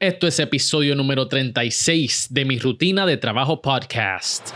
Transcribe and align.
Esto 0.00 0.28
es 0.28 0.38
episodio 0.38 0.94
número 0.94 1.26
36 1.26 2.28
de 2.30 2.44
mi 2.44 2.60
rutina 2.60 3.04
de 3.04 3.16
trabajo 3.16 3.60
podcast. 3.60 4.50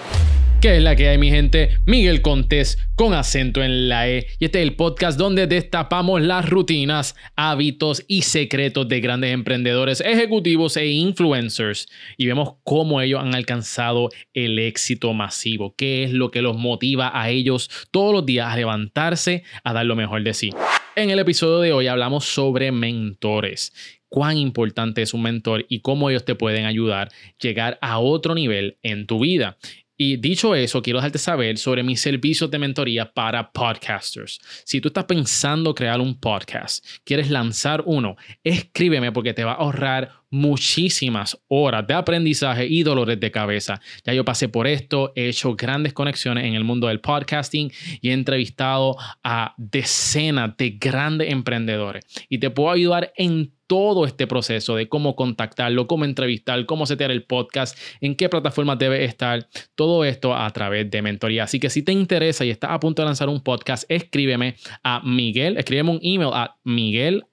¿Qué 0.61 0.77
es 0.77 0.83
la 0.85 0.95
que 0.95 1.09
hay, 1.09 1.19
mi 1.19 1.31
gente? 1.31 1.81
Miguel 1.85 2.23
Contés 2.23 2.79
con 2.95 3.13
acento 3.13 3.61
en 3.61 3.89
la 3.89 4.09
E. 4.09 4.29
Y 4.39 4.45
este 4.45 4.61
es 4.61 4.63
el 4.63 4.77
podcast 4.77 5.19
donde 5.19 5.49
destapamos 5.49 6.23
las 6.23 6.49
rutinas, 6.49 7.17
hábitos 7.35 8.05
y 8.07 8.23
secretos 8.23 8.87
de 8.87 9.01
grandes 9.01 9.33
emprendedores, 9.33 10.01
ejecutivos 10.01 10.77
e 10.77 10.87
influencers. 10.87 11.89
Y 12.17 12.27
vemos 12.27 12.59
cómo 12.63 13.01
ellos 13.01 13.21
han 13.21 13.35
alcanzado 13.35 14.11
el 14.35 14.61
éxito 14.61 15.13
masivo. 15.13 15.75
¿Qué 15.77 16.05
es 16.05 16.13
lo 16.13 16.31
que 16.31 16.41
los 16.41 16.57
motiva 16.57 17.11
a 17.21 17.31
ellos 17.31 17.69
todos 17.91 18.15
los 18.15 18.25
días 18.25 18.47
a 18.47 18.57
levantarse, 18.57 19.43
a 19.65 19.73
dar 19.73 19.87
lo 19.87 19.97
mejor 19.97 20.23
de 20.23 20.35
sí? 20.35 20.51
En 20.95 21.11
el 21.11 21.19
episodio 21.19 21.59
de 21.59 21.73
hoy 21.73 21.89
hablamos 21.89 22.27
sobre 22.27 22.71
mentores 22.71 23.73
cuán 24.13 24.37
importante 24.37 25.01
es 25.01 25.15
un 25.15 25.23
mentor 25.23 25.65
y 25.71 25.81
cómo 25.81 26.11
ellos 26.11 26.27
te 26.27 26.35
pueden 26.35 26.67
ayudar 26.67 27.09
a 27.09 27.11
llegar 27.41 27.79
a 27.81 27.99
otro 27.99 28.35
nivel 28.35 28.77
en 28.83 29.07
tu 29.07 29.19
vida. 29.19 29.57
Y 29.97 30.17
dicho 30.17 30.55
eso, 30.55 30.83
quiero 30.83 30.99
dejarte 30.99 31.19
saber 31.19 31.57
sobre 31.57 31.83
mis 31.83 32.01
servicios 32.01 32.51
de 32.51 32.59
mentoría 32.59 33.11
para 33.11 33.53
podcasters. 33.53 34.39
Si 34.65 34.83
tú 34.83 34.89
estás 34.89 35.05
pensando 35.05 35.75
crear 35.75 35.99
un 36.01 36.21
podcast, 36.21 36.85
quieres 37.05 37.31
lanzar 37.31 37.85
uno, 37.87 38.17
escríbeme 38.45 39.13
porque 39.13 39.33
te 39.33 39.45
va 39.45 39.53
a 39.53 39.57
ahorrar 39.57 40.11
muchísimas 40.29 41.39
horas 41.49 41.87
de 41.87 41.95
aprendizaje 41.95 42.67
y 42.67 42.83
dolores 42.83 43.19
de 43.19 43.31
cabeza. 43.31 43.81
Ya 44.05 44.13
yo 44.13 44.25
pasé 44.27 44.49
por 44.49 44.67
esto, 44.67 45.13
he 45.15 45.29
hecho 45.29 45.55
grandes 45.55 45.95
conexiones 45.95 46.45
en 46.45 46.55
el 46.55 46.65
mundo 46.65 46.89
del 46.89 47.01
podcasting 47.01 47.71
y 48.03 48.11
he 48.11 48.13
entrevistado 48.13 48.97
a 49.23 49.55
decenas 49.57 50.57
de 50.59 50.71
grandes 50.71 51.31
emprendedores 51.31 52.05
y 52.29 52.39
te 52.39 52.51
puedo 52.51 52.71
ayudar 52.73 53.13
en 53.17 53.53
todo 53.73 54.05
este 54.05 54.27
proceso 54.27 54.77
de 54.77 54.87
cómo 54.87 55.17
contactarlo, 55.17 55.87
cómo 55.87 56.05
entrevistar, 56.05 56.67
cómo 56.67 56.85
setear 56.85 57.11
el 57.11 57.25
podcast, 57.25 57.75
en 58.03 58.17
qué 58.17 58.29
plataforma 58.29 58.77
debe 58.77 59.03
estar, 59.03 59.49
todo 59.75 60.05
esto 60.05 60.37
a 60.37 60.51
través 60.51 60.91
de 60.91 61.01
mentoría. 61.01 61.45
Así 61.45 61.59
que 61.59 61.71
si 61.71 61.83
te 61.83 61.91
interesa 61.91 62.45
y 62.45 62.51
estás 62.51 62.71
a 62.71 62.79
punto 62.81 63.01
de 63.01 63.07
lanzar 63.07 63.31
un 63.31 63.41
podcast, 63.41 63.85
escríbeme 63.89 64.57
a 64.85 65.01
Miguel, 65.03 65.57
escríbeme 65.57 65.91
un 65.93 66.01
email 66.03 66.33
a 66.35 66.59
miguel 66.65 67.25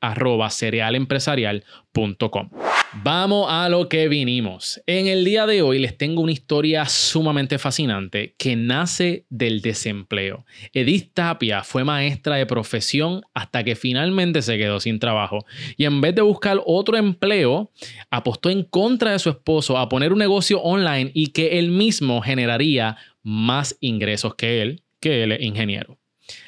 Vamos 2.93 3.45
a 3.51 3.69
lo 3.69 3.87
que 3.87 4.07
vinimos. 4.07 4.81
En 4.87 5.05
el 5.05 5.23
día 5.23 5.45
de 5.45 5.61
hoy 5.61 5.77
les 5.77 5.95
tengo 5.95 6.23
una 6.23 6.31
historia 6.31 6.85
sumamente 6.85 7.59
fascinante 7.59 8.33
que 8.35 8.55
nace 8.55 9.25
del 9.29 9.61
desempleo. 9.61 10.43
Edith 10.73 11.11
Tapia 11.13 11.63
fue 11.63 11.83
maestra 11.83 12.37
de 12.37 12.47
profesión 12.47 13.21
hasta 13.35 13.63
que 13.63 13.75
finalmente 13.75 14.41
se 14.41 14.57
quedó 14.57 14.79
sin 14.79 14.97
trabajo 14.97 15.45
y 15.77 15.85
en 15.85 16.01
vez 16.01 16.15
de 16.15 16.23
buscar 16.23 16.59
otro 16.65 16.97
empleo, 16.97 17.71
apostó 18.09 18.49
en 18.49 18.63
contra 18.63 19.11
de 19.11 19.19
su 19.19 19.29
esposo 19.29 19.77
a 19.77 19.87
poner 19.87 20.11
un 20.11 20.19
negocio 20.19 20.59
online 20.59 21.11
y 21.13 21.27
que 21.27 21.59
él 21.59 21.69
mismo 21.69 22.21
generaría 22.21 22.97
más 23.21 23.77
ingresos 23.81 24.33
que 24.33 24.63
él, 24.63 24.83
que 24.99 25.23
él 25.23 25.33
es 25.33 25.43
ingeniero. 25.43 25.99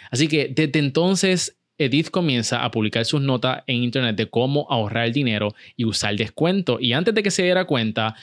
Así 0.09 0.27
que 0.27 0.47
desde 0.47 0.79
entonces 0.79 1.60
Edith 1.85 2.09
comienza 2.09 2.63
a 2.63 2.71
publicar 2.71 3.05
sus 3.05 3.21
notas 3.21 3.63
en 3.67 3.83
internet 3.83 4.15
de 4.15 4.29
cómo 4.29 4.65
ahorrar 4.69 5.11
dinero 5.11 5.53
y 5.75 5.85
usar 5.85 6.15
descuento. 6.15 6.77
Y 6.79 6.93
antes 6.93 7.13
de 7.13 7.23
que 7.23 7.31
se 7.31 7.43
diera 7.43 7.65
cuenta, 7.65 8.15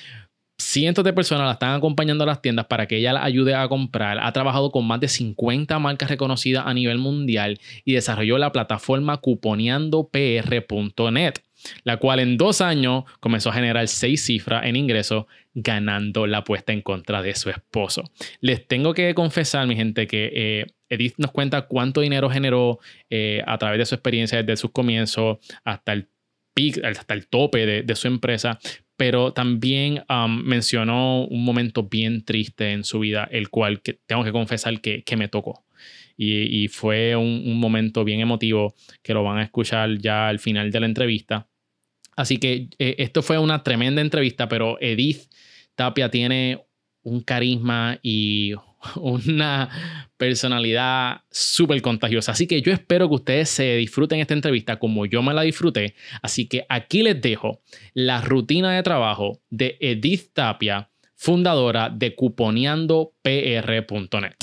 cientos 0.58 1.04
de 1.04 1.12
personas 1.12 1.46
la 1.46 1.52
están 1.52 1.74
acompañando 1.74 2.24
a 2.24 2.28
las 2.28 2.42
tiendas 2.42 2.66
para 2.66 2.86
que 2.86 2.96
ella 2.96 3.12
la 3.12 3.24
ayude 3.24 3.54
a 3.54 3.68
comprar. 3.68 4.18
Ha 4.20 4.32
trabajado 4.32 4.70
con 4.70 4.86
más 4.86 5.00
de 5.00 5.08
50 5.08 5.78
marcas 5.78 6.10
reconocidas 6.10 6.64
a 6.66 6.74
nivel 6.74 6.98
mundial 6.98 7.60
y 7.84 7.94
desarrolló 7.94 8.38
la 8.38 8.52
plataforma 8.52 9.18
cuponeandopr.net 9.18 11.34
la 11.84 11.96
cual 11.96 12.20
en 12.20 12.36
dos 12.36 12.60
años 12.60 13.04
comenzó 13.20 13.50
a 13.50 13.54
generar 13.54 13.88
seis 13.88 14.24
cifras 14.24 14.66
en 14.66 14.76
ingresos, 14.76 15.26
ganando 15.54 16.26
la 16.26 16.38
apuesta 16.38 16.72
en 16.72 16.82
contra 16.82 17.22
de 17.22 17.34
su 17.34 17.50
esposo. 17.50 18.04
Les 18.40 18.66
tengo 18.66 18.94
que 18.94 19.14
confesar, 19.14 19.66
mi 19.66 19.76
gente, 19.76 20.06
que 20.06 20.30
eh, 20.34 20.66
Edith 20.89 21.15
nos 21.19 21.32
cuenta 21.32 21.62
cuánto 21.62 22.00
dinero 22.00 22.31
generó 22.31 22.78
eh, 23.10 23.43
a 23.47 23.59
través 23.59 23.78
de 23.78 23.87
su 23.87 23.94
experiencia 23.94 24.43
desde 24.43 24.56
sus 24.56 24.71
comienzos 24.71 25.38
hasta 25.65 25.93
el 25.93 26.09
hasta 26.82 27.15
el 27.15 27.28
tope 27.28 27.66
de, 27.66 27.97
su 27.97 28.09
empresa, 28.09 28.59
pero 28.97 29.32
también 29.32 30.03
um, 30.09 30.43
mencionó 30.43 31.25
un 31.25 31.44
momento 31.44 31.84
bien 31.84 32.25
triste 32.25 32.72
en 32.72 32.84
su 32.84 33.00
vida, 33.00 33.28
el 33.31 33.48
cual 33.48 33.81
tengo 34.06 34.25
que 34.25 34.32
confesar 34.32 34.81
que, 34.81 35.04
me 35.16 35.28
tocó. 35.28 35.65
Y, 36.16 36.66
fue 36.69 37.15
un, 37.15 37.59
momento 37.60 38.04
bien 38.04 38.21
emotivo 38.21 38.75
que 39.03 39.15
lo 39.15 39.22
van 39.22 39.38
a 39.38 39.44
escuchar 39.44 39.98
ya 39.98 40.28
al 40.28 40.41
final 40.41 40.72
de 40.72 40.81
la 40.81 40.87
entrevista. 40.87 41.48
Así 42.16 42.38
que 42.38 42.69
eh, 42.81 42.97
esto 42.98 43.22
fue 43.22 43.38
una 43.38 43.62
tremenda 43.62 44.03
entrevista, 44.03 44.48
pero 44.48 44.77
Edith 44.81 45.31
Tapia 45.77 46.10
tiene 46.10 46.65
un 47.03 47.21
carisma 47.21 48.00
y 48.03 48.54
una 48.97 49.69
personalidad 50.16 51.21
súper 51.31 51.83
contagiosa. 51.83 52.33
Así 52.33 52.47
que 52.47 52.62
yo 52.62 52.72
espero 52.72 53.09
que 53.09 53.16
ustedes 53.16 53.50
se 53.50 53.77
disfruten 53.77 54.21
esta 54.21 54.34
entrevista 54.34 54.78
como 54.78 55.06
yo 55.06 55.22
me 55.22 55.34
la 55.34 55.43
disfruté. 55.43 55.94
Así 56.22 56.47
que 56.47 56.65
aquí 56.69 57.03
les 57.03 57.21
dejo 57.21 57.61
la 57.94 58.21
rutina 58.21 58.72
de 58.72 58.83
trabajo 58.83 59.41
de 59.50 59.77
Edith 59.81 60.33
Tapia, 60.33 60.91
fundadora 61.15 61.91
de 61.91 62.15
cuponeandopr.net. 62.15 64.37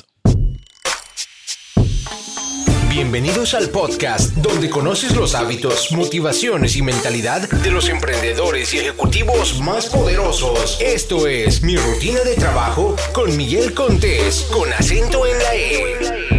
Bienvenidos 2.95 3.53
al 3.55 3.71
podcast 3.71 4.35
donde 4.35 4.69
conoces 4.69 5.17
los 5.17 5.35
hábitos, 5.35 5.91
motivaciones 5.91 6.77
y 6.77 6.81
mentalidad 6.81 7.41
de 7.49 7.69
los 7.69 7.89
emprendedores 7.89 8.73
y 8.73 8.77
ejecutivos 8.77 9.59
más 9.59 9.87
poderosos. 9.87 10.77
Esto 10.79 11.27
es 11.27 11.61
Mi 11.61 11.75
Rutina 11.75 12.21
de 12.21 12.35
Trabajo 12.35 12.95
con 13.11 13.35
Miguel 13.35 13.73
Contés, 13.73 14.47
con 14.49 14.71
acento 14.71 15.27
en 15.27 15.37
la 15.39 15.55
E. 15.55 16.34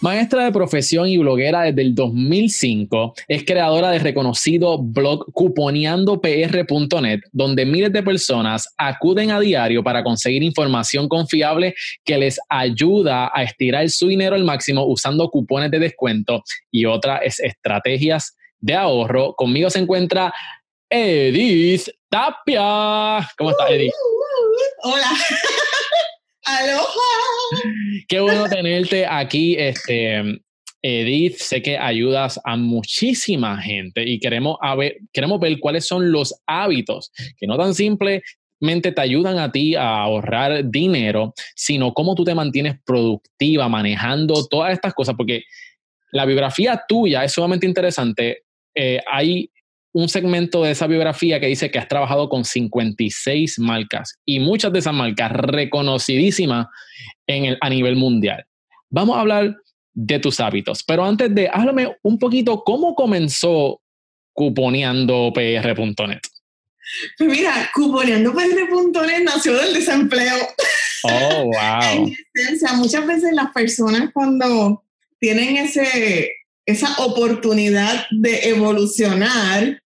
Maestra 0.00 0.44
de 0.44 0.52
profesión 0.52 1.08
y 1.08 1.18
bloguera 1.18 1.62
desde 1.62 1.82
el 1.82 1.92
2005, 1.92 3.14
es 3.26 3.44
creadora 3.44 3.90
del 3.90 4.00
reconocido 4.00 4.78
blog 4.78 5.26
cuponeandopr.net, 5.32 7.20
donde 7.32 7.66
miles 7.66 7.92
de 7.92 8.04
personas 8.04 8.72
acuden 8.76 9.32
a 9.32 9.40
diario 9.40 9.82
para 9.82 10.04
conseguir 10.04 10.44
información 10.44 11.08
confiable 11.08 11.74
que 12.04 12.16
les 12.16 12.38
ayuda 12.48 13.28
a 13.34 13.42
estirar 13.42 13.90
su 13.90 14.06
dinero 14.06 14.36
al 14.36 14.44
máximo 14.44 14.86
usando 14.86 15.28
cupones 15.30 15.72
de 15.72 15.80
descuento 15.80 16.44
y 16.70 16.84
otras 16.84 17.40
estrategias 17.40 18.36
de 18.60 18.74
ahorro. 18.74 19.34
Conmigo 19.34 19.68
se 19.68 19.80
encuentra 19.80 20.32
Edith 20.88 21.88
Tapia. 22.08 23.28
¿Cómo 23.36 23.50
estás, 23.50 23.70
Edith? 23.70 23.92
Hola. 24.84 25.10
Aloha. 26.48 26.88
Qué 28.08 28.20
bueno 28.20 28.48
tenerte 28.48 29.06
aquí, 29.06 29.54
este, 29.58 30.40
Edith. 30.80 31.36
Sé 31.36 31.60
que 31.60 31.76
ayudas 31.76 32.40
a 32.42 32.56
muchísima 32.56 33.60
gente 33.60 34.02
y 34.08 34.18
queremos, 34.18 34.56
ver, 34.76 35.60
cuáles 35.60 35.86
son 35.86 36.10
los 36.10 36.34
hábitos 36.46 37.12
que 37.36 37.46
no 37.46 37.58
tan 37.58 37.74
simplemente 37.74 38.92
te 38.94 39.00
ayudan 39.00 39.38
a 39.38 39.52
ti 39.52 39.74
a 39.74 40.00
ahorrar 40.00 40.70
dinero, 40.70 41.34
sino 41.54 41.92
cómo 41.92 42.14
tú 42.14 42.24
te 42.24 42.34
mantienes 42.34 42.76
productiva 42.82 43.68
manejando 43.68 44.46
todas 44.46 44.72
estas 44.72 44.94
cosas, 44.94 45.16
porque 45.16 45.42
la 46.12 46.24
biografía 46.24 46.82
tuya 46.88 47.24
es 47.24 47.32
sumamente 47.32 47.66
interesante. 47.66 48.44
Eh, 48.74 49.00
hay 49.06 49.50
un 49.98 50.08
segmento 50.08 50.62
de 50.62 50.70
esa 50.70 50.86
biografía 50.86 51.40
que 51.40 51.48
dice 51.48 51.72
que 51.72 51.78
has 51.80 51.88
trabajado 51.88 52.28
con 52.28 52.44
56 52.44 53.58
marcas 53.58 54.14
y 54.24 54.38
muchas 54.38 54.72
de 54.72 54.78
esas 54.78 54.94
marcas 54.94 55.32
reconocidísimas 55.32 56.68
en 57.26 57.46
el, 57.46 57.58
a 57.60 57.68
nivel 57.68 57.96
mundial. 57.96 58.46
Vamos 58.90 59.16
a 59.16 59.20
hablar 59.22 59.56
de 59.94 60.18
tus 60.20 60.38
hábitos, 60.38 60.84
pero 60.84 61.04
antes 61.04 61.34
de, 61.34 61.50
háblame 61.52 61.96
un 62.02 62.16
poquito 62.16 62.62
cómo 62.64 62.94
comenzó 62.94 63.80
cuponeandopr.net. 64.34 66.20
Pues 67.18 67.30
mira, 67.30 67.68
cuponeandopr.net 67.74 69.24
nació 69.24 69.54
del 69.54 69.74
desempleo. 69.74 70.36
Oh, 71.02 71.42
wow. 71.46 72.14
muchas 72.76 73.04
veces 73.04 73.32
las 73.32 73.50
personas 73.50 74.10
cuando 74.14 74.84
tienen 75.18 75.56
ese, 75.56 76.30
esa 76.66 76.94
oportunidad 76.98 78.06
de 78.12 78.50
evolucionar, 78.50 79.82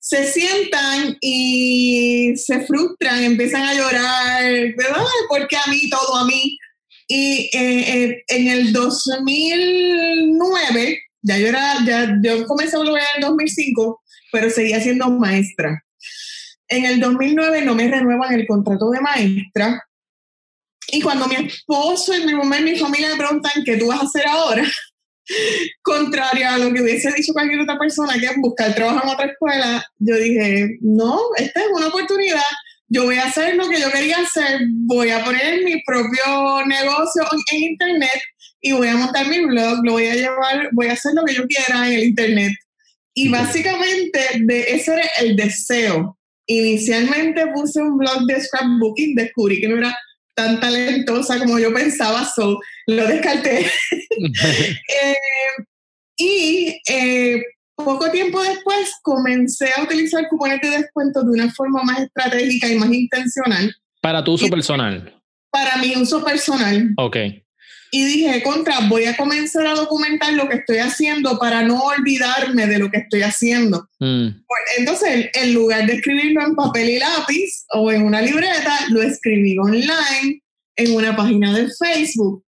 se 0.00 0.30
sientan 0.30 1.16
y 1.20 2.34
se 2.36 2.66
frustran, 2.66 3.22
empiezan 3.22 3.62
a 3.62 3.74
llorar, 3.74 4.42
¿verdad? 4.76 5.04
Porque 5.28 5.56
a 5.56 5.70
mí, 5.70 5.88
todo 5.88 6.16
a 6.16 6.26
mí. 6.26 6.58
Y 7.06 7.50
eh, 7.52 8.04
eh, 8.04 8.24
en 8.28 8.48
el 8.48 8.72
2009, 8.72 11.02
ya 11.22 11.38
yo, 11.38 11.46
era, 11.46 11.76
ya, 11.86 12.18
yo 12.22 12.46
comencé 12.46 12.76
a 12.76 12.80
volver 12.80 13.02
en 13.02 13.22
el 13.22 13.28
2005, 13.28 14.02
pero 14.32 14.50
seguía 14.50 14.80
siendo 14.80 15.08
maestra. 15.10 15.84
En 16.68 16.86
el 16.86 17.00
2009 17.00 17.62
no 17.62 17.74
me 17.74 17.88
renuevan 17.88 18.34
el 18.34 18.46
contrato 18.46 18.90
de 18.90 19.00
maestra. 19.00 19.82
Y 20.88 21.00
cuando 21.00 21.26
mi 21.26 21.36
esposo 21.36 22.16
y 22.16 22.26
mi 22.26 22.34
mamá 22.34 22.58
y 22.58 22.64
mi 22.64 22.76
familia 22.76 23.10
me 23.10 23.16
preguntan 23.16 23.64
qué 23.64 23.76
tú 23.76 23.88
vas 23.88 24.00
a 24.00 24.04
hacer 24.04 24.26
ahora, 24.26 24.64
contrario 25.82 26.48
a 26.48 26.58
lo 26.58 26.72
que 26.72 26.82
hubiese 26.82 27.12
dicho 27.12 27.32
cualquier 27.32 27.60
otra 27.60 27.78
persona, 27.78 28.18
que 28.18 28.26
es 28.26 28.36
buscar 28.36 28.74
trabajo 28.74 29.00
en 29.04 29.14
otra 29.14 29.26
escuela, 29.26 29.86
yo 29.98 30.16
dije, 30.16 30.78
no, 30.80 31.18
esta 31.36 31.60
es 31.60 31.66
una 31.72 31.88
oportunidad, 31.88 32.42
yo 32.88 33.04
voy 33.04 33.16
a 33.16 33.24
hacer 33.24 33.56
lo 33.56 33.68
que 33.68 33.80
yo 33.80 33.90
quería 33.90 34.18
hacer, 34.18 34.60
voy 34.86 35.10
a 35.10 35.24
poner 35.24 35.64
mi 35.64 35.82
propio 35.82 36.66
negocio 36.66 37.24
en 37.52 37.58
internet 37.58 38.20
y 38.60 38.72
voy 38.72 38.88
a 38.88 38.96
montar 38.96 39.28
mi 39.28 39.44
blog, 39.44 39.84
lo 39.84 39.92
voy 39.92 40.06
a 40.06 40.14
llevar, 40.14 40.68
voy 40.72 40.86
a 40.88 40.92
hacer 40.92 41.12
lo 41.14 41.24
que 41.24 41.34
yo 41.34 41.46
quiera 41.46 41.86
en 41.86 41.94
el 41.94 42.04
internet. 42.04 42.52
Y 43.14 43.28
básicamente 43.28 44.20
de 44.40 44.60
ese 44.62 44.94
era 44.94 45.06
el 45.20 45.36
deseo. 45.36 46.18
Inicialmente 46.46 47.46
puse 47.54 47.80
un 47.80 47.96
blog 47.96 48.26
de 48.26 48.40
scrapbooking, 48.40 49.14
descubrí 49.14 49.60
que 49.60 49.68
no 49.68 49.78
era 49.78 49.96
tan 50.34 50.60
talentosa 50.60 51.38
como 51.38 51.58
yo 51.58 51.72
pensaba, 51.72 52.24
so 52.24 52.58
lo 52.86 53.06
descarté. 53.06 53.70
Eh, 54.16 55.16
y 56.16 56.80
eh, 56.88 57.42
poco 57.74 58.10
tiempo 58.10 58.42
después 58.42 58.92
comencé 59.02 59.70
a 59.76 59.82
utilizar 59.82 60.28
cupones 60.28 60.60
de 60.60 60.70
descuento 60.70 61.22
de 61.22 61.30
una 61.30 61.52
forma 61.52 61.82
más 61.82 62.00
estratégica 62.00 62.68
y 62.68 62.76
más 62.76 62.92
intencional. 62.92 63.74
Para 64.00 64.22
tu 64.22 64.32
uso 64.32 64.48
personal. 64.48 65.20
Para 65.50 65.76
mi 65.78 65.96
uso 65.96 66.24
personal. 66.24 66.90
Ok. 66.96 67.16
Y 67.90 68.04
dije, 68.04 68.42
contra, 68.42 68.80
voy 68.88 69.04
a 69.04 69.16
comenzar 69.16 69.66
a 69.66 69.74
documentar 69.74 70.32
lo 70.32 70.48
que 70.48 70.56
estoy 70.56 70.78
haciendo 70.78 71.38
para 71.38 71.62
no 71.62 71.80
olvidarme 71.80 72.66
de 72.66 72.78
lo 72.78 72.90
que 72.90 72.98
estoy 72.98 73.22
haciendo. 73.22 73.88
Mm. 74.00 74.28
Entonces, 74.78 75.30
en 75.32 75.54
lugar 75.54 75.86
de 75.86 75.94
escribirlo 75.94 76.44
en 76.44 76.56
papel 76.56 76.90
y 76.90 76.98
lápiz 76.98 77.64
o 77.72 77.92
en 77.92 78.02
una 78.02 78.20
libreta, 78.20 78.80
lo 78.90 79.00
escribí 79.00 79.56
online 79.58 80.42
en 80.76 80.96
una 80.96 81.14
página 81.14 81.56
de 81.56 81.68
Facebook 81.68 82.43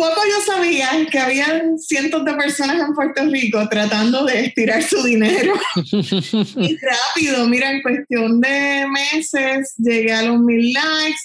poco 0.00 0.22
yo 0.26 0.54
sabía 0.54 0.88
que 1.10 1.18
habían 1.18 1.78
cientos 1.78 2.24
de 2.24 2.32
personas 2.32 2.80
en 2.80 2.94
Puerto 2.94 3.22
Rico 3.26 3.68
tratando 3.68 4.24
de 4.24 4.46
estirar 4.46 4.82
su 4.82 5.02
dinero. 5.02 5.52
y 5.76 6.78
rápido, 6.78 7.46
mira, 7.46 7.70
en 7.70 7.82
cuestión 7.82 8.40
de 8.40 8.86
meses 8.88 9.74
llegué 9.76 10.14
a 10.14 10.22
los 10.22 10.40
mil 10.40 10.72
likes. 10.72 11.20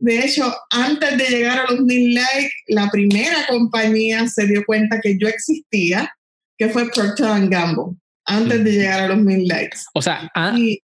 De 0.00 0.18
hecho, 0.18 0.52
antes 0.70 1.16
de 1.16 1.24
llegar 1.26 1.60
a 1.60 1.70
los 1.70 1.80
mil 1.82 2.12
likes, 2.12 2.50
la 2.66 2.90
primera 2.90 3.46
compañía 3.48 4.26
se 4.26 4.48
dio 4.48 4.64
cuenta 4.66 4.98
que 5.00 5.16
yo 5.16 5.28
existía, 5.28 6.12
que 6.56 6.70
fue 6.70 6.90
Procter 6.90 7.48
Gamble, 7.48 7.96
antes 8.24 8.64
de 8.64 8.72
llegar 8.72 9.02
a 9.02 9.08
los 9.08 9.18
mil 9.18 9.46
likes. 9.46 9.78
O 9.94 10.02
sea, 10.02 10.28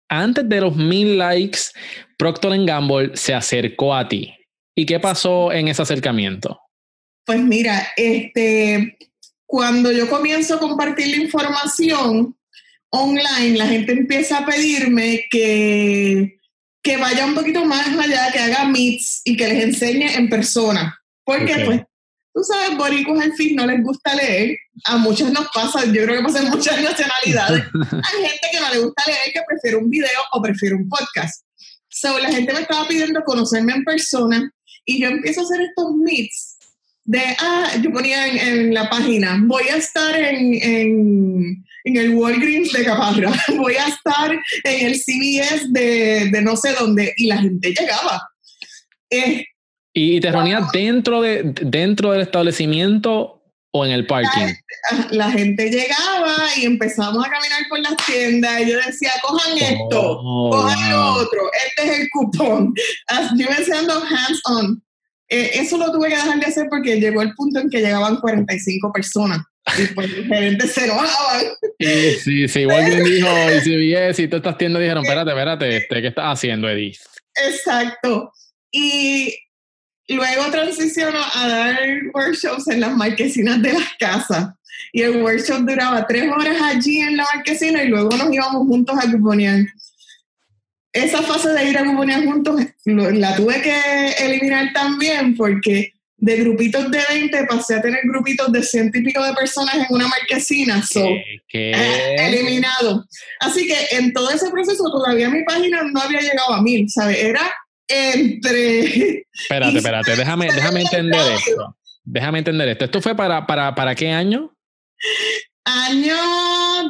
antes 0.09 0.49
de 0.49 0.59
los 0.59 0.75
mil 0.75 1.19
likes, 1.19 1.59
Procter 2.17 2.65
Gamble 2.65 3.11
se 3.13 3.35
acercó 3.35 3.93
a 3.93 4.09
ti. 4.09 4.33
¿Y 4.75 4.87
qué 4.87 4.99
pasó 4.99 5.51
en 5.51 5.67
ese 5.67 5.83
acercamiento? 5.83 6.59
Pues 7.25 7.41
mira, 7.41 7.87
este, 7.95 8.97
cuando 9.45 9.91
yo 9.91 10.09
comienzo 10.09 10.55
a 10.55 10.59
compartir 10.59 11.07
la 11.07 11.23
información 11.23 12.35
online, 12.89 13.57
la 13.57 13.67
gente 13.67 13.91
empieza 13.91 14.39
a 14.39 14.45
pedirme 14.45 15.25
que, 15.29 16.39
que 16.81 16.97
vaya 16.97 17.25
un 17.25 17.35
poquito 17.35 17.65
más 17.65 17.87
allá, 17.87 18.31
que 18.31 18.39
haga 18.39 18.65
meets 18.65 19.21
y 19.23 19.35
que 19.35 19.47
les 19.47 19.63
enseñe 19.63 20.15
en 20.15 20.29
persona. 20.29 20.97
Porque, 21.23 21.63
pues, 21.65 21.81
tú 22.33 22.43
sabes, 22.43 22.77
boricos 22.77 23.23
en 23.23 23.35
fin 23.35 23.55
no 23.55 23.65
les 23.65 23.83
gusta 23.83 24.15
leer. 24.15 24.57
A 24.85 24.97
muchos 24.97 25.31
nos 25.31 25.47
pasa, 25.53 25.85
yo 25.85 26.03
creo 26.03 26.17
que 26.17 26.23
pasa 26.23 26.39
en 26.39 26.49
muchas 26.49 26.81
nacionalidades. 26.81 27.63
Hay 27.91 28.25
gente 28.25 28.47
que 28.51 28.59
no 28.59 28.73
le 28.73 28.79
gusta 28.79 29.03
leer, 29.05 29.33
que 29.33 29.41
prefiere 29.47 29.77
un 29.77 29.89
video 29.89 30.19
o 30.31 30.41
prefiere 30.41 30.75
un 30.75 30.89
podcast. 30.89 31.45
So, 31.89 32.17
la 32.19 32.31
gente 32.31 32.53
me 32.53 32.61
estaba 32.61 32.87
pidiendo 32.87 33.21
conocerme 33.25 33.73
en 33.73 33.83
persona 33.83 34.49
y 34.85 35.01
yo 35.01 35.09
empiezo 35.09 35.41
a 35.41 35.43
hacer 35.43 35.61
estos 35.61 35.93
meets 35.95 36.50
de, 37.11 37.19
ah, 37.39 37.71
yo 37.81 37.91
ponía 37.91 38.25
en, 38.25 38.73
la 38.73 38.89
página, 38.89 39.37
voy 39.43 39.63
a 39.63 39.75
estar 39.75 40.15
en, 40.15 40.53
en, 40.53 41.65
en, 41.83 41.97
el 41.97 42.11
Walgreens 42.11 42.71
de 42.71 42.85
Caparra, 42.85 43.33
voy 43.57 43.75
a 43.75 43.87
estar 43.89 44.31
en 44.63 44.87
el 44.87 44.93
CVS 44.93 45.73
de, 45.73 46.29
de 46.31 46.41
no 46.41 46.55
sé 46.55 46.71
dónde, 46.71 47.13
y 47.17 47.27
la 47.27 47.39
gente 47.39 47.73
llegaba. 47.77 48.29
Eh, 49.09 49.45
¿Y 49.93 50.21
te 50.21 50.31
reunías 50.31 50.71
dentro, 50.71 51.21
de, 51.21 51.53
dentro 51.61 52.13
del 52.13 52.21
establecimiento 52.21 53.43
o 53.71 53.85
en 53.85 53.91
el 53.91 54.07
parking? 54.07 54.53
La, 55.09 55.29
gente 55.31 55.69
llegaba 55.69 56.37
y 56.55 56.63
empezamos 56.63 57.25
a 57.25 57.29
caminar 57.29 57.63
por 57.69 57.79
las 57.79 57.97
tiendas 58.05 58.61
y 58.61 58.69
yo 58.69 58.77
decía, 58.85 59.11
cojan 59.21 59.57
esto, 59.57 60.17
oh, 60.17 60.49
cojan 60.49 60.91
lo 60.91 61.13
otro, 61.15 61.41
este 61.67 61.91
es 61.91 61.99
el 61.99 62.09
cupón. 62.09 62.73
Yo 63.35 63.49
me 63.49 63.57
enseñando 63.57 64.01
hands-on. 64.01 64.81
Eh, 65.33 65.51
eso 65.61 65.77
lo 65.77 65.89
tuve 65.93 66.09
que 66.09 66.15
dejar 66.15 66.39
de 66.41 66.45
hacer 66.45 66.67
porque 66.69 66.99
llegó 66.99 67.21
el 67.21 67.33
punto 67.35 67.61
en 67.61 67.69
que 67.69 67.79
llegaban 67.79 68.17
45 68.17 68.91
personas. 68.91 69.39
Y 69.77 69.87
pues 69.93 70.09
los 70.17 70.27
gerentes 70.27 70.73
se 70.73 70.83
enojaban. 70.83 71.45
Sí, 71.79 72.11
sí, 72.21 72.47
sí. 72.49 72.59
Igual 72.59 72.85
que 72.85 73.01
dijo, 73.01 73.29
y 73.55 73.61
si 73.61 73.75
bien, 73.77 74.13
si 74.13 74.27
tú 74.27 74.37
estás 74.37 74.57
tiendas 74.57 74.81
dijeron, 74.81 75.05
espérate, 75.05 75.31
espérate, 75.31 75.77
este, 75.77 76.01
¿qué 76.01 76.07
estás 76.09 76.25
haciendo, 76.33 76.69
Edith? 76.69 76.97
Exacto. 77.47 78.33
Y 78.71 79.33
luego 80.09 80.51
transicionó 80.51 81.19
a 81.33 81.47
dar 81.47 81.79
workshops 82.13 82.67
en 82.67 82.81
las 82.81 82.95
marquesinas 82.97 83.61
de 83.61 83.71
las 83.71 83.87
casas. 83.97 84.49
Y 84.91 85.03
el 85.03 85.21
workshop 85.23 85.61
duraba 85.61 86.05
tres 86.07 86.29
horas 86.29 86.61
allí 86.61 86.99
en 86.99 87.15
la 87.15 87.25
marquesina 87.33 87.83
y 87.83 87.87
luego 87.87 88.09
nos 88.17 88.33
íbamos 88.33 88.67
juntos 88.67 88.97
a 89.01 89.09
cuponear 89.09 89.61
esa 90.93 91.21
fase 91.21 91.49
de 91.49 91.69
ir 91.69 91.77
a 91.77 91.85
comunidad 91.85 92.23
juntos 92.25 92.61
la 92.85 93.35
tuve 93.35 93.61
que 93.61 94.13
eliminar 94.19 94.73
también 94.73 95.35
porque 95.35 95.93
de 96.17 96.37
grupitos 96.37 96.91
de 96.91 96.99
20 97.09 97.45
pasé 97.45 97.75
a 97.75 97.81
tener 97.81 98.01
grupitos 98.03 98.51
de 98.51 98.61
ciento 98.61 98.99
y 98.99 99.03
pico 99.03 99.23
de 99.25 99.33
personas 99.33 99.75
en 99.75 99.85
una 99.89 100.07
marquesina. 100.07 100.83
So, 100.83 101.03
eh, 101.53 102.15
eliminado. 102.19 103.05
Así 103.39 103.65
que 103.65 103.97
en 103.97 104.13
todo 104.13 104.29
ese 104.29 104.51
proceso 104.51 104.83
todavía 104.91 105.29
mi 105.29 105.43
página 105.43 105.81
no 105.83 105.99
había 105.99 106.19
llegado 106.19 106.53
a 106.53 106.61
mil, 106.61 106.87
¿sabes? 106.89 107.17
Era 107.17 107.51
entre... 107.87 109.25
Espérate, 109.33 109.77
espérate, 109.77 110.15
déjame, 110.15 110.45
déjame 110.53 110.81
entender 110.81 111.21
esto. 111.33 111.77
Déjame 112.03 112.39
entender 112.39 112.69
esto. 112.69 112.85
¿Esto 112.85 113.01
fue 113.01 113.15
para, 113.15 113.47
para, 113.47 113.73
para 113.73 113.95
qué 113.95 114.11
año? 114.11 114.55
Año 115.65 116.15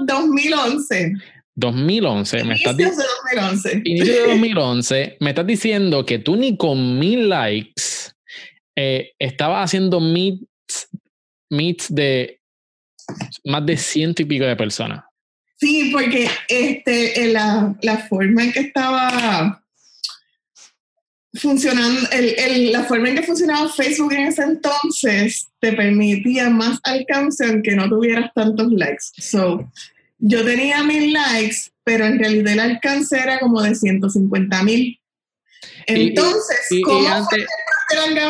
2011. 0.06 1.14
2011. 1.56 2.44
Me 2.44 2.56
estás 2.56 2.78
de 2.78 2.86
2011. 2.86 3.82
Inicio 3.86 4.14
de 4.14 4.22
2011. 4.28 5.18
Me 5.20 5.30
estás 5.30 5.48
diciendo 5.48 6.06
que 6.06 6.20
tú 6.20 6.36
ni 6.36 6.58
con 6.58 7.00
mil 7.00 7.30
likes 7.30 8.12
eh, 8.76 9.12
estabas 9.20 9.66
haciendo 9.66 10.00
meets, 10.00 10.90
meets 11.50 11.94
de 11.94 12.40
más 13.46 13.66
de 13.66 13.78
ciento 13.78 14.22
y 14.22 14.26
pico 14.26 14.46
de 14.46 14.56
personas. 14.56 15.04
Sí, 15.58 15.90
porque 15.92 16.28
este, 16.48 17.32
la, 17.32 17.76
la 17.82 17.98
forma 18.08 18.44
en 18.44 18.52
que 18.52 18.62
estaba 18.62 19.62
funcionando, 21.34 22.10
el, 22.12 22.72
la 22.72 22.84
forma 22.84 23.10
en 23.10 23.16
que 23.16 23.24
funcionaba 23.24 23.70
Facebook 23.70 24.12
en 24.14 24.28
ese 24.28 24.44
entonces 24.44 25.48
te 25.60 25.74
permitía 25.74 26.50
más 26.50 26.80
alcance 26.84 27.46
aunque 27.46 27.76
no 27.76 27.88
tuvieras 27.88 28.32
tantos 28.34 28.72
likes. 28.72 29.06
So, 29.18 29.72
yo 30.22 30.46
tenía 30.46 30.84
mil 30.84 31.12
likes, 31.12 31.72
pero 31.84 32.06
en 32.06 32.20
realidad 32.20 32.54
el 32.54 32.60
alcance 32.60 33.18
era 33.18 33.40
como 33.40 33.62
de 33.62 33.76
150 33.76 34.64
mil. 34.64 35.00
Entonces, 35.88 36.82
¿cómo 36.84 37.08
antes, 37.08 37.46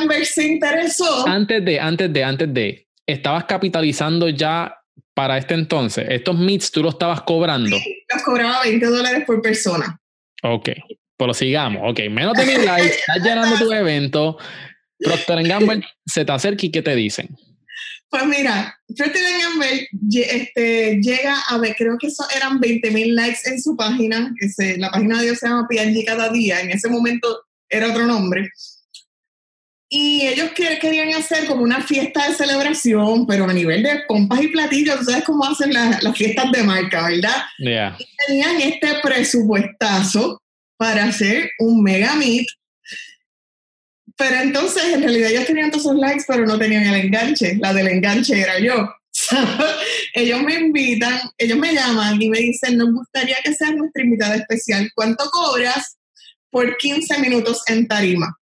fue 0.06 0.26
se 0.26 0.48
interesó? 0.48 1.28
Antes 1.28 1.64
de, 1.64 1.80
antes 1.80 2.12
de, 2.12 2.24
antes 2.24 2.54
de, 2.54 2.88
¿estabas 3.06 3.44
capitalizando 3.44 4.30
ya 4.30 4.74
para 5.14 5.38
este 5.38 5.54
entonces? 5.54 6.06
¿Estos 6.10 6.38
meets 6.38 6.72
tú 6.72 6.82
los 6.82 6.94
estabas 6.94 7.22
cobrando? 7.22 7.78
Sí, 7.78 8.04
los 8.12 8.24
cobraba 8.24 8.62
20 8.64 8.86
dólares 8.86 9.24
por 9.28 9.42
persona. 9.42 10.00
Ok, 10.44 10.70
pero 11.18 11.34
sigamos. 11.34 11.84
Ok, 11.92 12.00
menos 12.10 12.34
de 12.34 12.46
mil 12.46 12.66
likes, 12.66 12.96
estás 13.00 13.22
llenando 13.22 13.58
tu 13.58 13.72
evento. 13.72 14.38
Procter 14.98 15.44
Gamble 15.48 15.84
se 16.06 16.24
te 16.24 16.32
acerca 16.32 16.66
y 16.66 16.72
¿qué 16.72 16.82
te 16.82 16.96
dicen? 16.96 17.36
Pues 18.12 18.26
mira, 18.26 18.78
Procter 18.98 19.24
Gamble 19.42 19.88
este, 20.14 21.00
llega 21.02 21.40
a 21.48 21.58
ver, 21.58 21.74
creo 21.78 21.98
que 21.98 22.08
eso 22.08 22.26
eran 22.36 22.60
20 22.60 22.92
mil 22.92 23.16
likes 23.16 23.40
en 23.46 23.62
su 23.62 23.78
página, 23.78 24.34
que 24.38 24.50
se, 24.50 24.78
la 24.78 24.92
página 24.92 25.18
de 25.18 25.28
Dios 25.28 25.40
se 25.40 25.48
llama 25.48 25.66
P&G 25.70 26.06
cada 26.06 26.30
día, 26.30 26.60
en 26.60 26.72
ese 26.72 26.90
momento 26.90 27.46
era 27.70 27.90
otro 27.90 28.06
nombre. 28.06 28.50
Y 29.90 30.28
ellos 30.28 30.52
querían 30.52 31.14
hacer 31.14 31.48
como 31.48 31.64
una 31.64 31.82
fiesta 31.82 32.28
de 32.28 32.36
celebración, 32.36 33.26
pero 33.26 33.46
a 33.50 33.54
nivel 33.54 33.82
de 33.84 34.02
pompas 34.10 34.42
y 34.42 34.48
platillos, 34.50 35.00
tú 35.00 35.06
sabes 35.06 35.24
cómo 35.24 35.46
hacen 35.46 35.74
las 35.74 36.18
fiestas 36.18 36.52
de 36.52 36.64
marca, 36.64 37.08
¿verdad? 37.08 37.44
Y 37.98 38.06
tenían 38.28 38.62
este 38.62 38.88
presupuestazo 39.02 40.42
para 40.78 41.06
hacer 41.06 41.50
un 41.60 41.82
mega 41.82 42.16
meet 42.16 42.48
pero 44.22 44.40
entonces, 44.40 44.84
en 44.84 45.02
realidad 45.02 45.32
ellos 45.32 45.48
tenían 45.48 45.72
todos 45.72 45.86
esos 45.86 45.98
likes, 45.98 46.26
pero 46.28 46.46
no 46.46 46.60
tenían 46.60 46.84
el 46.84 47.06
enganche. 47.06 47.56
La 47.60 47.74
del 47.74 47.88
enganche 47.88 48.40
era 48.40 48.60
yo. 48.60 48.88
ellos 50.14 50.44
me 50.44 50.60
invitan, 50.60 51.20
ellos 51.40 51.58
me 51.58 51.74
llaman 51.74 52.22
y 52.22 52.30
me 52.30 52.38
dicen, 52.38 52.78
nos 52.78 52.94
gustaría 52.94 53.38
que 53.44 53.56
seas 53.56 53.76
nuestra 53.76 54.04
invitada 54.04 54.36
especial. 54.36 54.92
¿Cuánto 54.94 55.26
cobras 55.32 55.98
por 56.52 56.78
15 56.78 57.18
minutos 57.18 57.64
en 57.66 57.88
tarima? 57.88 58.38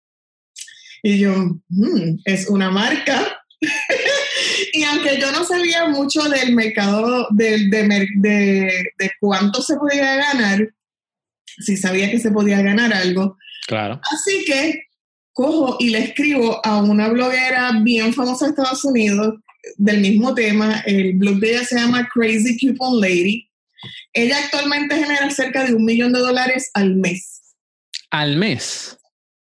Y 1.02 1.18
yo, 1.18 1.34
mm, 1.68 2.20
es 2.24 2.48
una 2.48 2.70
marca. 2.70 3.38
y 4.72 4.82
aunque 4.84 5.20
yo 5.20 5.30
no 5.30 5.44
sabía 5.44 5.88
mucho 5.88 6.22
del 6.22 6.54
mercado, 6.54 7.28
de, 7.32 7.68
de, 7.68 8.08
de, 8.16 9.10
cuánto 9.20 9.60
se 9.60 9.76
podía 9.76 10.16
ganar, 10.16 10.70
sí 11.44 11.76
sabía 11.76 12.10
que 12.10 12.18
se 12.18 12.30
podía 12.30 12.62
ganar 12.62 12.94
algo. 12.94 13.36
Claro. 13.66 14.00
Así 14.10 14.42
que 14.46 14.85
cojo 15.36 15.76
y 15.78 15.90
le 15.90 15.98
escribo 15.98 16.64
a 16.64 16.78
una 16.78 17.08
bloguera 17.08 17.70
bien 17.82 18.14
famosa 18.14 18.46
de 18.46 18.50
Estados 18.52 18.82
Unidos 18.84 19.34
del 19.76 20.00
mismo 20.00 20.34
tema. 20.34 20.82
El 20.86 21.12
blog 21.12 21.36
de 21.36 21.50
ella 21.50 21.64
se 21.64 21.78
llama 21.78 22.08
Crazy 22.12 22.58
Coupon 22.58 23.02
Lady. 23.02 23.46
Ella 24.14 24.38
actualmente 24.38 24.96
genera 24.96 25.30
cerca 25.30 25.64
de 25.64 25.74
un 25.74 25.84
millón 25.84 26.14
de 26.14 26.20
dólares 26.20 26.70
al 26.72 26.96
mes. 26.96 27.42
¿Al 28.10 28.36
mes? 28.36 28.96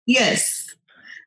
Yes. 0.05 0.75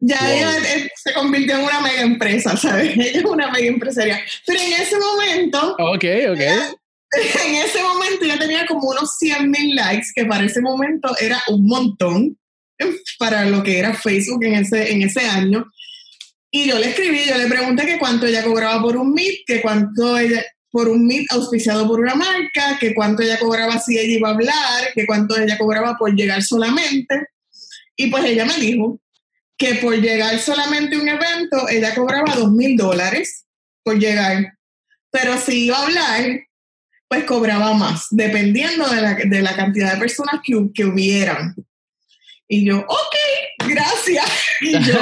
Ya 0.01 0.19
ella 0.35 0.51
se 0.97 1.13
convirtió 1.15 1.59
en 1.59 1.65
una 1.65 1.81
mega 1.81 2.03
empresa, 2.03 2.57
¿sabes? 2.57 2.93
Ella 2.97 3.21
es 3.21 3.25
una 3.25 3.51
mega 3.53 3.69
empresaria. 3.69 4.21
Pero 4.45 4.61
en 4.61 4.73
ese 4.73 4.99
momento. 4.99 5.77
Ok, 5.79 6.05
ok. 6.33 6.41
en 7.47 7.55
ese 7.55 7.83
momento 7.83 8.27
ya 8.27 8.37
tenía 8.37 8.67
como 8.67 8.89
unos 8.89 9.17
100 9.17 9.49
mil 9.49 9.77
likes, 9.77 10.09
que 10.15 10.25
para 10.25 10.45
ese 10.45 10.61
momento 10.61 11.17
era 11.21 11.41
un 11.49 11.67
montón 11.67 12.37
para 13.19 13.45
lo 13.45 13.63
que 13.63 13.79
era 13.79 13.95
Facebook 13.95 14.45
en 14.45 14.55
ese, 14.55 14.93
en 14.93 15.03
ese 15.03 15.21
año. 15.21 15.67
Y 16.51 16.69
yo 16.69 16.79
le 16.79 16.91
escribí, 16.91 17.21
yo 17.29 17.37
le 17.37 17.47
pregunté 17.47 17.87
que 17.87 17.99
cuánto 17.99 18.27
ella 18.27 18.45
cobraba 18.45 18.81
por 18.81 18.97
un 18.97 19.13
Meet, 19.13 19.41
que 19.47 19.61
cuánto 19.61 20.19
ella, 20.19 20.45
por 20.71 20.89
un 20.89 21.07
Meet 21.07 21.27
auspiciado 21.33 21.87
por 21.87 22.01
una 22.01 22.15
marca, 22.15 22.79
que 22.79 22.95
cuánto 22.95 23.23
ella 23.23 23.39
cobraba 23.39 23.79
si 23.79 23.99
ella 23.99 24.17
iba 24.17 24.29
a 24.29 24.33
hablar, 24.33 24.93
que 24.95 25.07
cuánto 25.07 25.37
ella 25.39 25.59
cobraba 25.59 25.97
por 25.99 26.15
llegar 26.15 26.43
solamente. 26.43 27.29
Y 27.97 28.09
pues 28.09 28.25
ella 28.25 28.45
me 28.45 28.57
dijo 28.59 29.01
que 29.59 29.77
por 29.77 29.95
llegar 29.97 30.39
solamente 30.39 30.97
a 30.97 31.01
un 31.01 31.09
evento, 31.09 31.69
ella 31.69 31.95
cobraba 31.95 32.35
dos 32.35 32.53
mil 32.53 32.77
dólares 32.77 33.45
por 33.83 33.99
llegar. 33.99 34.55
Pero 35.11 35.39
si 35.39 35.67
iba 35.67 35.79
a 35.79 35.85
hablar, 35.85 36.41
pues 37.09 37.25
cobraba 37.25 37.73
más, 37.75 38.07
dependiendo 38.11 38.89
de 38.89 39.01
la, 39.01 39.15
de 39.15 39.43
la 39.43 39.55
cantidad 39.55 39.95
de 39.95 40.01
personas 40.01 40.41
que, 40.45 40.55
que, 40.75 40.85
hubieran. 40.85 41.55
Y 42.49 42.65
yo, 42.65 42.79
ok, 42.79 43.69
gracias. 43.69 44.25
Y 44.63 44.73
yo, 44.73 44.95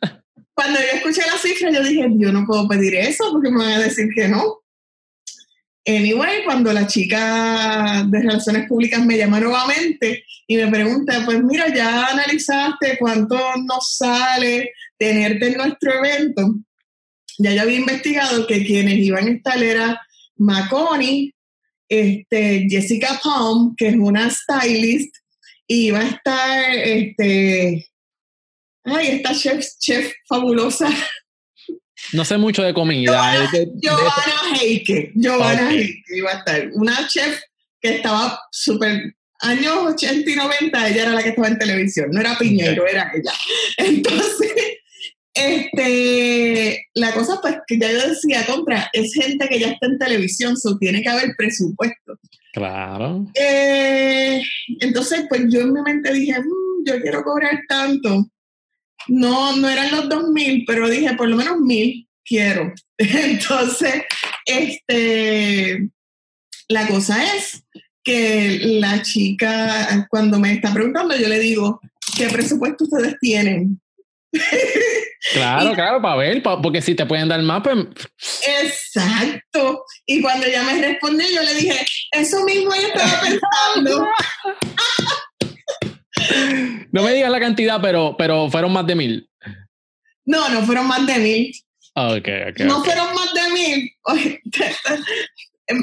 cuando 0.54 0.78
yo 0.78 0.96
escuché 0.96 1.22
la 1.26 1.38
cifra, 1.38 1.70
yo 1.70 1.82
dije, 1.82 2.06
yo 2.16 2.30
no 2.30 2.44
puedo 2.44 2.68
pedir 2.68 2.94
eso 2.94 3.30
porque 3.32 3.50
me 3.50 3.64
van 3.64 3.72
a 3.72 3.78
decir 3.78 4.08
que 4.14 4.28
no. 4.28 4.58
Anyway, 5.86 6.44
cuando 6.44 6.70
la 6.74 6.86
chica 6.86 8.04
de 8.06 8.20
Relaciones 8.20 8.68
Públicas 8.68 9.02
me 9.02 9.16
llama 9.16 9.40
nuevamente 9.40 10.22
y 10.46 10.56
me 10.56 10.66
pregunta, 10.66 11.22
pues 11.24 11.42
mira, 11.42 11.74
ya 11.74 12.08
analizaste 12.08 12.98
cuánto 12.98 13.38
nos 13.64 13.96
sale 13.96 14.72
tenerte 14.98 15.46
en 15.46 15.56
nuestro 15.56 16.04
evento. 16.04 16.56
Ya 17.38 17.52
yo 17.52 17.62
había 17.62 17.78
investigado 17.78 18.46
que 18.46 18.66
quienes 18.66 18.98
iban 18.98 19.28
a 19.28 19.30
estar 19.30 19.62
era 19.62 20.02
Maconi, 20.36 21.32
este, 21.88 22.66
Jessica 22.68 23.18
Palm, 23.22 23.74
que 23.74 23.88
es 23.88 23.96
una 23.96 24.28
stylist, 24.28 25.14
y 25.68 25.86
iba 25.88 26.00
a 26.00 26.08
estar, 26.08 26.74
este, 26.74 27.86
ay, 28.84 29.06
esta 29.06 29.34
chef, 29.34 29.64
chef 29.78 30.12
fabulosa, 30.28 30.88
no 32.12 32.24
sé 32.24 32.38
mucho 32.38 32.62
de 32.62 32.72
comida. 32.72 33.48
Giovanna 33.76 34.58
Heike. 34.60 35.12
Giovanna 35.14 35.70
Heike 35.70 36.02
iba 36.16 36.30
a 36.30 36.38
estar. 36.38 36.70
Una 36.72 37.06
chef 37.06 37.40
que 37.80 37.96
estaba 37.96 38.40
súper. 38.50 39.14
Años 39.40 39.94
80 39.94 40.28
y 40.28 40.34
90, 40.34 40.88
ella 40.88 41.02
era 41.02 41.12
la 41.12 41.22
que 41.22 41.28
estaba 41.28 41.46
en 41.46 41.58
televisión. 41.58 42.08
No 42.10 42.20
era 42.20 42.36
Piñero, 42.36 42.88
era 42.88 43.12
ella. 43.14 43.32
Entonces, 43.76 44.52
este, 45.38 46.86
la 46.94 47.12
cosa 47.12 47.38
pues 47.40 47.56
que 47.66 47.78
ya 47.78 47.90
yo 47.90 48.08
decía, 48.08 48.44
contra, 48.46 48.88
es 48.92 49.12
gente 49.14 49.48
que 49.48 49.60
ya 49.60 49.68
está 49.68 49.86
en 49.86 49.98
televisión, 49.98 50.56
so 50.56 50.76
tiene 50.78 51.02
que 51.02 51.08
haber 51.08 51.34
presupuesto. 51.36 52.18
Claro. 52.52 53.26
Eh, 53.34 54.42
entonces, 54.80 55.24
pues 55.28 55.42
yo 55.48 55.60
en 55.60 55.72
mi 55.72 55.82
mente 55.82 56.12
dije, 56.12 56.38
mm, 56.40 56.86
yo 56.86 57.00
quiero 57.00 57.22
cobrar 57.22 57.60
tanto 57.68 58.30
no, 59.08 59.56
no 59.56 59.68
eran 59.68 59.90
los 59.90 60.08
2000, 60.08 60.64
pero 60.66 60.88
dije 60.88 61.14
por 61.14 61.28
lo 61.28 61.36
menos 61.36 61.58
mil 61.60 62.08
quiero. 62.24 62.72
Entonces, 62.98 64.02
este, 64.44 65.88
la 66.68 66.86
cosa 66.86 67.34
es 67.34 67.64
que 68.04 68.58
la 68.80 69.02
chica, 69.02 70.06
cuando 70.10 70.38
me 70.38 70.52
está 70.52 70.72
preguntando, 70.72 71.16
yo 71.16 71.28
le 71.28 71.38
digo, 71.38 71.80
¿qué 72.16 72.28
presupuesto 72.28 72.84
ustedes 72.84 73.16
tienen? 73.20 73.80
Claro, 75.32 75.74
claro, 75.74 76.00
para 76.00 76.16
ver, 76.16 76.42
porque 76.42 76.80
si 76.80 76.94
te 76.94 77.06
pueden 77.06 77.28
dar 77.28 77.42
más, 77.42 77.62
pues... 77.62 77.76
Exacto. 78.46 79.84
Y 80.06 80.22
cuando 80.22 80.46
ella 80.46 80.62
me 80.62 80.80
respondió, 80.80 81.26
yo 81.28 81.42
le 81.42 81.54
dije, 81.54 81.84
eso 82.12 82.42
mismo 82.44 82.70
yo 82.74 82.88
estaba 82.88 83.20
pensando. 83.74 84.06
no 86.92 87.02
me 87.02 87.12
digas 87.12 87.30
la 87.30 87.40
cantidad, 87.40 87.80
pero, 87.80 88.16
pero 88.16 88.50
fueron 88.50 88.72
más 88.72 88.86
de 88.86 88.94
mil. 88.94 89.30
No, 90.24 90.48
no 90.48 90.62
fueron 90.62 90.86
más 90.86 91.06
de 91.06 91.18
mil. 91.18 91.52
Okay, 91.94 92.50
okay, 92.50 92.66
no 92.66 92.84
fueron 92.84 93.14
más 93.14 93.32
de 93.34 93.50
mil. 93.50 93.92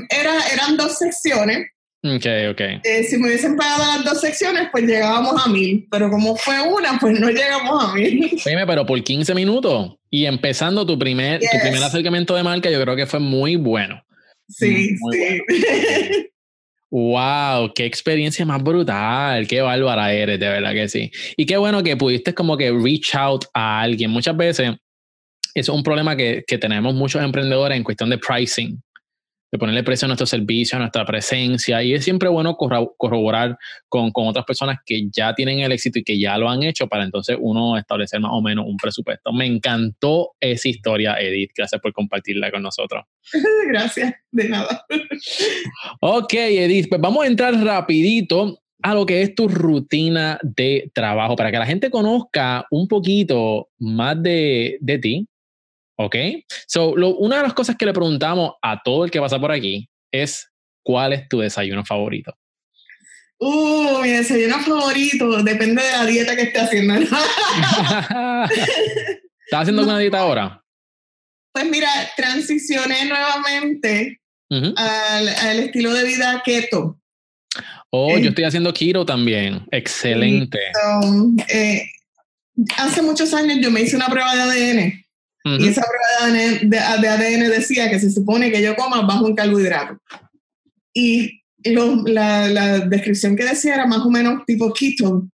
Era, 0.09 0.39
eran 0.51 0.77
dos 0.77 0.97
secciones. 0.97 1.67
Ok, 2.05 2.25
ok. 2.51 2.61
Eh, 2.83 3.03
si 3.09 3.17
me 3.17 3.27
hubiesen 3.27 3.55
pagado 3.55 3.83
las 3.95 4.05
dos 4.05 4.21
secciones, 4.21 4.67
pues 4.71 4.83
llegábamos 4.83 5.43
a 5.43 5.49
mil. 5.49 5.87
Pero 5.89 6.11
como 6.11 6.35
fue 6.35 6.61
una, 6.61 6.99
pues 6.99 7.19
no 7.19 7.29
llegamos 7.29 7.83
a 7.83 7.93
mil. 7.95 8.39
Dime, 8.45 8.67
pero 8.67 8.85
por 8.85 9.01
15 9.01 9.33
minutos 9.33 9.95
y 10.11 10.25
empezando 10.25 10.85
tu 10.85 10.99
primer, 10.99 11.39
tu 11.39 11.59
primer 11.59 11.81
acercamiento 11.81 12.35
de 12.35 12.43
marca, 12.43 12.69
yo 12.69 12.79
creo 12.81 12.95
que 12.95 13.07
fue 13.07 13.19
muy 13.19 13.55
bueno. 13.55 14.03
Sí, 14.47 14.95
sí. 15.11 15.41
Wow, 16.91 17.73
qué 17.73 17.85
experiencia 17.85 18.45
más 18.45 18.63
brutal, 18.63 19.47
qué 19.47 19.59
bárbara 19.61 20.13
eres, 20.13 20.39
de 20.39 20.47
verdad 20.47 20.71
que 20.71 20.87
sí. 20.87 21.11
Y 21.35 21.45
qué 21.45 21.57
bueno 21.57 21.83
que 21.83 21.97
pudiste 21.97 22.33
como 22.33 22.55
que 22.55 22.71
reach 22.71 23.15
out 23.15 23.45
a 23.53 23.81
alguien. 23.81 24.11
Muchas 24.11 24.37
veces 24.37 24.69
eso 25.55 25.71
es 25.71 25.75
un 25.75 25.83
problema 25.83 26.15
que, 26.15 26.43
que 26.45 26.57
tenemos 26.57 26.93
muchos 26.93 27.21
emprendedores 27.23 27.75
en 27.75 27.83
cuestión 27.83 28.09
de 28.11 28.17
pricing 28.17 28.79
de 29.51 29.57
ponerle 29.57 29.83
precio 29.83 30.05
a 30.05 30.09
nuestro 30.09 30.25
servicio, 30.25 30.75
a 30.75 30.79
nuestra 30.79 31.05
presencia. 31.05 31.81
Y 31.83 31.93
es 31.93 32.03
siempre 32.03 32.29
bueno 32.29 32.55
corroborar 32.55 33.57
con, 33.87 34.11
con, 34.11 34.27
otras 34.27 34.45
personas 34.45 34.79
que 34.85 35.07
ya 35.09 35.33
tienen 35.33 35.59
el 35.59 35.71
éxito 35.71 35.99
y 35.99 36.03
que 36.03 36.19
ya 36.19 36.37
lo 36.37 36.49
han 36.49 36.63
hecho 36.63 36.87
para 36.87 37.03
entonces 37.03 37.37
uno 37.39 37.77
establecer 37.77 38.19
más 38.19 38.31
o 38.33 38.41
menos 38.41 38.65
un 38.67 38.77
presupuesto. 38.77 39.31
Me 39.31 39.45
encantó 39.45 40.31
esa 40.39 40.67
historia, 40.67 41.15
Edith. 41.19 41.51
Gracias 41.55 41.79
por 41.81 41.93
compartirla 41.93 42.51
con 42.51 42.63
nosotros. 42.63 43.05
Gracias, 43.67 44.13
de 44.31 44.49
nada. 44.49 44.85
ok, 46.01 46.33
Edith, 46.33 46.89
pues 46.89 47.01
vamos 47.01 47.23
a 47.23 47.27
entrar 47.27 47.53
rapidito 47.63 48.59
a 48.85 48.93
lo 48.93 49.05
que 49.05 49.23
es 49.23 49.33
tu 49.33 49.47
rutina 49.47 50.37
de 50.43 50.91
trabajo 50.93 51.35
para 51.35 51.51
que 51.51 51.57
la 51.57 51.65
gente 51.65 51.89
conozca 51.89 52.67
un 52.69 52.87
poquito 52.87 53.69
más 53.79 54.21
de, 54.21 54.77
de 54.79 54.99
ti, 54.99 55.27
¿Ok? 55.97 56.15
So, 56.67 56.89
una 56.89 57.37
de 57.37 57.43
las 57.43 57.53
cosas 57.53 57.75
que 57.77 57.85
le 57.85 57.93
preguntamos 57.93 58.53
a 58.61 58.81
todo 58.83 59.05
el 59.05 59.11
que 59.11 59.19
pasa 59.19 59.39
por 59.39 59.51
aquí 59.51 59.87
es, 60.11 60.49
¿cuál 60.83 61.13
es 61.13 61.27
tu 61.29 61.39
desayuno 61.39 61.85
favorito? 61.85 62.35
Uh, 63.37 64.01
mi 64.01 64.09
desayuno 64.09 64.59
favorito 64.59 65.43
depende 65.43 65.81
de 65.83 65.91
la 65.91 66.05
dieta 66.05 66.35
que 66.35 66.43
esté 66.43 66.59
haciendo. 66.59 66.93
¿Estás 66.95 67.21
haciendo 69.51 69.81
alguna 69.81 69.99
dieta 69.99 70.19
ahora? 70.19 70.61
Pues 71.51 71.69
mira, 71.69 71.89
transicioné 72.17 73.05
nuevamente 73.05 74.19
al, 74.75 75.59
estilo 75.59 75.93
de 75.93 76.03
vida 76.05 76.41
keto. 76.43 76.99
Oh, 77.89 78.17
yo 78.17 78.29
estoy 78.29 78.43
haciendo 78.43 78.73
keto 78.73 79.05
también. 79.05 79.65
Excelente. 79.71 80.59
Eh, 81.47 81.83
hace 82.77 83.01
muchos 83.01 83.33
años 83.33 83.59
yo 83.61 83.71
me 83.71 83.81
hice 83.81 83.95
una 83.95 84.07
prueba 84.07 84.35
de 84.35 84.41
ADN 84.41 85.04
y 85.45 85.67
esa 85.67 85.83
prueba 85.83 86.35
de 86.63 86.79
ADN, 86.79 87.49
decía 87.49 87.89
que 87.89 87.99
se 87.99 88.09
supone 88.09 88.51
que 88.51 88.63
yo 88.63 88.75
coma 88.75 89.01
bajo 89.01 89.27
en 89.27 89.35
carbohidratos. 89.35 89.97
Y 90.93 91.41
la, 91.63 92.47
la, 92.47 92.79
descripción 92.79 93.35
que 93.35 93.45
decía 93.45 93.75
era 93.75 93.85
más 93.85 93.99
o 93.99 94.09
menos 94.09 94.43
tipo 94.45 94.73
keto. 94.73 95.27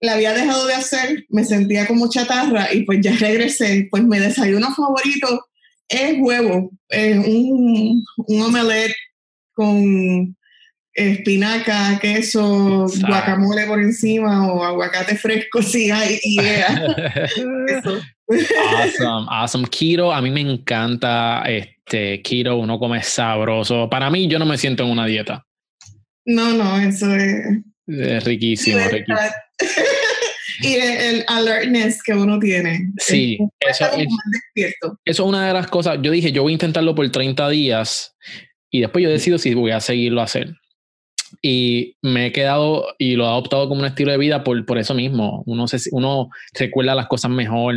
La 0.00 0.12
había 0.12 0.34
dejado 0.34 0.66
de 0.66 0.74
hacer, 0.74 1.24
me 1.30 1.42
sentía 1.44 1.86
como 1.86 2.10
chatarra 2.10 2.72
y 2.72 2.82
pues 2.82 3.00
ya 3.00 3.16
regresé. 3.16 3.88
Pues 3.90 4.04
mi 4.04 4.18
desayuno 4.18 4.74
favorito 4.74 5.46
es 5.88 6.16
huevo, 6.20 6.70
es 6.90 7.16
un, 7.16 8.04
un 8.16 8.42
omelette 8.42 8.94
con 9.54 10.36
espinaca, 10.92 11.98
queso, 12.00 12.86
guacamole 13.06 13.66
por 13.66 13.80
encima 13.80 14.50
o 14.52 14.64
aguacate 14.64 15.16
fresco, 15.16 15.62
sí 15.62 15.90
hay 15.90 16.18
idea. 16.22 16.86
Eso. 17.68 18.00
Awesome, 18.28 19.26
awesome. 19.30 19.66
Keto, 19.68 20.12
a 20.12 20.20
mí 20.20 20.30
me 20.30 20.40
encanta 20.40 21.42
este 21.46 22.22
keto, 22.22 22.56
uno 22.56 22.78
come 22.78 23.02
sabroso. 23.02 23.88
Para 23.88 24.10
mí, 24.10 24.28
yo 24.28 24.38
no 24.38 24.46
me 24.46 24.58
siento 24.58 24.84
en 24.84 24.90
una 24.90 25.06
dieta. 25.06 25.46
No, 26.24 26.52
no, 26.52 26.78
eso 26.78 27.14
es. 27.14 27.46
Es 27.86 28.24
riquísimo, 28.24 28.80
riquísimo. 28.90 29.18
y 30.60 30.74
el, 30.74 31.24
alertness 31.28 32.02
que 32.02 32.14
uno 32.14 32.38
tiene. 32.38 32.92
Sí, 32.98 33.38
eso 33.60 33.86
es, 33.92 34.06
eso 34.54 34.98
es 35.04 35.20
una 35.20 35.46
de 35.46 35.52
las 35.52 35.68
cosas. 35.68 35.98
Yo 36.02 36.10
dije, 36.10 36.32
yo 36.32 36.42
voy 36.42 36.52
a 36.52 36.54
intentarlo 36.54 36.94
por 36.94 37.08
30 37.08 37.48
días 37.50 38.16
y 38.70 38.80
después 38.80 39.02
yo 39.02 39.10
decido 39.10 39.38
si 39.38 39.54
voy 39.54 39.70
a 39.70 39.80
seguirlo 39.80 40.20
a 40.20 40.24
hacer. 40.24 40.56
Y 41.42 41.96
me 42.02 42.26
he 42.26 42.32
quedado 42.32 42.94
y 42.98 43.14
lo 43.14 43.24
he 43.24 43.28
adoptado 43.28 43.68
como 43.68 43.80
un 43.80 43.86
estilo 43.86 44.10
de 44.10 44.18
vida 44.18 44.42
por, 44.44 44.64
por 44.64 44.78
eso 44.78 44.94
mismo. 44.94 45.42
Uno, 45.46 45.68
se, 45.68 45.78
uno 45.92 46.28
recuerda 46.54 46.94
las 46.94 47.06
cosas 47.06 47.30
mejor, 47.30 47.74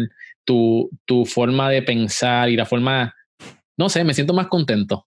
tu, 0.50 0.90
tu 1.06 1.28
forma 1.28 1.70
de 1.70 1.84
pensar 1.84 2.50
y 2.50 2.56
la 2.56 2.66
forma, 2.66 3.14
no 3.78 3.88
sé, 3.88 4.04
me 4.04 4.16
siento 4.16 4.34
más 4.34 4.48
contento. 4.48 5.06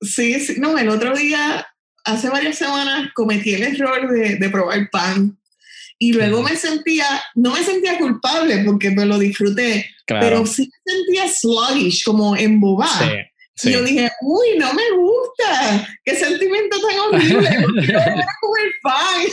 Sí, 0.00 0.38
sí, 0.38 0.60
no, 0.60 0.78
el 0.78 0.88
otro 0.90 1.12
día, 1.12 1.66
hace 2.04 2.28
varias 2.28 2.58
semanas, 2.58 3.10
cometí 3.12 3.54
el 3.54 3.64
error 3.64 4.08
de, 4.08 4.36
de 4.36 4.48
probar 4.48 4.88
pan. 4.92 5.36
Y 5.98 6.12
luego 6.12 6.44
me 6.44 6.54
sentía, 6.54 7.04
no 7.34 7.52
me 7.52 7.64
sentía 7.64 7.98
culpable 7.98 8.62
porque 8.64 8.92
me 8.92 9.04
lo 9.04 9.18
disfruté, 9.18 9.90
pero 10.06 10.46
sí 10.46 10.70
me 10.86 10.92
sentía 10.92 11.28
sluggish, 11.28 12.04
como 12.04 12.36
embobada. 12.36 13.10
Sí. 13.10 13.16
Y 13.62 13.72
yo 13.72 13.82
dije, 13.82 14.10
uy, 14.22 14.58
no 14.58 14.72
me 14.72 14.90
gusta, 14.96 15.86
qué 16.04 16.14
sentimiento 16.14 16.78
tan 16.80 16.98
horrible, 16.98 17.66
voy 17.66 17.94
a 17.94 18.26
comer 18.40 18.72
pan. 18.82 19.26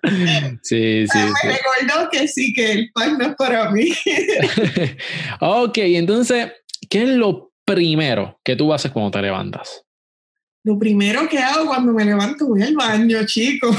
Sí, 0.62 1.06
sí. 1.12 1.18
me 1.18 1.52
recordó 1.52 2.08
que 2.10 2.28
sí, 2.28 2.52
que 2.52 2.72
el 2.72 2.90
pan 2.92 3.18
no 3.18 3.26
es 3.26 3.34
para 3.36 3.70
mí. 3.70 3.92
ok, 5.40 5.78
entonces, 5.78 6.52
¿qué 6.88 7.02
es 7.02 7.08
lo 7.08 7.52
primero 7.64 8.40
que 8.44 8.56
tú 8.56 8.72
haces 8.72 8.90
cuando 8.90 9.12
te 9.12 9.22
levantas? 9.22 9.85
Lo 10.66 10.76
primero 10.76 11.28
que 11.28 11.38
hago 11.38 11.66
cuando 11.66 11.92
me 11.92 12.04
levanto, 12.04 12.48
voy 12.48 12.60
al 12.60 12.74
baño, 12.74 13.24
chico. 13.24 13.70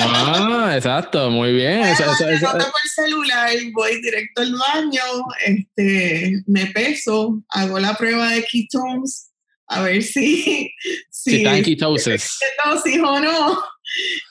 Ah, 0.00 0.72
exacto, 0.76 1.28
muy 1.28 1.52
bien. 1.52 1.80
Eso, 1.80 2.04
eso, 2.04 2.52
por 2.52 2.90
celular, 2.94 3.50
voy 3.72 4.00
directo 4.00 4.42
al 4.42 4.52
baño, 4.54 5.02
este, 5.44 6.40
me 6.46 6.66
peso, 6.66 7.42
hago 7.48 7.80
la 7.80 7.94
prueba 7.94 8.30
de 8.30 8.44
ketones, 8.44 9.30
a 9.66 9.82
ver 9.82 10.04
si... 10.04 10.70
Si, 11.10 11.30
si 11.30 11.36
está 11.38 11.56
en 11.56 11.64
ketosis. 11.64 12.38
Ketosis 12.62 13.00
o 13.02 13.20
no. 13.20 13.58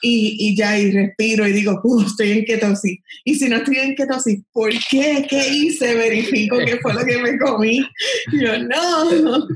Y, 0.00 0.36
y, 0.38 0.56
ya, 0.56 0.78
y 0.78 0.90
respiro 0.90 1.46
y 1.46 1.52
digo, 1.52 1.82
estoy 2.06 2.32
en 2.32 2.44
ketosis. 2.46 2.98
Y 3.24 3.34
si 3.34 3.46
no 3.46 3.56
estoy 3.56 3.76
en 3.76 3.94
ketosis, 3.94 4.40
¿por 4.52 4.70
qué? 4.88 5.26
¿Qué 5.28 5.48
hice? 5.48 5.94
Verifico 5.94 6.56
qué 6.64 6.78
fue 6.80 6.94
lo 6.94 7.04
que 7.04 7.18
me 7.18 7.38
comí. 7.38 7.86
Y 8.32 8.40
yo, 8.42 8.58
no. 8.58 9.46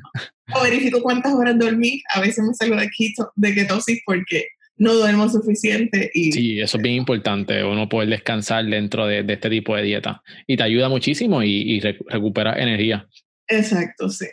O 0.54 0.62
verifico 0.62 1.02
cuántas 1.02 1.34
horas 1.34 1.58
dormí. 1.58 2.02
A 2.14 2.20
veces 2.20 2.44
me 2.44 2.54
salgo 2.54 2.76
de, 2.76 2.88
keto, 2.90 3.32
de 3.36 3.54
ketosis 3.54 4.00
porque 4.04 4.46
no 4.76 4.94
duermo 4.94 5.28
suficiente. 5.28 6.10
Y... 6.14 6.32
Sí, 6.32 6.60
eso 6.60 6.76
es 6.76 6.82
bien 6.82 6.96
importante, 6.96 7.62
uno 7.64 7.88
poder 7.88 8.08
descansar 8.08 8.64
dentro 8.64 9.06
de, 9.06 9.24
este 9.26 9.50
tipo 9.50 9.76
de 9.76 9.82
dieta. 9.82 10.22
Y 10.46 10.56
te 10.56 10.62
ayuda 10.62 10.88
muchísimo 10.88 11.42
y, 11.42 11.50
y 11.50 11.80
recupera 11.80 12.60
energía. 12.60 13.06
Exacto, 13.48 14.08
sí. 14.08 14.26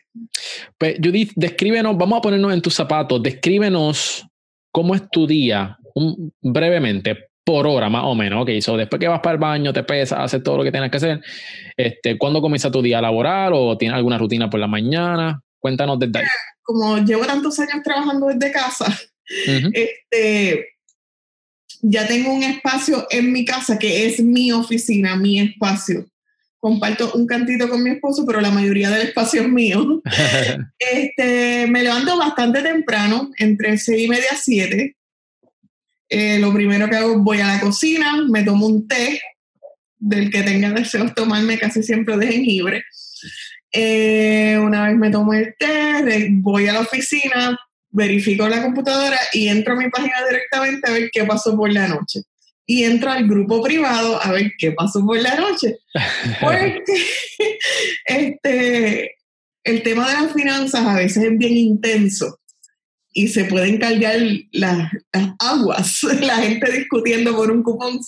Pues 0.78 0.96
Judith, 1.04 1.32
descríbenos, 1.36 1.98
vamos 1.98 2.20
a 2.20 2.22
ponernos 2.22 2.54
en 2.54 2.62
tus 2.62 2.74
zapatos, 2.74 3.22
descríbenos 3.22 4.25
cómo 4.72 4.96
es 4.96 5.10
tu 5.10 5.28
día, 5.28 5.78
brevemente, 6.42 7.30
por 7.44 7.68
hora 7.68 7.89
más 7.89 8.04
o 8.06 8.16
menos. 8.16 8.44
Ok, 8.44 8.51
so 8.62 8.78
después 8.78 9.00
que 9.00 9.08
vas 9.08 9.20
para 9.22 9.34
el 9.34 9.39
baño, 9.39 9.74
te 9.74 9.84
pesas, 9.84 10.20
haces 10.20 10.44
todo 10.44 10.58
lo 10.58 10.63
que 10.63 10.72
tienes 10.72 10.92
que 10.92 10.98
hacer. 10.98 11.22
Este, 11.75 12.18
¿Cuándo 12.18 12.42
comienza 12.42 12.72
tu 12.72 12.82
día 12.82 13.01
laboral 13.01 13.54
o 13.56 13.78
tienes 13.78 13.98
alguna 13.98 14.18
rutina 14.18 14.50
por 14.50 14.60
la 14.60 14.68
mañana? 14.68 15.42
Cuéntanos 15.60 16.00
desde 16.00 16.20
ahí. 16.20 16.25
Como 16.63 16.98
llevo 17.00 17.25
tantos 17.25 17.60
años 17.60 17.82
trabajando 17.84 18.28
desde 18.28 18.51
casa, 18.51 18.86
este, 19.74 20.68
ya 21.82 22.08
tengo 22.08 22.34
un 22.34 22.44
espacio 22.44 23.08
en 23.10 23.32
mi 23.32 23.46
casa 23.46 23.78
que 23.78 24.06
es 24.06 24.20
mi 24.20 24.51
oficina, 24.51 25.16
mi 25.16 25.39
espacio. 25.39 26.06
Comparto 26.60 27.13
un 27.13 27.25
cantito 27.25 27.70
con 27.70 27.82
mi 27.82 27.92
esposo, 27.92 28.25
pero 28.25 28.42
la 28.42 28.51
mayoría 28.51 28.89
del 28.89 29.08
espacio 29.08 29.42
es 29.42 29.50
mío. 29.50 30.01
este, 30.80 31.68
me 31.68 31.84
levanto 31.84 32.18
bastante 32.18 32.62
temprano, 32.62 33.32
entre 33.38 33.78
seis 33.78 34.06
y 34.06 34.10
media, 34.10 34.36
siete. 34.36 34.96
Eh, 36.10 36.39
lo 36.39 36.51
primero 36.54 36.89
que 36.89 36.98
hago, 36.98 37.20
voy 37.20 37.39
a 37.39 37.48
la 37.48 37.60
cocina, 37.60 38.26
me 38.30 38.43
tomo 38.43 38.65
un 38.65 38.88
té, 38.88 39.22
del 40.00 40.32
que 40.32 40.41
tenga 40.41 40.72
deseos 40.72 41.13
tomarme 41.13 41.60
casi 41.60 41.84
siempre 41.84 42.17
de 42.17 42.28
jengibre. 42.28 42.84
Eh, 43.71 44.58
una 44.58 44.88
vez 44.88 44.97
me 44.97 45.12
tomo 45.12 45.34
el 45.34 45.55
té, 45.58 46.29
voy 46.32 46.67
a 46.67 46.73
la 46.73 46.79
oficina, 46.82 47.58
verifico 47.91 48.47
la 48.47 48.63
computadora 48.63 49.19
y 49.34 49.47
entro 49.47 49.73
a 49.73 49.77
mi 49.77 49.89
página 49.89 50.15
directamente 50.27 50.89
a 50.89 50.93
ver 50.93 51.10
qué 51.12 51.23
pasó 51.23 51.55
por 51.55 51.71
la 51.71 51.88
noche. 51.88 52.21
Y 52.65 52.84
entro 52.84 53.12
al 53.12 53.27
grupo 53.27 53.63
privado 53.63 54.21
a 54.21 54.32
ver 54.32 54.51
qué 54.58 54.71
pasó 54.71 55.03
por 55.05 55.19
la 55.19 55.36
noche. 55.36 55.77
Porque 56.41 56.84
este, 58.05 59.15
el 59.63 59.84
tema 59.84 60.08
de 60.08 60.13
las 60.13 60.34
finanzas 60.34 60.86
a 60.86 60.95
veces 60.95 61.23
es 61.23 61.38
bien 61.38 61.58
intenso 61.58 62.39
y 63.13 63.28
se 63.28 63.45
pueden 63.45 63.78
cargar 63.78 64.17
las, 64.52 64.91
aguas, 65.39 66.04
la 66.22 66.38
gente 66.38 66.72
discutiendo 66.72 67.36
por 67.36 67.52
un 67.52 67.63
cupón. 67.63 68.00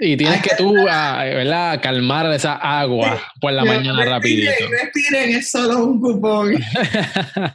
y 0.00 0.16
tienes 0.16 0.42
que 0.42 0.56
tú, 0.56 0.74
ah, 0.88 1.22
¿verdad? 1.24 1.80
Calmar 1.82 2.32
esa 2.32 2.54
agua 2.54 3.20
por 3.40 3.52
la 3.52 3.64
mañana 3.64 4.04
rapidito. 4.04 4.50
Respiren, 4.70 5.36
es 5.36 5.50
solo 5.50 5.84
un 5.84 6.00
cupón. 6.00 6.54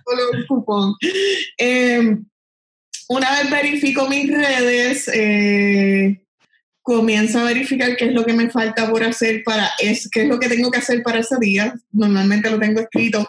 solo 0.05 0.23
un 0.33 0.45
cupón. 0.47 0.95
Em, 1.57 2.25
una 3.09 3.31
vez 3.31 3.49
verifico 3.49 4.07
mis 4.07 4.29
redes, 4.31 5.09
eh, 5.13 6.21
comienzo 6.81 7.39
a 7.39 7.45
verificar 7.45 7.95
qué 7.95 8.05
es 8.05 8.13
lo 8.13 8.25
que 8.25 8.33
me 8.33 8.49
falta 8.49 8.89
por 8.89 9.03
hacer 9.03 9.41
para 9.43 9.71
es, 9.79 10.09
qué 10.09 10.23
es 10.23 10.27
lo 10.27 10.39
que 10.39 10.49
tengo 10.49 10.69
que 10.69 10.79
hacer 10.79 11.01
para 11.01 11.19
ese 11.19 11.37
día. 11.39 11.73
Normalmente 11.91 12.51
lo 12.51 12.59
tengo 12.59 12.81
escrito 12.81 13.27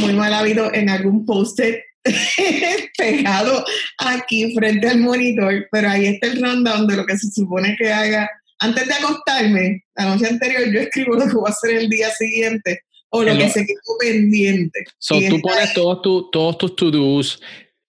muy 0.00 0.14
mal 0.14 0.32
habido 0.32 0.72
en 0.72 0.88
algún 0.88 1.26
post-it 1.26 1.76
pegado 2.98 3.64
aquí 3.98 4.54
frente 4.54 4.88
al 4.88 5.00
monitor, 5.00 5.66
pero 5.70 5.88
ahí 5.88 6.06
está 6.06 6.28
el 6.28 6.42
rundown 6.42 6.86
de 6.86 6.96
lo 6.96 7.06
que 7.06 7.16
se 7.18 7.30
supone 7.30 7.76
que 7.78 7.92
haga. 7.92 8.28
Antes 8.58 8.86
de 8.86 8.94
acostarme, 8.94 9.84
la 9.96 10.06
noche 10.06 10.26
anterior, 10.26 10.72
yo 10.72 10.80
escribo 10.80 11.14
lo 11.14 11.26
que 11.26 11.34
voy 11.34 11.48
a 11.48 11.50
hacer 11.50 11.76
el 11.76 11.88
día 11.88 12.10
siguiente 12.10 12.80
o 13.10 13.22
lo 13.22 13.36
que 13.36 13.48
se 13.48 13.66
quedó 13.66 13.98
pendiente. 14.00 14.84
So, 14.98 15.18
tú 15.28 15.40
pones 15.40 15.72
todos, 15.74 16.02
tu, 16.02 16.30
todos 16.30 16.58
tus 16.58 16.76
to-dos, 16.76 17.40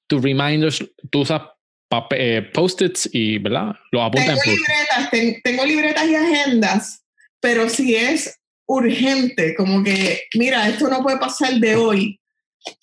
tus 0.07 0.21
reminders, 0.21 0.83
tú 1.09 1.21
usas 1.21 1.41
eh, 2.11 2.49
post-its 2.53 3.09
y, 3.13 3.37
¿verdad? 3.37 3.75
Lo 3.91 4.03
apuntas 4.03 4.39
tengo 4.41 4.57
libretas, 4.57 5.41
tengo 5.43 5.65
libretas 5.65 6.07
y 6.07 6.15
agendas, 6.15 7.03
pero 7.39 7.69
si 7.69 7.95
es 7.95 8.37
urgente, 8.67 9.55
como 9.55 9.83
que, 9.83 10.23
mira, 10.35 10.67
esto 10.67 10.89
no 10.89 11.01
puede 11.01 11.17
pasar 11.17 11.53
de 11.55 11.75
hoy, 11.75 12.19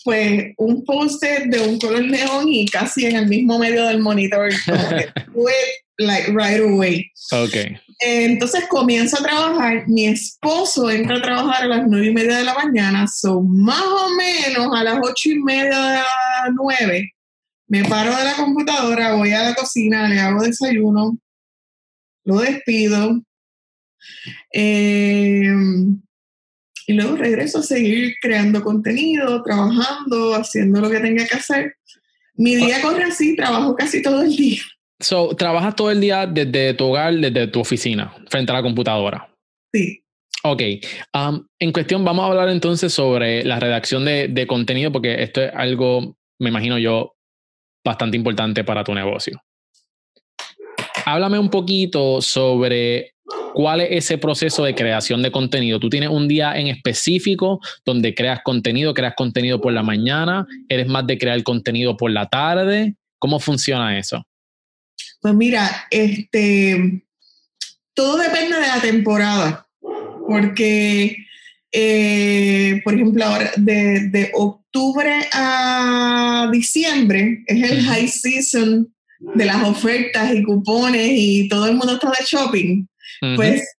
pues 0.05 0.53
un 0.57 0.85
póster 0.85 1.49
de 1.49 1.61
un 1.61 1.79
color 1.79 2.03
neón 2.03 2.49
y 2.49 2.67
casi 2.67 3.07
en 3.07 3.17
el 3.17 3.27
mismo 3.27 3.59
medio 3.59 3.87
del 3.87 4.01
monitor, 4.01 4.53
como 4.67 4.83
like 5.99 6.33
right 6.33 6.61
away. 6.61 7.11
Okay. 7.31 7.77
entonces 8.01 8.67
comienzo 8.69 9.19
a 9.19 9.23
trabajar, 9.23 9.89
mi 9.89 10.07
esposo 10.07 10.91
entra 10.91 11.17
a 11.17 11.23
trabajar 11.23 11.65
a 11.65 11.69
las 11.69 11.87
nueve 11.87 12.07
y 12.07 12.13
media 12.13 12.39
de 12.39 12.45
la 12.45 12.55
mañana, 12.55 13.07
son 13.07 13.63
más 13.63 13.83
o 13.83 14.09
menos 14.17 14.69
a 14.77 14.85
las 14.85 14.99
ocho 15.03 15.31
y 15.31 15.39
media 15.39 15.79
de 15.79 15.95
las 15.95 16.53
nueve, 16.55 17.13
me 17.69 17.85
paro 17.85 18.15
de 18.17 18.25
la 18.25 18.35
computadora, 18.35 19.15
voy 19.15 19.33
a 19.33 19.45
la 19.45 19.55
cocina, 19.55 20.09
le 20.09 20.21
hago 20.21 20.43
desayuno, 20.43 21.17
lo 22.25 22.39
despido, 22.41 23.23
eh, 24.53 25.53
y 26.87 26.93
luego 26.93 27.17
regreso 27.17 27.59
a 27.59 27.63
seguir 27.63 28.15
creando 28.21 28.63
contenido, 28.63 29.43
trabajando, 29.43 30.35
haciendo 30.35 30.81
lo 30.81 30.91
que 30.91 31.01
tenga 31.01 31.27
que 31.27 31.35
hacer. 31.37 31.77
Mi 32.35 32.57
día 32.57 32.81
corre 32.83 33.05
así, 33.05 33.37
trabajo 33.37 33.75
casi 33.75 34.03
todo 34.03 34.23
el 34.23 34.35
día. 34.35 34.63
So, 35.01 35.35
¿Trabajas 35.37 35.77
todo 35.77 35.91
el 35.91 36.01
día 36.01 36.27
desde 36.27 36.75
tu 36.75 36.87
hogar, 36.87 37.15
desde 37.15 37.47
tu 37.49 37.61
oficina, 37.61 38.15
frente 38.29 38.53
a 38.53 38.57
la 38.57 38.63
computadora? 38.63 39.29
Sí. 39.73 40.03
Ok. 40.43 40.63
Um, 41.15 41.47
en 41.59 41.73
cuestión, 41.73 42.05
vamos 42.05 42.25
a 42.25 42.29
hablar 42.29 42.49
entonces 42.49 42.93
sobre 42.93 43.45
la 43.45 43.59
redacción 43.59 44.05
de, 44.05 44.29
de 44.29 44.47
contenido, 44.47 44.93
porque 44.93 45.23
esto 45.23 45.43
es 45.43 45.53
algo, 45.55 46.17
me 46.39 46.51
imagino 46.51 46.79
yo, 46.79 47.15
bastante 47.85 48.17
importante 48.17 48.65
para 48.65 48.85
tu 48.85 48.95
negocio. 48.95 49.41
Háblame 51.07 51.39
un 51.39 51.51
poquito 51.51 52.21
sobre 52.21 53.14
¿Cuál 53.55 53.83
es 53.83 53.89
ese 53.91 54.19
proceso 54.19 54.65
de 54.65 54.75
creación 54.75 55.23
de 55.23 55.31
contenido? 55.31 55.79
¿Tú 55.79 55.89
tienes 55.89 56.09
un 56.09 56.27
día 56.27 56.59
en 56.59 56.67
específico 56.67 57.61
donde 57.85 58.15
creas 58.15 58.41
contenido, 58.43 58.95
creas 58.95 59.15
contenido 59.17 59.61
por 59.61 59.73
la 59.73 59.83
mañana? 59.83 60.47
¿Eres 60.69 60.89
más 60.89 61.07
de 61.07 61.19
crear 61.19 61.41
contenido 61.45 61.97
por 61.97 62.11
la 62.11 62.29
tarde? 62.29 62.97
¿Cómo 63.19 63.39
funciona 63.39 63.97
eso? 63.97 64.27
Pues 65.21 65.35
mira, 65.35 65.87
este, 65.91 67.03
todo 67.95 68.19
depende 68.19 68.57
de 68.57 68.67
la 68.67 68.81
temporada, 68.81 69.67
porque, 70.29 71.17
eh, 71.73 72.83
por 72.85 72.95
ejemplo, 72.95 73.25
ahora 73.25 73.53
de, 73.57 74.31
octubre 74.35 75.29
a 75.33 76.49
diciembre 76.53 77.45
es 77.47 77.71
el 77.71 77.83
high 77.85 78.09
season 78.09 78.93
de 79.21 79.45
las 79.45 79.63
ofertas 79.63 80.35
y 80.35 80.43
cupones 80.43 81.11
y 81.13 81.49
todo 81.49 81.69
el 81.69 81.77
mundo 81.77 81.95
está 81.95 82.11
de 82.11 82.25
shopping, 82.27 82.87
pues 83.37 83.77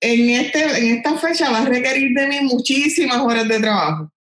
en, 0.00 0.30
este, 0.30 0.62
en 0.62 0.96
esta 0.96 1.16
fecha 1.18 1.50
va 1.50 1.62
a 1.62 1.66
requerir 1.66 2.12
de 2.14 2.26
mí 2.26 2.40
muchísimas 2.42 3.18
horas 3.18 3.48
de 3.48 3.60
trabajo. 3.60 4.12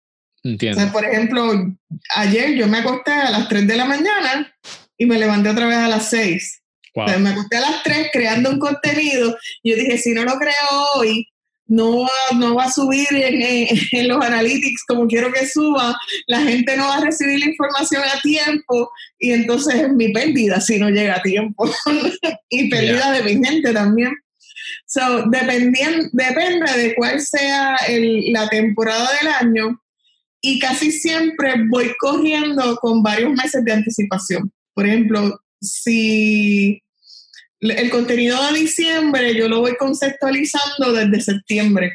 Entiendo. 0.43 0.93
por 0.93 1.05
ejemplo, 1.05 1.77
ayer 2.15 2.55
yo 2.55 2.69
me 2.69 2.79
acosté 2.79 3.11
a 3.11 3.31
las 3.31 3.49
3 3.49 3.67
de 3.67 3.77
la 3.77 3.85
mañana 3.85 4.55
y 4.97 5.07
me 5.07 5.19
levanté 5.19 5.51
otra 5.51 5.67
vez 5.67 5.79
a 5.79 5.89
las 5.89 6.09
6. 6.11 6.63
me 7.19 7.31
acosté 7.31 7.57
a 7.57 7.63
las 7.63 7.83
3 7.83 8.11
creando 8.13 8.51
un 8.51 8.61
contenido 8.61 9.37
y 9.63 9.71
yo 9.71 9.77
dije, 9.77 9.99
si 9.99 10.13
no 10.15 10.23
lo 10.23 10.39
creo 10.39 10.55
hoy, 10.95 11.27
no 11.69 12.03
va, 12.03 12.09
no 12.37 12.55
va 12.55 12.65
a 12.65 12.73
subir 12.73 13.09
en, 13.11 14.09
los 14.09 14.25
analytics 14.25 14.85
como 14.87 15.07
quiero 15.07 15.33
que 15.33 15.47
suba, 15.47 15.99
la 16.29 16.41
gente 16.41 16.77
no 16.77 16.87
va 16.87 16.97
a 16.97 17.05
recibir 17.05 17.41
la 17.41 17.47
información 17.47 18.03
a 18.05 18.21
tiempo 18.21 18.91
y 19.19 19.33
entonces 19.33 19.75
es 19.75 19.93
mi 19.93 20.13
pérdida 20.13 20.61
si 20.61 20.79
no 20.79 20.89
llega 20.91 21.17
a 21.17 21.23
tiempo 21.23 21.69
y 22.51 22.71
pérdida 22.71 23.13
de 23.13 23.23
mi 23.23 23.45
gente 23.45 23.73
también. 23.73 24.13
So, 24.87 25.25
depende 25.27 25.79
de 26.77 26.95
cuál 26.97 27.21
sea 27.21 27.77
la 27.89 28.49
temporada 28.49 29.09
del 29.21 29.29
año 29.29 29.83
y 30.41 30.59
casi 30.59 30.93
siempre 30.93 31.55
voy 31.69 31.93
corriendo 31.99 32.77
con 32.77 33.03
varios 33.03 33.33
meses 33.33 33.65
de 33.65 33.73
anticipación. 33.73 34.53
Por 34.75 34.87
ejemplo, 34.87 35.41
si 35.61 36.83
el 37.61 37.91
contenido 37.91 38.39
de 38.47 38.61
diciembre 38.61 39.35
yo 39.35 39.49
lo 39.49 39.61
voy 39.61 39.77
conceptualizando 39.77 40.93
desde 40.93 41.21
septiembre. 41.21 41.93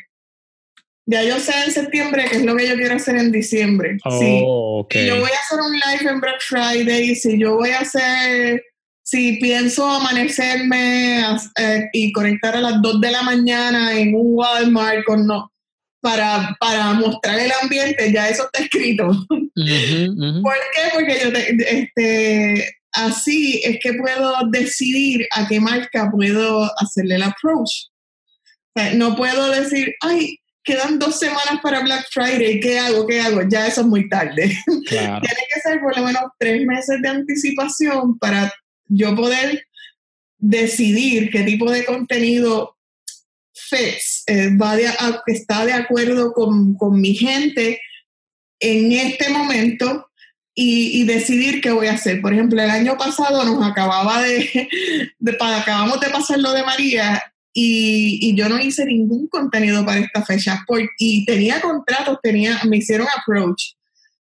Ya 1.05 1.23
yo 1.23 1.39
sé 1.39 1.51
en 1.65 1.71
septiembre 1.71 2.25
qué 2.29 2.37
es 2.37 2.43
lo 2.43 2.55
que 2.55 2.67
yo 2.67 2.75
quiero 2.75 2.95
hacer 2.95 3.17
en 3.17 3.31
diciembre. 3.31 3.97
Oh, 4.05 4.87
Si 4.89 5.05
yo 5.05 5.19
voy 5.19 5.29
a 5.29 5.39
hacer 5.39 5.59
un 5.59 5.73
live 5.73 6.11
en 6.11 6.21
Black 6.21 6.41
Friday, 6.41 7.15
si 7.15 7.39
yo 7.39 7.55
voy 7.55 7.71
a 7.71 7.79
hacer, 7.79 8.63
si 9.11 9.33
pienso 9.41 9.85
amanecerme 9.85 11.19
eh, 11.57 11.89
y 11.91 12.13
conectar 12.13 12.55
a 12.55 12.61
las 12.61 12.81
2 12.81 13.01
de 13.01 13.11
la 13.11 13.21
mañana 13.23 13.91
en 13.91 14.15
un 14.15 14.37
Walmart 14.37 15.03
con 15.03 15.27
no, 15.27 15.51
para, 15.99 16.55
para 16.61 16.93
mostrar 16.93 17.37
el 17.37 17.51
ambiente, 17.61 18.09
ya 18.13 18.29
eso 18.29 18.45
está 18.45 18.63
escrito. 18.63 19.07
¿Por 19.27 19.49
qué? 19.53 20.81
Porque 20.93 21.19
yo 21.21 21.29
este, 21.67 22.73
así 22.93 23.61
es 23.65 23.79
que 23.83 23.95
puedo 23.95 24.33
decidir 24.49 25.27
a 25.31 25.45
qué 25.45 25.59
marca 25.59 26.09
puedo 26.09 26.71
hacerle 26.79 27.15
el 27.15 27.23
approach. 27.23 27.89
no 28.95 29.17
puedo 29.17 29.51
decir, 29.51 29.93
ay, 29.99 30.37
quedan 30.63 30.99
dos 30.99 31.19
semanas 31.19 31.59
para 31.61 31.81
Black 31.81 32.05
Friday, 32.13 32.61
¿qué 32.61 32.79
hago? 32.79 33.05
¿Qué 33.05 33.19
hago? 33.19 33.41
Ya 33.49 33.67
eso 33.67 33.81
es 33.81 33.87
muy 33.87 34.07
tarde. 34.07 34.57
Tiene 34.87 35.19
que 35.53 35.59
ser 35.61 35.81
por 35.81 35.97
lo 35.97 36.05
menos 36.05 36.23
tres 36.39 36.65
meses 36.65 37.01
de 37.01 37.09
anticipación 37.09 38.17
para 38.17 38.49
yo 38.91 39.15
poder 39.15 39.67
decidir 40.37 41.29
qué 41.31 41.43
tipo 41.43 41.71
de 41.71 41.85
contenido 41.85 42.77
fits, 43.53 44.23
eh, 44.27 44.49
va 44.57 44.77
está 45.27 45.65
de 45.65 45.73
acuerdo 45.73 46.33
con, 46.33 46.75
con 46.75 46.99
mi 46.99 47.13
gente 47.13 47.79
en 48.59 48.91
este 48.91 49.29
momento 49.29 50.07
y, 50.53 51.05
decidir 51.05 51.61
qué 51.61 51.71
voy 51.71 51.87
a 51.87 51.93
hacer. 51.93 52.21
Por 52.21 52.33
ejemplo, 52.33 52.61
el 52.61 52.69
año 52.69 52.97
pasado 52.97 53.43
nos 53.45 53.65
acababa 53.65 54.21
de, 54.21 54.67
acabamos 55.39 55.99
de 56.01 56.09
pasar 56.09 56.39
lo 56.39 56.51
de 56.51 56.63
María 56.63 57.23
y, 57.53 58.19
y, 58.21 58.35
yo 58.35 58.49
no 58.49 58.59
hice 58.59 58.85
ningún 58.85 59.27
contenido 59.27 59.85
para 59.85 60.01
esta 60.01 60.23
fecha 60.23 60.63
y 60.99 61.25
tenía 61.25 61.61
contratos, 61.61 62.19
tenía, 62.21 62.59
me 62.65 62.77
hicieron 62.77 63.07
approach 63.17 63.73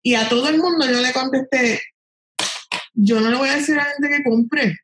y 0.02 0.14
a 0.14 0.28
todo 0.28 0.48
el 0.48 0.58
mundo 0.58 0.86
yo 0.86 1.00
le 1.00 1.12
contesté, 1.12 1.80
yo 3.02 3.20
no 3.20 3.30
le 3.30 3.36
voy 3.36 3.48
a 3.48 3.56
decir 3.56 3.78
a 3.78 3.84
la 3.84 3.90
gente 3.92 4.08
que 4.08 4.24
compre. 4.24 4.78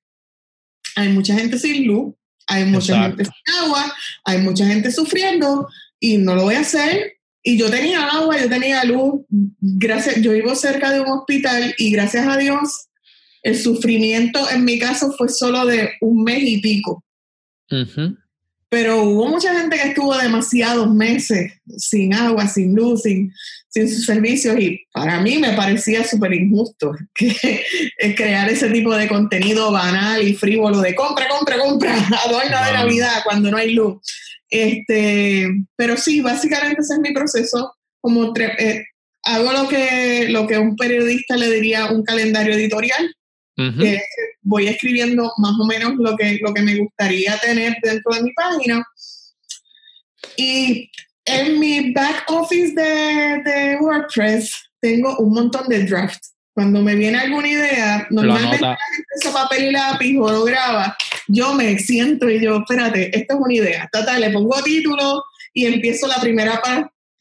Hay 0.96 1.10
mucha 1.10 1.34
gente 1.34 1.58
sin 1.58 1.86
luz, 1.86 2.14
hay 2.46 2.64
mucha 2.64 3.02
gente 3.02 3.24
sin 3.24 3.54
agua, 3.62 3.94
hay 4.24 4.38
mucha 4.38 4.66
gente 4.66 4.90
sufriendo 4.90 5.68
y 6.00 6.18
no 6.18 6.34
lo 6.34 6.44
voy 6.44 6.54
a 6.54 6.60
hacer 6.60 7.16
y 7.42 7.56
yo 7.56 7.70
tenía 7.70 8.04
agua, 8.08 8.40
yo 8.40 8.48
tenía 8.48 8.82
luz, 8.84 9.24
gracias, 9.28 10.20
yo 10.20 10.32
vivo 10.32 10.54
cerca 10.54 10.90
de 10.90 11.00
un 11.00 11.08
hospital 11.08 11.74
y 11.78 11.92
gracias 11.92 12.26
a 12.26 12.36
Dios 12.36 12.88
el 13.42 13.56
sufrimiento 13.56 14.50
en 14.50 14.64
mi 14.64 14.76
caso 14.76 15.12
fue 15.16 15.28
solo 15.28 15.64
de 15.66 15.92
un 16.00 16.24
mes 16.24 16.42
y 16.42 16.60
pico. 16.60 17.04
Pero 18.68 19.04
hubo 19.04 19.28
mucha 19.28 19.56
gente 19.56 19.76
que 19.76 19.90
estuvo 19.90 20.16
demasiados 20.18 20.92
meses 20.92 21.52
sin 21.76 22.12
agua, 22.12 22.48
sin 22.48 22.74
luz, 22.74 23.02
sin, 23.02 23.32
sin 23.76 23.90
sus 23.90 24.06
servicios 24.06 24.58
y 24.58 24.82
para 24.90 25.20
mí 25.20 25.36
me 25.36 25.52
parecía 25.52 26.02
súper 26.02 26.32
injusto 26.32 26.94
que, 27.14 27.62
crear 28.16 28.48
ese 28.48 28.70
tipo 28.70 28.96
de 28.96 29.06
contenido 29.06 29.70
banal 29.70 30.26
y 30.26 30.32
frívolo 30.32 30.80
de 30.80 30.94
compra, 30.94 31.28
compra, 31.28 31.58
compra, 31.58 31.94
adorno 32.24 32.64
de 32.64 32.72
Navidad 32.72 33.20
cuando 33.22 33.50
no 33.50 33.58
hay 33.58 33.74
luz. 33.74 34.00
Este, 34.48 35.46
pero 35.76 35.98
sí, 35.98 36.22
básicamente 36.22 36.80
ese 36.80 36.94
es 36.94 37.00
mi 37.00 37.12
proceso. 37.12 37.74
Como 38.00 38.32
eh, 38.38 38.84
hago 39.24 39.52
lo 39.52 39.68
que, 39.68 40.28
lo 40.30 40.46
que 40.46 40.56
un 40.56 40.74
periodista 40.74 41.36
le 41.36 41.50
diría 41.50 41.90
un 41.90 42.02
calendario 42.02 42.54
editorial. 42.54 43.14
voy 44.40 44.68
escribiendo 44.68 45.30
más 45.36 45.52
o 45.60 45.66
menos 45.66 45.96
lo 45.98 46.16
que, 46.16 46.38
lo 46.40 46.54
que 46.54 46.62
me 46.62 46.76
gustaría 46.76 47.36
tener 47.38 47.76
dentro 47.82 48.14
de 48.14 48.22
mi 48.22 48.32
página. 48.32 48.82
Y 50.38 50.90
en 51.26 51.58
mi 51.60 51.92
back 51.92 52.24
office 52.28 52.72
de, 52.74 53.42
de 53.44 53.76
WordPress 53.80 54.52
tengo 54.80 55.16
un 55.18 55.34
montón 55.34 55.68
de 55.68 55.84
drafts. 55.84 56.34
Cuando 56.54 56.80
me 56.80 56.94
viene 56.94 57.18
alguna 57.18 57.48
idea, 57.48 58.06
normalmente 58.08 58.58
la 58.60 58.78
gente 58.78 59.30
papel 59.30 59.64
y 59.64 59.72
lápiz 59.72 60.18
o 60.18 60.30
lo 60.30 60.44
graba, 60.44 60.96
yo 61.28 61.52
me 61.52 61.78
siento 61.78 62.30
y 62.30 62.40
yo, 62.40 62.56
espérate, 62.56 63.14
esta 63.14 63.34
es 63.34 63.40
una 63.40 63.52
idea. 63.52 63.88
Tata, 63.92 64.18
le 64.18 64.30
pongo 64.30 64.62
título 64.62 65.22
y 65.52 65.66
empiezo 65.66 66.06
la 66.06 66.18
primera 66.18 66.62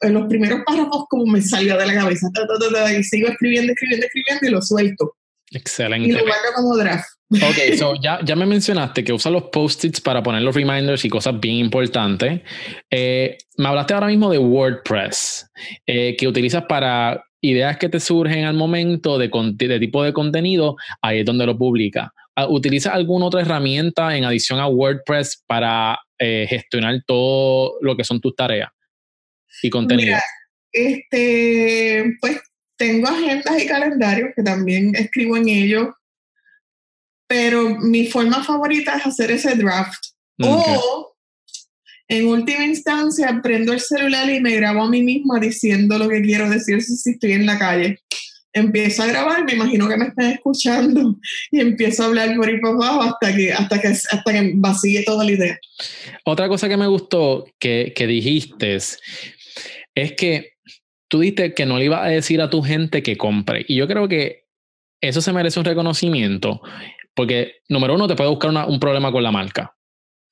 en 0.02 0.14
los 0.14 0.28
primeros 0.28 0.62
párrafos 0.66 1.06
como 1.10 1.26
me 1.26 1.42
salió 1.42 1.78
de 1.78 1.86
la 1.86 1.96
cabeza. 1.96 2.28
y 2.98 3.04
sigo 3.04 3.28
escribiendo, 3.28 3.74
escribiendo, 3.74 4.06
escribiendo 4.06 4.48
y 4.48 4.52
lo 4.52 4.62
suelto. 4.62 5.16
Excelente. 5.52 6.08
Y 6.08 6.12
lo 6.14 6.22
guardo 6.22 6.54
como 6.56 6.78
draft. 6.78 7.10
Ok, 7.32 7.76
so 7.78 7.96
ya, 8.02 8.20
ya 8.24 8.36
me 8.36 8.46
mencionaste 8.46 9.04
que 9.04 9.14
usas 9.14 9.32
los 9.32 9.44
post-its 9.44 10.02
para 10.02 10.22
poner 10.22 10.42
los 10.42 10.56
reminders 10.56 11.04
y 11.06 11.10
cosas 11.10 11.40
bien 11.40 11.56
importantes. 11.56 12.42
Eh, 12.90 13.38
me 13.58 13.68
hablaste 13.68 13.94
ahora 13.94 14.08
mismo 14.08 14.30
de 14.30 14.38
WordPress, 14.38 15.50
eh, 15.86 16.16
que 16.18 16.28
utilizas 16.28 16.66
para 16.66 17.24
ideas 17.42 17.78
que 17.78 17.90
te 17.90 18.00
surgen 18.00 18.46
al 18.46 18.56
momento 18.56 19.18
de, 19.18 19.30
de 19.30 19.80
tipo 19.80 20.04
de 20.04 20.14
contenido, 20.14 20.76
ahí 21.02 21.20
es 21.20 21.26
donde 21.26 21.46
lo 21.46 21.58
publica. 21.58 22.12
Ah, 22.36 22.48
¿Utilizas 22.48 22.94
alguna 22.94 23.28
otra 23.28 23.42
herramienta 23.42 24.16
en 24.16 24.26
adición 24.26 24.60
a 24.60 24.68
WordPress 24.68 25.44
para 25.48 25.98
eh, 26.20 26.46
gestionar 26.50 27.02
todo 27.06 27.78
lo 27.82 27.96
que 27.96 28.04
son 28.04 28.20
tus 28.20 28.36
tareas 28.36 28.70
y 29.62 29.70
contenido? 29.70 30.18
este, 30.72 32.18
pues 32.20 32.42
tengo 32.78 33.08
agendas 33.08 33.64
y 33.64 33.68
calendarios 33.68 34.30
que 34.36 34.44
también 34.44 34.94
escribo 34.96 35.38
en 35.38 35.48
ellos, 35.48 35.88
pero 37.28 37.78
mi 37.80 38.08
forma 38.08 38.44
favorita 38.44 38.98
es 38.98 39.06
hacer 39.06 39.32
ese 39.32 39.56
draft. 39.56 40.04
O 40.42 41.16
en 42.08 42.28
última 42.28 42.66
instancia, 42.66 43.40
prendo 43.42 43.74
el 43.74 43.80
celular 43.80 44.30
y 44.30 44.40
me 44.40 44.56
grabo 44.56 44.84
a 44.84 44.90
mí 44.90 45.02
misma 45.02 45.40
diciendo 45.40 45.98
lo 45.98 46.08
que 46.08 46.22
quiero 46.22 46.50
decir 46.50 46.82
si 46.82 47.12
estoy 47.12 47.32
en 47.32 47.46
la 47.46 47.58
calle. 47.58 48.00
Empiezo 48.54 49.04
a 49.04 49.08
grabar, 49.08 49.44
me 49.44 49.54
imagino 49.54 49.90
que 49.90 49.98
me 49.98 50.06
están 50.06 50.32
escuchando 50.32 51.18
y 51.52 51.60
empiezo 51.60 52.04
a 52.04 52.06
hablar 52.06 52.36
por 52.36 52.48
ahí 52.48 52.60
por 52.60 52.76
abajo 52.76 53.02
hasta 53.02 53.36
que, 53.36 53.52
hasta 53.52 53.82
que, 53.82 53.88
hasta 53.88 54.24
que 54.24 54.52
vacíe 54.56 55.04
toda 55.04 55.26
la 55.26 55.32
idea. 55.32 55.60
Otra 56.24 56.48
cosa 56.48 56.70
que 56.70 56.78
me 56.78 56.88
gustó 56.88 57.46
que, 57.60 57.92
que 57.96 58.08
dijiste 58.08 58.76
es 58.76 60.14
que 60.16 60.54
tú 61.08 61.20
dijiste 61.20 61.54
que 61.54 61.66
no 61.66 61.78
le 61.78 61.86
ibas 61.86 62.06
a 62.06 62.10
decir 62.10 62.40
a 62.40 62.50
tu 62.50 62.62
gente 62.62 63.04
que 63.04 63.18
compre. 63.18 63.66
Y 63.68 63.76
yo 63.76 63.88
creo 63.88 64.08
que 64.08 64.46
eso 65.02 65.22
se 65.22 65.34
merece 65.34 65.60
un 65.60 65.66
reconocimiento 65.66 66.62
porque, 67.16 67.56
número 67.70 67.96
uno, 67.96 68.08
te 68.08 68.16
puede 68.16 68.30
buscar 68.30 68.52
un 68.68 68.80
problema 68.80 69.12
con 69.12 69.24
la 69.24 69.32
marca 69.32 69.76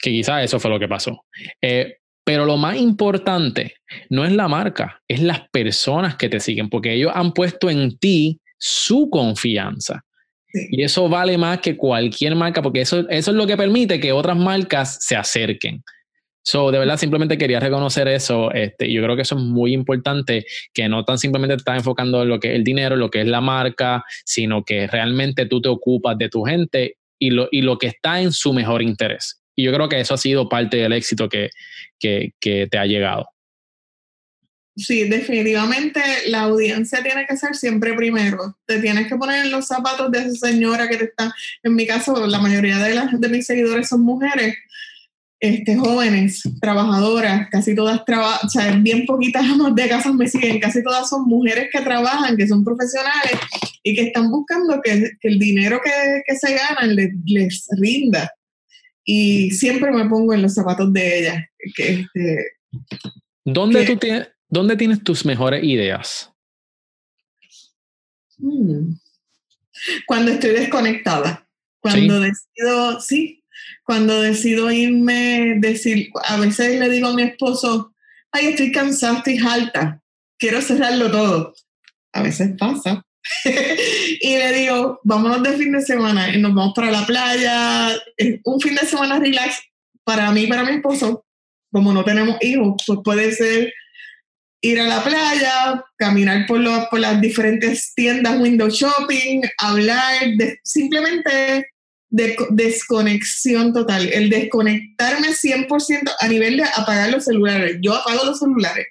que 0.03 0.11
quizás 0.11 0.43
eso 0.43 0.59
fue 0.59 0.69
lo 0.69 0.79
que 0.79 0.87
pasó. 0.87 1.25
Eh, 1.61 1.95
pero 2.25 2.45
lo 2.45 2.57
más 2.57 2.77
importante 2.77 3.75
no 4.09 4.25
es 4.25 4.33
la 4.33 4.47
marca, 4.49 5.01
es 5.07 5.21
las 5.21 5.47
personas 5.49 6.15
que 6.17 6.29
te 6.29 6.41
siguen, 6.41 6.69
porque 6.69 6.93
ellos 6.93 7.11
han 7.15 7.33
puesto 7.33 7.69
en 7.69 7.97
ti 7.97 8.39
su 8.57 9.09
confianza. 9.09 10.03
Y 10.53 10.83
eso 10.83 11.09
vale 11.09 11.37
más 11.37 11.59
que 11.59 11.75
cualquier 11.75 12.35
marca, 12.35 12.61
porque 12.61 12.81
eso, 12.81 13.09
eso 13.09 13.31
es 13.31 13.37
lo 13.37 13.47
que 13.47 13.57
permite 13.57 13.99
que 13.99 14.11
otras 14.11 14.37
marcas 14.37 14.97
se 15.01 15.15
acerquen. 15.15 15.83
So, 16.45 16.71
de 16.71 16.79
verdad, 16.79 16.97
simplemente 16.97 17.37
quería 17.37 17.61
reconocer 17.61 18.07
eso. 18.09 18.51
Este, 18.51 18.91
yo 18.91 19.01
creo 19.01 19.15
que 19.15 19.21
eso 19.21 19.35
es 19.35 19.41
muy 19.41 19.73
importante, 19.73 20.45
que 20.73 20.89
no 20.89 21.05
tan 21.05 21.17
simplemente 21.17 21.55
te 21.55 21.61
estás 21.61 21.77
enfocando 21.77 22.21
en 22.21 22.29
lo 22.29 22.39
que 22.39 22.49
es 22.49 22.55
el 22.55 22.65
dinero, 22.65 22.97
lo 22.97 23.09
que 23.09 23.21
es 23.21 23.27
la 23.27 23.39
marca, 23.39 24.03
sino 24.25 24.65
que 24.65 24.87
realmente 24.87 25.45
tú 25.45 25.61
te 25.61 25.69
ocupas 25.69 26.17
de 26.17 26.27
tu 26.27 26.43
gente 26.43 26.97
y 27.17 27.29
lo, 27.29 27.47
y 27.49 27.61
lo 27.61 27.77
que 27.77 27.87
está 27.87 28.21
en 28.21 28.33
su 28.33 28.51
mejor 28.51 28.81
interés. 28.81 29.41
Y 29.55 29.63
yo 29.63 29.73
creo 29.73 29.87
que 29.87 30.01
eso 30.01 30.13
ha 30.15 30.17
sido 30.17 30.49
parte 30.49 30.77
del 30.77 30.91
éxito 30.91 31.29
que, 31.29 31.49
que, 31.99 32.67
te 32.69 32.77
ha 32.77 32.85
llegado. 32.85 33.29
sí, 34.75 35.07
definitivamente 35.07 36.01
la 36.27 36.41
audiencia 36.41 37.01
tiene 37.01 37.25
que 37.25 37.37
ser 37.37 37.55
siempre 37.55 37.93
primero. 37.93 38.57
Te 38.65 38.79
tienes 38.79 39.07
que 39.07 39.15
poner 39.15 39.45
en 39.45 39.51
los 39.51 39.67
zapatos 39.67 40.11
de 40.11 40.19
esa 40.19 40.47
señora 40.47 40.89
que 40.89 40.97
te 40.97 41.05
está, 41.05 41.33
en 41.61 41.75
mi 41.75 41.87
caso, 41.87 42.27
la 42.27 42.39
mayoría 42.39 42.79
de, 42.79 42.95
las, 42.95 43.17
de 43.17 43.29
mis 43.29 43.45
seguidores 43.45 43.87
son 43.87 44.01
mujeres. 44.01 44.57
Este, 45.43 45.75
jóvenes, 45.75 46.41
trabajadoras, 46.61 47.49
casi 47.49 47.75
todas 47.75 48.05
trabajan, 48.05 48.47
o 48.47 48.49
sea, 48.49 48.77
bien 48.77 49.05
poquitas 49.05 49.43
amas 49.43 49.75
de 49.75 49.89
casas 49.89 50.13
me 50.13 50.25
siguen, 50.25 50.57
casi 50.57 50.81
todas 50.81 51.09
son 51.09 51.25
mujeres 51.25 51.67
que 51.69 51.81
trabajan, 51.81 52.37
que 52.37 52.47
son 52.47 52.63
profesionales 52.63 53.33
y 53.83 53.93
que 53.93 54.03
están 54.03 54.31
buscando 54.31 54.79
que, 54.81 55.11
el 55.19 55.39
dinero 55.39 55.81
que, 55.83 56.21
que 56.25 56.37
se 56.37 56.55
ganan 56.55 56.95
les, 56.95 57.11
les, 57.25 57.67
rinda. 57.71 58.31
Y 59.03 59.51
siempre 59.51 59.91
me 59.91 60.07
pongo 60.07 60.33
en 60.33 60.43
los 60.43 60.53
zapatos 60.53 60.93
de 60.93 61.19
ellas. 61.19 61.45
Que, 61.75 61.89
este, 61.91 62.45
¿Dónde, 63.43 63.85
tú 63.85 63.97
tienes, 63.97 64.29
¿Dónde 64.47 64.77
tienes 64.77 65.03
tus 65.03 65.25
mejores 65.25 65.61
ideas? 65.61 66.31
Hmm. 68.37 68.93
Cuando 70.07 70.31
estoy 70.31 70.51
desconectada. 70.51 71.45
Cuando 71.81 72.21
decido, 72.21 73.01
sí, 73.01 73.42
cuando 73.83 74.21
decido 74.21 74.71
irme, 74.71 75.55
decir, 75.57 76.09
a 76.23 76.37
veces 76.37 76.79
le 76.79 76.89
digo 76.89 77.07
a 77.07 77.13
mi 77.13 77.23
esposo, 77.23 77.93
ay, 78.31 78.47
estoy 78.47 78.71
cansada, 78.71 79.17
estoy 79.17 79.37
alta, 79.37 80.01
quiero 80.37 80.61
cerrarlo 80.61 81.11
todo. 81.11 81.53
A 82.13 82.21
veces 82.21 82.51
pasa. 82.57 83.03
y 84.21 84.37
le 84.37 84.53
digo, 84.53 84.99
vámonos 85.03 85.41
de 85.43 85.53
fin 85.53 85.71
de 85.71 85.81
semana 85.81 86.33
y 86.33 86.39
nos 86.39 86.53
vamos 86.53 86.73
para 86.75 86.91
la 86.91 87.05
playa. 87.05 87.89
Un 88.43 88.59
fin 88.59 88.75
de 88.75 88.85
semana 88.85 89.19
relax 89.19 89.61
para 90.03 90.31
mí 90.31 90.43
y 90.43 90.47
para 90.47 90.63
mi 90.63 90.75
esposo. 90.75 91.25
Como 91.71 91.91
no 91.91 92.03
tenemos 92.03 92.37
hijos, 92.41 92.75
pues 92.85 92.99
puede 93.03 93.31
ser 93.31 93.73
ir 94.61 94.79
a 94.79 94.87
la 94.87 95.03
playa, 95.03 95.83
caminar 95.97 96.45
por, 96.47 96.61
por 96.89 96.99
las 96.99 97.19
diferentes 97.19 97.93
tiendas, 97.95 98.39
window 98.39 98.69
shopping, 98.69 99.41
hablar, 99.57 100.25
de, 100.37 100.59
simplemente 100.63 101.72
de 102.13 102.37
desconexión 102.51 103.73
total, 103.73 104.07
el 104.13 104.29
desconectarme 104.29 105.29
100% 105.29 106.11
a 106.19 106.27
nivel 106.27 106.57
de 106.57 106.63
apagar 106.63 107.09
los 107.09 107.25
celulares. 107.25 107.77
Yo 107.81 107.95
apago 107.95 108.23
los 108.25 108.37
celulares. 108.37 108.85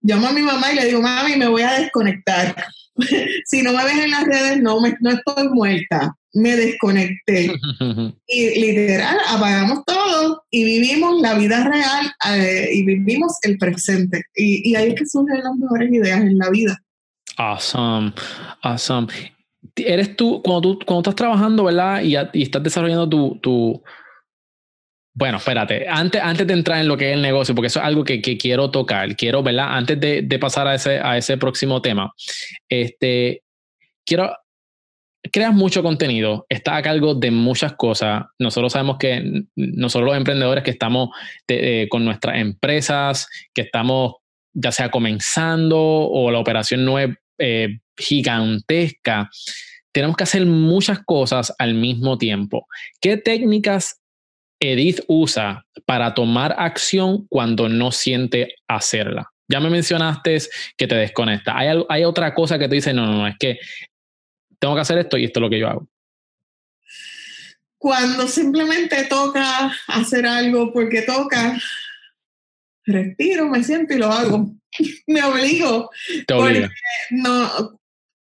Llamo 0.00 0.28
a 0.28 0.32
mi 0.32 0.40
mamá 0.40 0.72
y 0.72 0.76
le 0.76 0.86
digo, 0.86 1.02
mami, 1.02 1.36
me 1.36 1.48
voy 1.48 1.62
a 1.62 1.74
desconectar. 1.74 2.56
si 3.44 3.60
no 3.60 3.74
me 3.74 3.84
ves 3.84 3.98
en 3.98 4.10
las 4.10 4.24
redes, 4.24 4.62
no, 4.62 4.80
me, 4.80 4.96
no 5.00 5.10
estoy 5.10 5.48
muerta. 5.48 6.16
Me 6.32 6.56
desconecté. 6.56 7.52
y 8.26 8.60
literal, 8.60 9.18
apagamos 9.28 9.84
todo 9.84 10.42
y 10.50 10.64
vivimos 10.64 11.20
la 11.20 11.34
vida 11.34 11.64
real 11.64 12.10
eh, 12.30 12.70
y 12.72 12.86
vivimos 12.86 13.36
el 13.42 13.58
presente. 13.58 14.22
Y, 14.34 14.70
y 14.70 14.76
ahí 14.76 14.88
es 14.88 14.94
que 14.94 15.04
surgen 15.04 15.44
las 15.44 15.56
mejores 15.56 15.92
ideas 15.92 16.22
en 16.22 16.38
la 16.38 16.48
vida. 16.48 16.82
Awesome, 17.36 18.14
awesome 18.62 19.31
eres 19.76 20.16
tú, 20.16 20.42
cuando 20.42 20.60
tú, 20.60 20.78
cuando 20.84 21.00
estás 21.00 21.16
trabajando, 21.16 21.64
¿verdad? 21.64 22.02
Y, 22.02 22.42
estás 22.42 22.62
desarrollando 22.62 23.08
tu, 23.40 23.82
bueno, 25.14 25.36
espérate, 25.38 25.86
antes, 25.88 26.22
antes 26.22 26.46
de 26.46 26.54
entrar 26.54 26.80
en 26.80 26.88
lo 26.88 26.96
que 26.96 27.10
es 27.10 27.14
el 27.14 27.22
negocio, 27.22 27.54
porque 27.54 27.66
eso 27.66 27.80
es 27.80 27.84
algo 27.84 28.02
que, 28.02 28.20
quiero 28.20 28.70
tocar, 28.70 29.14
quiero, 29.14 29.42
¿verdad? 29.42 29.66
Antes 29.70 30.00
de, 30.00 30.22
de, 30.22 30.38
pasar 30.38 30.66
a 30.66 30.74
ese, 30.74 31.00
a 31.00 31.18
ese 31.18 31.36
próximo 31.36 31.82
tema, 31.82 32.12
este, 32.68 33.42
quiero, 34.06 34.34
creas 35.30 35.52
mucho 35.52 35.82
contenido, 35.82 36.46
estás 36.48 36.78
a 36.78 36.82
cargo 36.82 37.14
de 37.14 37.30
muchas 37.30 37.74
cosas. 37.74 38.24
Nosotros 38.38 38.72
sabemos 38.72 38.96
que 38.98 39.44
nosotros 39.54 40.08
los 40.08 40.16
emprendedores 40.16 40.64
que 40.64 40.70
estamos 40.70 41.10
con 41.90 42.04
nuestras 42.04 42.36
empresas, 42.38 43.28
que 43.54 43.62
estamos 43.62 44.14
ya 44.54 44.72
sea 44.72 44.90
comenzando 44.90 45.78
o 45.78 46.30
la 46.30 46.38
operación 46.38 46.84
no 46.84 46.98
es 46.98 47.10
eh, 47.38 47.80
gigantesca, 47.96 49.30
tenemos 49.92 50.16
que 50.16 50.24
hacer 50.24 50.46
muchas 50.46 51.00
cosas 51.04 51.54
al 51.58 51.74
mismo 51.74 52.18
tiempo. 52.18 52.66
¿Qué 53.00 53.16
técnicas 53.16 54.00
Edith 54.58 55.00
usa 55.06 55.66
para 55.84 56.14
tomar 56.14 56.54
acción 56.58 57.26
cuando 57.28 57.68
no 57.68 57.92
siente 57.92 58.54
hacerla? 58.68 59.30
Ya 59.48 59.60
me 59.60 59.68
mencionaste 59.68 60.38
que 60.76 60.86
te 60.86 60.94
desconecta. 60.94 61.56
¿Hay, 61.56 61.68
hay 61.88 62.04
otra 62.04 62.34
cosa 62.34 62.58
que 62.58 62.68
te 62.68 62.76
dice, 62.76 62.94
no, 62.94 63.06
no, 63.06 63.18
no, 63.18 63.26
es 63.26 63.36
que 63.38 63.58
tengo 64.58 64.74
que 64.74 64.80
hacer 64.80 64.98
esto 64.98 65.18
y 65.18 65.24
esto 65.24 65.40
es 65.40 65.42
lo 65.42 65.50
que 65.50 65.58
yo 65.58 65.68
hago? 65.68 65.88
Cuando 67.76 68.28
simplemente 68.28 69.04
toca 69.04 69.76
hacer 69.88 70.24
algo 70.26 70.72
porque 70.72 71.02
toca, 71.02 71.58
respiro, 72.86 73.48
me 73.48 73.62
siento 73.62 73.92
y 73.92 73.98
lo 73.98 74.06
hago. 74.06 74.54
me 75.06 75.22
obligo. 75.22 75.90
Te 76.26 76.68
No, 77.10 77.78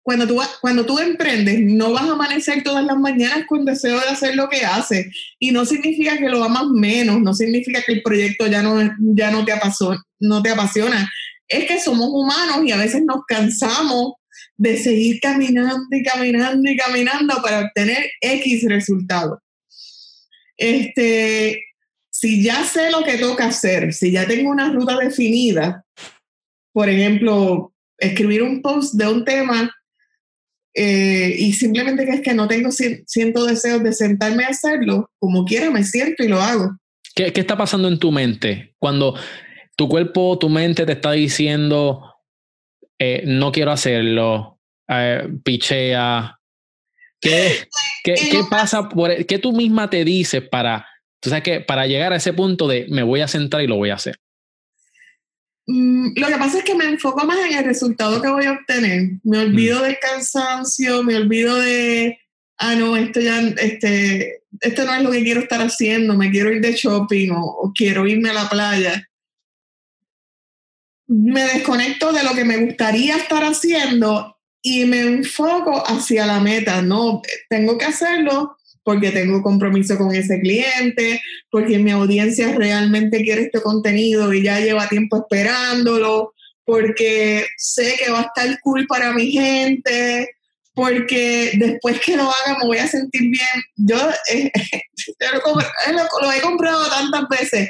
cuando 0.08 0.26
tú, 0.26 0.42
cuando 0.62 0.86
tú 0.86 1.00
emprendes, 1.00 1.60
no 1.60 1.92
vas 1.92 2.04
a 2.04 2.14
amanecer 2.14 2.64
todas 2.64 2.86
las 2.86 2.98
mañanas 2.98 3.46
con 3.46 3.66
deseo 3.66 4.00
de 4.00 4.08
hacer 4.08 4.36
lo 4.38 4.48
que 4.48 4.64
haces. 4.66 5.08
Y 5.38 5.52
no 5.52 5.66
significa 5.66 6.18
que 6.18 6.30
lo 6.30 6.44
amas 6.44 6.68
menos, 6.68 7.20
no 7.20 7.34
significa 7.34 7.82
que 7.86 7.92
el 7.92 8.02
proyecto 8.02 8.48
ya 8.48 8.62
no, 8.62 8.80
ya 9.00 9.32
no, 9.32 9.44
te, 9.44 9.52
apasiona, 9.52 10.02
no 10.20 10.42
te 10.42 10.52
apasiona. 10.52 11.12
Es 11.48 11.66
que 11.66 11.80
somos 11.82 12.08
humanos 12.10 12.66
y 12.66 12.72
a 12.72 12.78
veces 12.78 13.04
nos 13.06 13.26
cansamos 13.28 14.14
de 14.56 14.78
seguir 14.78 15.20
caminando 15.22 15.86
y 15.92 16.04
caminando 16.04 16.72
y 16.72 16.78
caminando 16.78 17.42
para 17.42 17.66
obtener 17.66 18.10
X 18.22 18.64
resultado. 18.68 19.42
Este, 20.56 21.64
si 22.10 22.42
ya 22.42 22.64
sé 22.64 22.92
lo 22.92 23.04
que 23.04 23.18
toca 23.18 23.48
hacer, 23.48 23.94
si 23.94 24.12
ya 24.12 24.26
tengo 24.26 24.50
una 24.50 24.72
ruta 24.72 24.98
definida, 24.98 25.86
por 26.78 26.90
ejemplo, 26.90 27.74
escribir 27.98 28.44
un 28.44 28.62
post 28.62 28.94
de 28.94 29.08
un 29.08 29.26
tema 29.26 29.76
eh, 30.76 31.34
y 31.36 31.52
simplemente 31.54 32.06
que 32.06 32.12
es 32.12 32.22
que 32.22 32.36
no 32.36 32.48
tengo 32.48 32.70
siento 32.72 33.46
deseos 33.46 33.82
de 33.82 33.92
sentarme 33.94 34.44
a 34.44 34.50
hacerlo, 34.50 35.10
como 35.18 35.44
quiera 35.44 35.72
me 35.72 35.84
siento 35.84 36.24
y 36.24 36.28
lo 36.28 36.40
hago. 36.40 36.78
¿Qué, 37.16 37.34
¿Qué, 37.34 37.42
está 37.42 37.58
pasando 37.58 37.88
en 37.88 37.98
tu 37.98 38.12
mente 38.12 38.76
cuando 38.78 39.16
tu 39.76 39.90
cuerpo, 39.90 40.38
tu 40.38 40.50
mente 40.50 40.86
te 40.86 40.92
está 40.92 41.14
diciendo, 41.14 42.14
eh, 43.00 43.24
no 43.26 43.52
quiero 43.52 43.72
hacerlo, 43.72 44.60
eh, 44.88 45.28
pichea? 45.44 46.38
¿Qué, 47.20 47.54
qué, 48.04 48.14
qué 48.14 48.42
pasa? 48.48 48.88
Por, 48.88 49.26
¿Qué 49.26 49.40
tú 49.40 49.52
misma 49.52 49.90
te 49.90 50.06
dices 50.06 50.48
para, 50.48 50.86
tú 51.20 51.32
sabes 51.32 51.44
que 51.44 51.60
para 51.60 51.88
llegar 51.88 52.14
a 52.14 52.18
ese 52.18 52.34
punto 52.34 52.68
de 52.68 52.86
me 52.90 53.02
voy 53.02 53.22
a 53.22 53.28
sentar 53.28 53.64
y 53.64 53.68
lo 53.68 53.78
voy 53.78 53.90
a 53.90 53.96
hacer? 53.96 54.20
Mm, 55.68 56.14
lo 56.16 56.28
que 56.28 56.38
pasa 56.38 56.60
es 56.60 56.64
que 56.64 56.76
me 56.76 56.86
enfoco 56.86 57.26
más 57.26 57.38
en 57.40 57.58
el 57.58 57.66
resultado 57.66 58.22
que 58.22 58.30
voy 58.30 58.46
a 58.46 58.54
obtener. 58.54 59.12
Me 59.24 59.40
olvido 59.40 59.80
mm. 59.80 59.84
del 59.84 60.00
cansancio, 60.00 61.04
me 61.04 61.16
olvido 61.18 61.56
de, 61.58 62.20
ah, 62.58 62.76
no, 62.76 62.96
esto 62.96 63.20
ya, 63.20 63.42
este, 63.42 64.44
esto 64.62 64.86
no 64.86 64.94
es 64.94 65.04
lo 65.04 65.12
que 65.12 65.24
quiero 65.24 65.42
estar 65.42 65.62
haciendo, 65.62 66.16
me 66.16 66.32
quiero 66.32 66.52
ir 66.52 66.62
de 66.62 66.74
shopping 66.74 67.32
o, 67.36 67.72
quiero 67.76 68.08
irme 68.08 68.30
a 68.30 68.34
la 68.34 68.50
playa. 68.50 69.10
Me 71.08 71.44
desconecto 71.44 72.12
de 72.12 72.24
lo 72.24 72.34
que 72.34 72.46
me 72.46 72.58
gustaría 72.58 73.18
estar 73.18 73.44
haciendo 73.44 74.38
y 74.62 74.86
me 74.86 75.02
enfoco 75.02 75.84
hacia 75.86 76.26
la 76.26 76.40
meta, 76.40 76.82
¿no? 76.82 77.22
Tengo 77.50 77.78
que 77.78 77.86
hacerlo 77.86 78.57
porque 78.88 79.12
tengo 79.12 79.42
compromiso 79.42 79.98
con 79.98 80.16
ese 80.16 80.40
cliente, 80.40 81.22
porque 81.52 81.78
mi 81.78 81.92
audiencia 81.92 82.54
realmente 82.54 83.22
quiere 83.22 83.42
este 83.42 83.62
contenido 83.62 84.34
y 84.34 84.44
ya 84.44 84.62
lleva 84.62 84.88
tiempo 84.88 85.18
esperándolo, 85.18 86.34
porque 86.64 87.46
sé 87.58 87.98
que 88.02 88.10
va 88.10 88.20
a 88.20 88.32
estar 88.34 88.58
cool 88.62 88.88
para 88.88 89.12
mi 89.12 89.30
gente, 89.30 90.30
porque 90.74 91.52
después 91.56 92.00
que 92.00 92.16
lo 92.16 92.32
haga 92.32 92.60
me 92.60 92.66
voy 92.66 92.78
a 92.78 92.88
sentir 92.88 93.24
bien. 93.24 93.64
Yo 93.76 93.98
eh, 94.32 94.50
lo, 96.22 96.32
he 96.32 96.40
comprado 96.40 96.88
tantas 96.88 97.28
veces. 97.28 97.70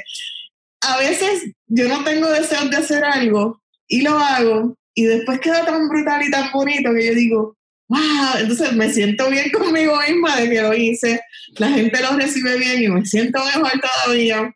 A 0.82 0.98
veces 0.98 1.50
yo 1.66 1.88
no 1.88 2.04
tengo 2.04 2.30
deseos 2.30 2.70
de 2.70 2.76
hacer 2.76 3.04
algo 3.04 3.60
y 3.88 4.02
lo 4.02 4.16
hago 4.16 4.78
y 4.94 5.06
después 5.06 5.40
queda 5.40 5.66
tan 5.66 5.88
brutal 5.88 6.22
y 6.22 6.30
tan 6.30 6.52
bonito 6.52 6.94
que 6.94 7.06
yo 7.08 7.14
digo, 7.14 7.57
wow, 7.88 8.38
entonces 8.38 8.72
me 8.74 8.92
siento 8.92 9.28
bien 9.30 9.50
conmigo 9.50 9.98
misma 10.06 10.36
de 10.36 10.50
que 10.50 10.62
lo 10.62 10.74
hice, 10.74 11.20
la 11.56 11.70
gente 11.70 12.00
lo 12.02 12.16
recibe 12.16 12.58
bien 12.58 12.82
y 12.82 12.88
me 12.88 13.04
siento 13.04 13.40
mejor 13.44 13.72
todavía. 13.80 14.54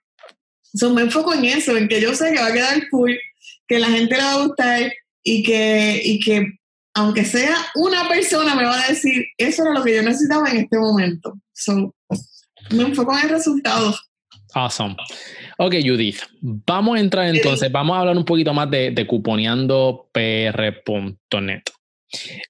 So, 0.74 0.94
me 0.94 1.02
enfoco 1.02 1.34
en 1.34 1.44
eso, 1.44 1.76
en 1.76 1.88
que 1.88 2.00
yo 2.00 2.14
sé 2.14 2.32
que 2.32 2.40
va 2.40 2.46
a 2.46 2.52
quedar 2.52 2.88
cool, 2.90 3.18
que 3.66 3.78
la 3.78 3.88
gente 3.88 4.16
le 4.16 4.22
va 4.22 4.32
a 4.32 4.46
gustar 4.46 4.92
y 5.22 5.42
que, 5.42 6.00
y 6.04 6.18
que 6.20 6.46
aunque 6.94 7.24
sea 7.24 7.56
una 7.74 8.08
persona 8.08 8.54
me 8.54 8.64
va 8.64 8.82
a 8.82 8.88
decir, 8.88 9.24
eso 9.38 9.62
era 9.62 9.72
lo 9.72 9.82
que 9.82 9.96
yo 9.96 10.02
necesitaba 10.02 10.50
en 10.50 10.58
este 10.58 10.78
momento. 10.78 11.32
So, 11.52 11.94
me 12.70 12.84
enfoco 12.84 13.16
en 13.16 13.24
el 13.24 13.30
resultado. 13.30 13.94
Awesome. 14.54 14.94
Ok, 15.58 15.74
Judith, 15.82 16.20
vamos 16.40 16.96
a 16.96 17.00
entrar 17.00 17.34
entonces, 17.34 17.72
vamos 17.72 17.96
a 17.96 18.00
hablar 18.00 18.16
un 18.16 18.24
poquito 18.24 18.52
más 18.52 18.68
de, 18.70 18.90
de 18.90 19.06
cuponeandopr.net. 19.06 21.62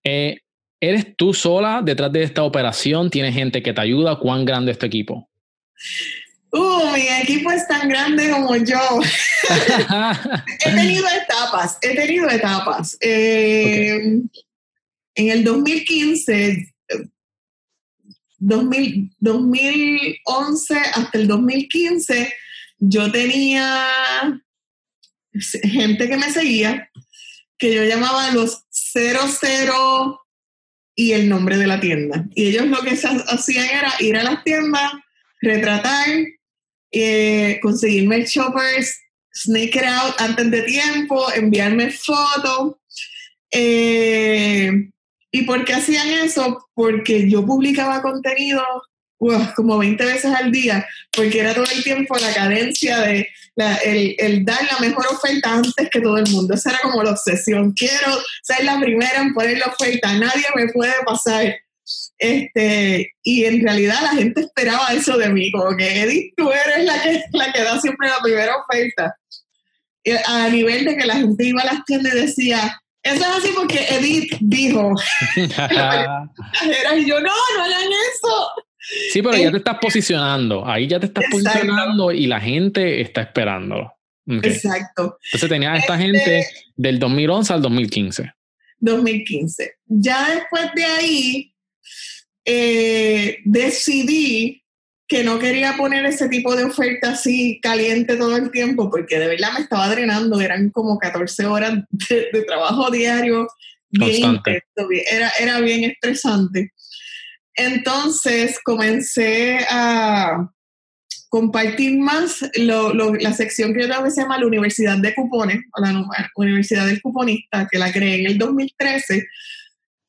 Eh, 0.02 0.40
¿Eres 0.82 1.16
tú 1.16 1.32
sola 1.32 1.80
detrás 1.80 2.10
de 2.10 2.24
esta 2.24 2.42
operación? 2.42 3.08
¿Tienes 3.08 3.36
gente 3.36 3.62
que 3.62 3.72
te 3.72 3.80
ayuda? 3.80 4.18
¿Cuán 4.18 4.44
grande 4.44 4.72
es 4.72 4.78
tu 4.78 4.86
equipo? 4.86 5.30
Uh, 6.50 6.92
mi 6.92 7.06
equipo 7.22 7.52
es 7.52 7.68
tan 7.68 7.88
grande 7.88 8.28
como 8.30 8.56
yo. 8.56 8.80
he 10.66 10.70
tenido 10.72 11.06
etapas, 11.06 11.78
he 11.82 11.94
tenido 11.94 12.28
etapas. 12.28 12.96
Eh, 13.00 14.22
en 15.14 15.30
el 15.30 15.44
2015, 15.44 16.74
2011 18.40 20.78
hasta 20.94 21.16
el 21.16 21.28
2015, 21.28 22.34
yo 22.80 23.12
tenía 23.12 23.86
gente 25.62 26.08
que 26.08 26.16
me 26.16 26.32
seguía, 26.32 26.90
que 27.56 27.72
yo 27.72 27.84
llamaba 27.84 28.32
los 28.32 28.64
00 28.68 30.18
y 30.94 31.12
el 31.12 31.28
nombre 31.28 31.56
de 31.56 31.66
la 31.66 31.80
tienda. 31.80 32.26
Y 32.34 32.48
ellos 32.48 32.66
lo 32.66 32.80
que 32.82 32.90
hacían 32.90 33.66
era 33.66 33.94
ir 34.00 34.16
a 34.16 34.22
las 34.22 34.44
tiendas, 34.44 34.92
retratar, 35.40 36.08
eh, 36.90 37.58
conseguirme 37.62 38.24
shoppers, 38.24 38.98
sneak 39.34 39.76
it 39.76 39.84
out 39.84 40.14
antes 40.18 40.50
de 40.50 40.62
tiempo, 40.62 41.32
enviarme 41.34 41.90
fotos. 41.90 42.76
Eh, 43.50 44.90
¿Y 45.30 45.42
por 45.42 45.64
qué 45.64 45.74
hacían 45.74 46.08
eso? 46.08 46.68
Porque 46.74 47.28
yo 47.28 47.44
publicaba 47.44 48.02
contenido 48.02 48.62
como 49.54 49.78
20 49.78 50.04
veces 50.04 50.34
al 50.34 50.50
día, 50.50 50.86
porque 51.12 51.40
era 51.40 51.54
todo 51.54 51.64
el 51.72 51.82
tiempo 51.82 52.16
la 52.18 52.34
cadencia 52.34 52.98
de 53.00 53.28
el, 53.56 54.44
dar 54.44 54.60
la 54.70 54.78
mejor 54.78 55.06
oferta 55.08 55.54
antes 55.54 55.88
que 55.90 56.00
todo 56.00 56.18
el 56.18 56.30
mundo. 56.30 56.54
Esa 56.54 56.70
era 56.70 56.78
como 56.80 57.02
la 57.02 57.12
obsesión. 57.12 57.72
Quiero 57.72 58.18
ser 58.42 58.64
la 58.64 58.80
primera 58.80 59.20
en 59.20 59.34
poner 59.34 59.58
la 59.58 59.66
oferta, 59.66 60.12
nadie 60.14 60.46
me 60.54 60.68
puede 60.68 60.94
pasar. 61.04 61.54
Este, 62.18 63.12
y 63.22 63.44
en 63.44 63.62
realidad 63.62 64.00
la 64.02 64.10
gente 64.10 64.42
esperaba 64.42 64.92
eso 64.92 65.18
de 65.18 65.28
mí, 65.28 65.50
como 65.50 65.76
que 65.76 66.02
Edith, 66.02 66.34
tú 66.36 66.50
eres 66.50 66.84
la 66.84 67.02
que, 67.02 67.22
la 67.32 67.52
que 67.52 67.62
da 67.62 67.80
siempre 67.80 68.08
la 68.08 68.20
primera 68.22 68.56
oferta. 68.56 69.16
A 70.26 70.48
nivel 70.48 70.84
de 70.84 70.96
que 70.96 71.06
la 71.06 71.16
gente 71.16 71.44
iba 71.44 71.62
a 71.62 71.66
las 71.66 71.84
tiendas 71.84 72.14
y 72.14 72.20
decía, 72.20 72.82
eso 73.02 73.20
es 73.20 73.26
así 73.26 73.52
porque 73.54 73.84
Edith 73.90 74.36
dijo. 74.40 74.94
y 75.36 77.06
yo, 77.06 77.20
no, 77.20 77.30
no 77.56 77.64
hagan 77.64 77.90
eso. 78.14 78.50
Sí, 79.12 79.22
pero 79.22 79.36
ya 79.36 79.50
te 79.50 79.58
estás 79.58 79.78
posicionando. 79.80 80.66
Ahí 80.66 80.86
ya 80.86 80.98
te 80.98 81.06
estás 81.06 81.24
posicionando 81.30 82.10
y 82.12 82.26
la 82.26 82.40
gente 82.40 83.00
está 83.00 83.22
esperando. 83.22 83.92
Exacto. 84.26 85.18
Entonces 85.24 85.48
tenías 85.48 85.74
a 85.74 85.78
esta 85.78 85.98
gente 85.98 86.40
este 86.40 86.46
del 86.76 86.98
2011 86.98 87.52
al 87.52 87.62
2015. 87.62 88.32
2015. 88.78 89.74
Ya 89.86 90.34
después 90.34 90.70
de 90.74 90.84
ahí, 90.84 91.54
eh, 92.44 93.38
decidí 93.44 94.62
que 95.06 95.22
no 95.22 95.38
quería 95.38 95.76
poner 95.76 96.06
ese 96.06 96.28
tipo 96.28 96.56
de 96.56 96.64
oferta 96.64 97.10
así 97.10 97.60
caliente 97.60 98.16
todo 98.16 98.36
el 98.36 98.50
tiempo 98.50 98.90
porque 98.90 99.18
de 99.18 99.26
verdad 99.28 99.52
me 99.52 99.60
estaba 99.60 99.88
drenando, 99.90 100.40
eran 100.40 100.70
como 100.70 100.98
14 100.98 101.44
horas 101.44 101.74
de, 102.08 102.44
trabajo 102.46 102.90
diario, 102.90 103.46
bien 103.90 104.40
era, 105.10 105.30
era 105.38 105.60
bien 105.60 105.84
estresante. 105.84 106.72
Entonces 107.54 108.58
comencé 108.64 109.58
a 109.68 110.50
compartir 111.28 111.98
más 111.98 112.44
la 112.54 113.32
sección 113.32 113.72
que 113.72 113.82
yo 113.82 113.88
tengo 113.88 114.04
que 114.04 114.10
se 114.10 114.20
llama 114.20 114.38
la 114.38 114.46
Universidad 114.46 114.98
de 114.98 115.14
Cupones, 115.14 115.60
o 115.74 115.80
la 115.80 116.04
Universidad 116.36 116.86
del 116.86 117.00
Cuponista, 117.00 117.66
que 117.70 117.78
la 117.78 117.90
creé 117.90 118.20
en 118.20 118.26
el 118.26 118.38
2013, 118.38 119.24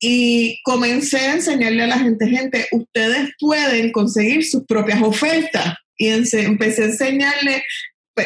y 0.00 0.60
comencé 0.64 1.18
a 1.18 1.34
enseñarle 1.34 1.84
a 1.84 1.86
la 1.86 1.98
gente, 1.98 2.28
gente, 2.28 2.68
ustedes 2.72 3.30
pueden 3.38 3.90
conseguir 3.90 4.44
sus 4.44 4.66
propias 4.66 5.00
ofertas. 5.00 5.76
Y 5.96 6.08
empecé 6.08 6.82
a 6.82 6.86
enseñarle, 6.86 7.62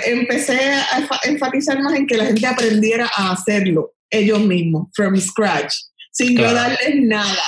empecé 0.07 0.59
a 0.59 1.07
enfatizar 1.24 1.81
más 1.81 1.94
en 1.94 2.07
que 2.07 2.16
la 2.16 2.26
gente 2.26 2.46
aprendiera 2.46 3.09
a 3.16 3.33
hacerlo 3.33 3.92
ellos 4.11 4.40
mismos, 4.40 4.88
from 4.94 5.16
scratch, 5.20 5.72
sin 6.18 6.37
yo 6.37 6.52
darles 6.52 6.96
nada. 6.96 7.44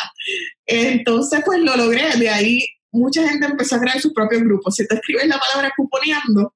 Entonces, 0.67 1.41
pues 1.45 1.61
lo 1.61 1.77
logré. 1.77 2.17
De 2.17 2.29
ahí 2.29 2.65
mucha 2.93 3.29
gente 3.29 3.47
empezó 3.47 3.77
a 3.77 3.81
crear 3.81 4.01
sus 4.01 4.13
propios 4.13 4.43
grupos. 4.43 4.77
Si 4.77 4.87
te 4.87 4.95
escribes 4.95 5.27
la 5.27 5.39
palabra 5.39 5.73
cuponeando, 5.77 6.55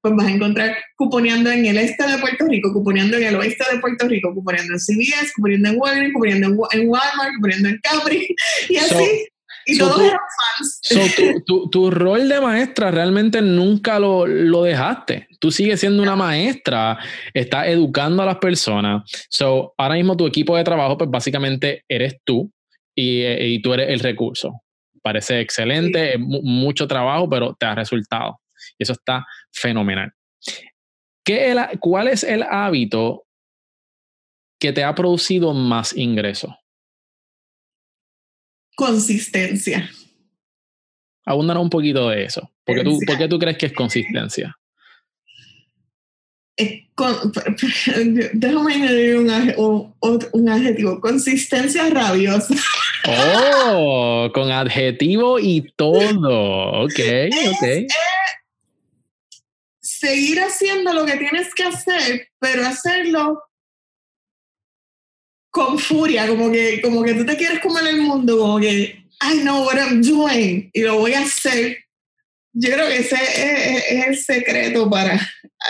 pues 0.00 0.14
vas 0.16 0.26
a 0.26 0.30
encontrar 0.30 0.76
cuponeando 0.96 1.50
en 1.50 1.66
el 1.66 1.76
este 1.76 2.06
de 2.06 2.18
Puerto 2.18 2.46
Rico, 2.46 2.72
cuponeando 2.72 3.16
en 3.16 3.24
el 3.24 3.36
oeste 3.36 3.64
de 3.70 3.80
Puerto 3.80 4.08
Rico, 4.08 4.32
cuponeando 4.32 4.74
en 4.74 4.78
CVS, 4.78 5.32
cuponeando 5.34 5.68
en 5.68 5.78
Walgreens, 5.78 6.12
cuponeando 6.14 6.68
en, 6.72 6.88
Walmart, 6.88 7.34
cuponeando 7.36 7.68
en 7.68 7.80
Capri, 7.82 8.36
y 8.68 8.76
así. 8.76 9.28
Y 9.70 9.78
todos 9.78 10.00
eran 10.00 10.18
fans. 10.56 11.44
tu, 11.70 11.90
rol 11.90 12.28
de 12.28 12.40
maestra 12.40 12.90
realmente 12.90 13.40
nunca 13.42 13.98
lo, 13.98 14.26
lo, 14.26 14.62
dejaste. 14.62 15.28
Tú 15.38 15.50
sigues 15.50 15.80
siendo 15.80 16.02
una 16.02 16.16
maestra, 16.16 16.98
estás 17.34 17.68
educando 17.68 18.22
a 18.22 18.26
las 18.26 18.38
personas. 18.38 19.02
So, 19.28 19.74
ahora 19.78 19.94
mismo 19.94 20.16
tu 20.16 20.26
equipo 20.26 20.56
de 20.56 20.64
trabajo, 20.64 20.98
pues 20.98 21.10
básicamente 21.10 21.84
eres 21.88 22.16
tú 22.24 22.52
y, 22.94 23.24
y 23.24 23.62
tú 23.62 23.74
eres 23.74 23.88
el 23.90 24.00
recurso. 24.00 24.62
Parece 25.02 25.40
excelente, 25.40 26.16
mucho 26.18 26.86
trabajo, 26.86 27.28
pero 27.28 27.54
te 27.58 27.66
ha 27.66 27.74
resultado. 27.74 28.40
Y 28.78 28.82
eso 28.82 28.92
está 28.92 29.24
fenomenal. 29.52 30.12
¿Qué 31.24 31.54
¿Cuál 31.80 32.08
es 32.08 32.24
el 32.24 32.42
hábito 32.42 33.24
que 34.58 34.72
te 34.72 34.84
ha 34.84 34.94
producido 34.94 35.54
más 35.54 35.96
ingresos? 35.96 36.50
Consistencia. 38.80 39.90
Abúndanos 41.26 41.62
un 41.64 41.68
poquito 41.68 42.08
de 42.08 42.24
eso. 42.24 42.50
¿Por 42.64 42.82
tú, 42.82 42.98
¿Por 43.06 43.18
qué 43.18 43.28
tú 43.28 43.38
crees 43.38 43.58
que 43.58 43.66
es 43.66 43.74
consistencia? 43.74 44.56
déjame 48.32 48.74
añadir 48.74 49.18
un, 49.18 49.94
un, 50.32 50.48
adjetivo, 50.48 50.98
consistencia 50.98 51.90
rabiosa. 51.90 52.54
Oh, 53.06 54.30
con 54.32 54.50
adjetivo 54.50 55.38
y 55.38 55.70
todo. 55.76 56.84
Ok, 56.84 57.00
ok 57.50 57.86
seguir 60.00 60.40
haciendo 60.40 60.94
lo 60.94 61.04
que 61.04 61.16
tienes 61.18 61.54
que 61.54 61.64
hacer, 61.64 62.28
pero 62.38 62.66
hacerlo 62.66 63.42
con 65.50 65.78
furia, 65.78 66.26
como 66.26 66.50
que, 66.50 66.80
como 66.80 67.02
que 67.02 67.14
tú 67.14 67.26
te 67.26 67.36
quieres 67.36 67.60
comer 67.60 67.86
el 67.88 68.02
mundo, 68.02 68.38
como 68.38 68.60
que, 68.60 69.04
I 69.22 69.40
know 69.42 69.64
what 69.64 69.76
I'm 69.76 70.00
doing 70.00 70.70
y 70.72 70.80
lo 70.82 70.98
voy 70.98 71.12
a 71.12 71.20
hacer. 71.20 71.78
Yo 72.52 72.72
creo 72.72 72.88
que 72.88 72.98
ese 72.98 73.16
es, 73.16 74.06
el 74.06 74.16
secreto 74.16 74.88
para 74.88 75.20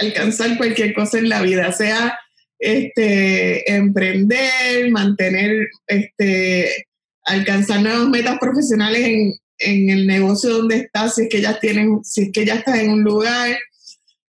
alcanzar 0.00 0.56
cualquier 0.56 0.94
cosa 0.94 1.18
en 1.18 1.28
la 1.28 1.42
vida, 1.42 1.72
sea 1.72 2.18
este, 2.58 3.70
emprender, 3.72 4.90
mantener, 4.90 5.68
este, 5.86 6.86
alcanzar 7.24 7.80
nuevas 7.80 8.08
metas 8.08 8.38
profesionales 8.38 9.00
en, 9.00 9.34
en 9.58 9.90
el 9.90 10.06
negocio 10.06 10.50
donde 10.50 10.76
estás, 10.76 11.14
si 11.14 11.22
es 11.22 11.28
que 11.28 11.40
ya 11.40 11.58
tienen, 11.58 12.02
si 12.04 12.22
es 12.22 12.30
que 12.32 12.44
ya 12.44 12.54
estás 12.56 12.78
en 12.78 12.90
un 12.90 13.02
lugar, 13.02 13.58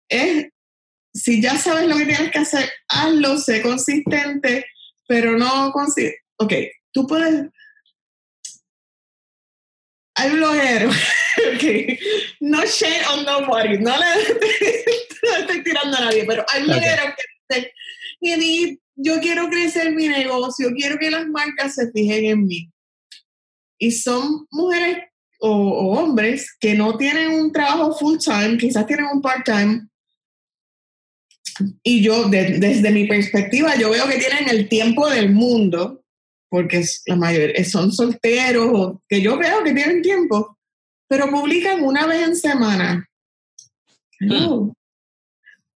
es, 0.09 0.47
si 1.13 1.41
ya 1.41 1.57
sabes 1.57 1.87
lo 1.87 1.97
que 1.97 2.05
tienes 2.05 2.31
que 2.31 2.39
hacer, 2.39 2.69
hazlo, 2.87 3.37
sé 3.37 3.61
consistente, 3.61 4.65
pero 5.11 5.37
no 5.37 5.73
consistente. 5.73 6.21
Ok, 6.37 6.53
tú 6.93 7.05
puedes... 7.05 7.49
Hay 10.15 10.29
blogueros, 10.29 10.95
okay. 11.55 11.99
no 12.39 12.63
shame 12.65 13.05
on 13.11 13.25
nobody, 13.25 13.77
no 13.79 13.91
le 13.97 15.39
estoy 15.39 15.63
tirando 15.63 15.97
a 15.97 16.01
nadie, 16.01 16.23
pero 16.25 16.45
hay 16.47 16.63
blogueros 16.63 17.13
que 17.49 18.37
dicen, 18.37 18.79
yo 18.95 19.19
quiero 19.19 19.49
crecer 19.49 19.91
mi 19.93 20.07
negocio, 20.07 20.69
quiero 20.77 20.97
que 20.97 21.11
las 21.11 21.27
marcas 21.27 21.75
se 21.75 21.91
fijen 21.91 22.25
en 22.25 22.45
mí. 22.45 22.71
Y 23.79 23.91
son 23.91 24.47
mujeres 24.49 25.09
o, 25.41 25.99
hombres 25.99 26.55
que 26.57 26.73
no 26.73 26.95
tienen 26.95 27.31
un 27.31 27.51
trabajo 27.51 27.97
full 27.97 28.17
time, 28.17 28.57
quizás 28.57 28.85
tienen 28.85 29.07
un 29.11 29.21
part 29.21 29.43
time, 29.43 29.89
y 31.83 32.01
yo, 32.01 32.29
desde 32.29 32.91
mi 32.91 33.07
perspectiva, 33.07 33.75
yo 33.75 33.89
veo 33.89 34.07
que 34.07 34.17
tienen 34.17 34.49
el 34.49 34.67
tiempo 34.67 35.09
del 35.09 35.31
mundo, 35.31 36.03
porque 36.49 36.83
la 37.05 37.15
mayoría 37.15 37.63
son 37.63 37.91
solteros, 37.91 38.97
que 39.07 39.21
yo 39.21 39.37
veo 39.37 39.63
que 39.63 39.73
tienen 39.73 40.01
tiempo, 40.01 40.57
pero 41.07 41.29
publican 41.29 41.83
una 41.83 42.05
vez 42.05 42.27
en 42.27 42.35
semana. 42.35 43.09
No. 44.19 44.73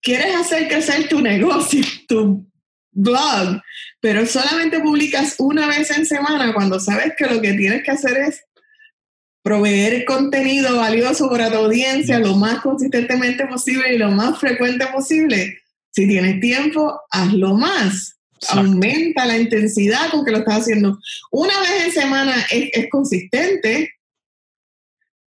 Quieres 0.00 0.34
hacer 0.36 0.68
crecer 0.68 1.08
tu 1.08 1.20
negocio, 1.20 1.82
tu 2.06 2.46
blog, 2.92 3.60
pero 4.00 4.26
solamente 4.26 4.80
publicas 4.80 5.36
una 5.38 5.66
vez 5.66 5.90
en 5.90 6.06
semana 6.06 6.52
cuando 6.52 6.78
sabes 6.78 7.14
que 7.16 7.26
lo 7.26 7.40
que 7.40 7.54
tienes 7.54 7.82
que 7.82 7.90
hacer 7.90 8.16
es 8.18 8.44
proveer 9.42 10.06
contenido 10.06 10.76
valioso 10.78 11.28
para 11.28 11.50
tu 11.50 11.56
audiencia 11.56 12.18
lo 12.18 12.34
más 12.34 12.60
consistentemente 12.60 13.46
posible 13.46 13.94
y 13.94 13.98
lo 13.98 14.10
más 14.10 14.38
frecuente 14.38 14.86
posible. 14.86 15.58
Si 15.94 16.08
tienes 16.08 16.40
tiempo, 16.40 17.00
hazlo 17.10 17.54
más. 17.54 18.18
Aumenta 18.50 19.24
la 19.24 19.38
intensidad 19.38 20.10
con 20.10 20.24
que 20.24 20.32
lo 20.32 20.38
estás 20.38 20.62
haciendo. 20.62 20.98
Una 21.30 21.58
vez 21.60 21.86
en 21.86 21.92
semana 21.92 22.34
es, 22.50 22.88
consistente, 22.90 23.94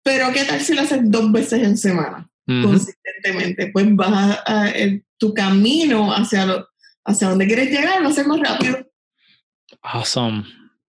pero 0.03 0.33
¿qué 0.33 0.45
tal 0.45 0.61
si 0.61 0.75
lo 0.75 0.83
haces 0.83 1.01
dos 1.03 1.31
veces 1.31 1.63
en 1.63 1.77
semana? 1.77 2.29
consistentemente, 2.47 3.73
pues 3.73 3.87
vas 3.97 4.39
a, 4.47 4.73
tu 5.19 5.35
camino 5.35 6.15
hacia, 6.15 6.47
lo, 6.47 6.69
hacia 7.05 7.29
donde 7.29 7.47
quieres 7.47 7.71
llegar 7.71 8.05
va 8.05 8.09
a 8.09 8.13
ser 8.13 8.27
más 8.29 8.39
rápido. 8.39 8.87
Awesome. 9.83 10.45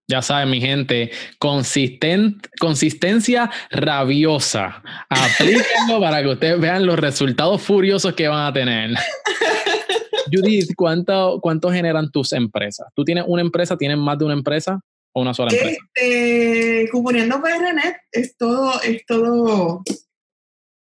Ya 0.09 0.21
saben, 0.21 0.49
mi 0.49 0.61
gente, 0.61 1.11
consistent, 1.37 2.47
consistencia 2.61 3.51
rabiosa. 3.69 4.81
Aplíquenlo 5.09 5.99
para 5.99 6.23
que 6.23 6.29
ustedes 6.29 6.61
vean 6.61 6.85
los 6.85 6.97
resultados 6.97 7.61
furiosos 7.61 8.13
que 8.13 8.29
van 8.29 8.47
a 8.47 8.53
tener. 8.53 8.91
Judith, 10.31 10.71
¿cuánto, 10.77 11.39
¿cuánto 11.41 11.69
generan 11.71 12.09
tus 12.09 12.31
empresas? 12.31 12.87
¿Tú 12.95 13.03
tienes 13.03 13.25
una 13.27 13.41
empresa? 13.41 13.77
¿Tienes 13.77 13.97
más 13.97 14.17
de 14.17 14.25
una 14.25 14.33
empresa 14.33 14.79
o 15.11 15.21
una 15.21 15.33
sola 15.33 15.51
empresa? 15.51 15.77
Este, 15.93 16.89
PRNet 16.89 17.97
es 18.13 18.37
todo, 18.37 18.81
es 18.81 19.05
todo, 19.05 19.83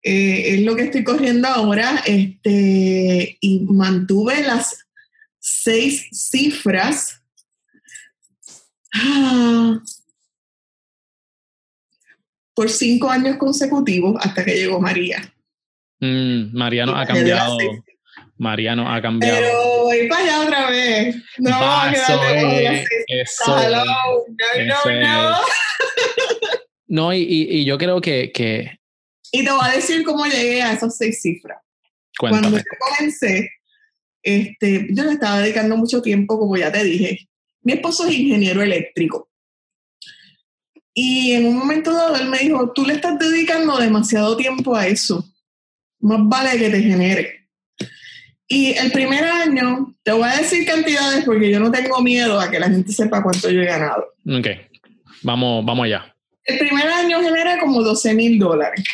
eh, 0.03 0.57
es 0.57 0.61
lo 0.61 0.77
que 0.77 0.83
estoy 0.83 1.05
corriendo 1.05 1.49
ahora. 1.49 2.03
Este, 2.05 3.39
y 3.41 3.61
mantuve 3.61 4.43
las 4.43 4.87
seis 5.39 6.07
cifras 6.12 7.16
por 12.55 12.70
cinco 12.70 13.11
años 13.11 13.37
consecutivos 13.37 14.16
hasta 14.20 14.45
que 14.45 14.57
llegó 14.57 14.80
María. 14.80 15.32
Mm, 16.01 16.57
María 16.57 16.87
nos 16.87 16.97
ha 16.97 17.07
cambiado. 17.07 17.59
María 18.39 18.74
nos 18.74 18.89
ha 18.89 19.03
cambiado. 19.03 19.37
Pero 19.37 19.84
voy 19.84 20.09
para 20.09 20.22
allá 20.22 20.41
otra 20.41 20.70
vez. 20.70 21.16
No, 21.39 21.51
Va, 21.51 21.93
eso, 21.93 22.16
no, 22.16 22.22
no, 24.66 24.76
no. 25.01 25.37
No, 26.89 27.12
y, 27.12 27.20
y, 27.20 27.64
yo 27.64 27.78
creo 27.78 28.01
que, 28.01 28.30
que, 28.32 28.78
Y 29.32 29.45
te 29.45 29.51
voy 29.51 29.68
a 29.68 29.72
decir 29.72 30.05
cómo 30.05 30.24
llegué 30.24 30.62
a 30.62 30.72
esas 30.72 30.97
seis 30.97 31.20
cifras. 31.20 31.59
Cuando 32.18 32.49
yo 32.49 32.62
comencé, 32.78 33.51
este, 34.22 34.87
yo 34.91 35.05
le 35.05 35.12
estaba 35.12 35.41
dedicando 35.41 35.76
mucho 35.76 36.01
tiempo, 36.01 36.39
como 36.39 36.57
ya 36.57 36.70
te 36.70 36.84
dije, 36.84 37.28
mi 37.67 37.73
esposo 37.73 38.07
es 38.07 38.14
ingeniero 38.14 38.62
eléctrico. 38.62 39.29
Y 40.95 41.33
en 41.33 41.47
un 41.47 41.57
momento 41.57 41.93
dado 41.93 42.14
él 42.14 42.29
me 42.29 42.39
dijo, 42.39 42.71
tú 42.73 42.87
le 42.87 42.95
estás 42.95 43.19
dedicando 43.19 43.77
demasiado 43.77 44.37
tiempo 44.37 44.77
a 44.77 44.87
eso. 44.87 45.25
Más 45.99 46.21
vale 46.23 46.57
que 46.61 46.71
te 46.71 46.81
genere. 46.81 47.49
Y 48.47 48.71
el 48.75 48.93
primer 48.93 49.25
año, 49.25 49.97
te 50.05 50.12
voy 50.12 50.29
a 50.29 50.37
decir 50.37 50.64
cantidades 50.64 51.25
porque 51.25 51.51
yo 51.51 51.59
no 51.59 51.73
tengo 51.73 52.01
miedo 52.03 52.39
a 52.39 52.49
que 52.49 52.61
la 52.61 52.71
gente 52.71 52.93
sepa 52.93 53.21
cuánto 53.21 53.51
yo 53.51 53.61
he 53.61 53.67
ganado. 53.67 54.14
Ok, 54.25 54.47
vamos, 55.23 55.67
vamos 55.67 55.87
allá. 55.87 56.14
El 56.45 56.61
primer 56.61 56.87
año 56.87 57.21
genera 57.21 57.59
como 57.59 57.83
12 57.83 58.14
mil 58.14 58.39
dólares. 58.39 58.85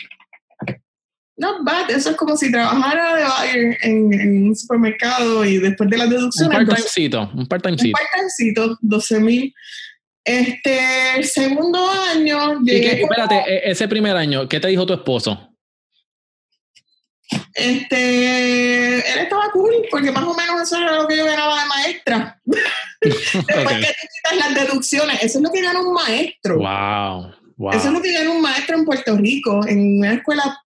No 1.36 1.64
bad, 1.64 1.90
eso 1.90 2.10
es 2.10 2.16
como 2.16 2.36
si 2.36 2.52
trabajara 2.52 3.16
de, 3.16 3.78
en, 3.82 4.12
en, 4.12 4.46
un 4.48 4.56
supermercado 4.56 5.44
y 5.44 5.58
después 5.58 5.88
de 5.88 5.96
las 5.96 6.10
deducciones. 6.10 6.58
Un 6.58 6.66
part-timecito, 6.66 7.30
un 7.34 7.46
part-timecito. 7.46 7.88
Un 7.88 7.92
part-timecito, 7.92 8.78
12 8.80 9.20
mil. 9.20 9.54
Este, 10.24 11.16
el 11.16 11.24
segundo 11.24 11.90
año. 11.90 12.60
¿Y 12.62 12.80
qué, 12.80 13.02
espérate, 13.02 13.36
e, 13.46 13.70
ese 13.70 13.88
primer 13.88 14.16
año, 14.16 14.48
¿qué 14.48 14.60
te 14.60 14.68
dijo 14.68 14.84
tu 14.84 14.92
esposo? 14.92 15.48
Este, 17.54 18.98
él 18.98 19.18
estaba 19.20 19.50
cool, 19.52 19.72
porque 19.90 20.12
más 20.12 20.24
o 20.24 20.34
menos 20.34 20.62
eso 20.62 20.76
era 20.76 20.96
lo 20.96 21.08
que 21.08 21.16
yo 21.16 21.24
ganaba 21.24 21.62
de 21.62 21.68
maestra. 21.68 22.40
Después 23.00 23.78
que 23.78 23.86
tú 23.86 24.06
quitas 24.12 24.38
las 24.38 24.54
deducciones, 24.54 25.22
eso 25.22 25.38
es 25.38 25.42
lo 25.42 25.50
que 25.50 25.62
gana 25.62 25.80
un 25.80 25.94
maestro. 25.94 26.58
Wow, 26.58 27.32
wow. 27.56 27.72
Eso 27.72 27.88
es 27.88 27.92
lo 27.92 28.02
que 28.02 28.12
gana 28.12 28.30
un 28.30 28.42
maestro 28.42 28.76
en 28.76 28.84
Puerto 28.84 29.16
Rico, 29.16 29.66
en 29.66 29.98
una 29.98 30.14
escuela 30.14 30.61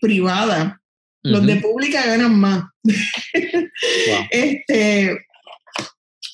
privada. 0.00 0.80
Los 1.22 1.44
de 1.44 1.56
pública 1.56 2.06
ganan 2.06 2.38
más. 2.38 2.64
Este, 4.30 5.26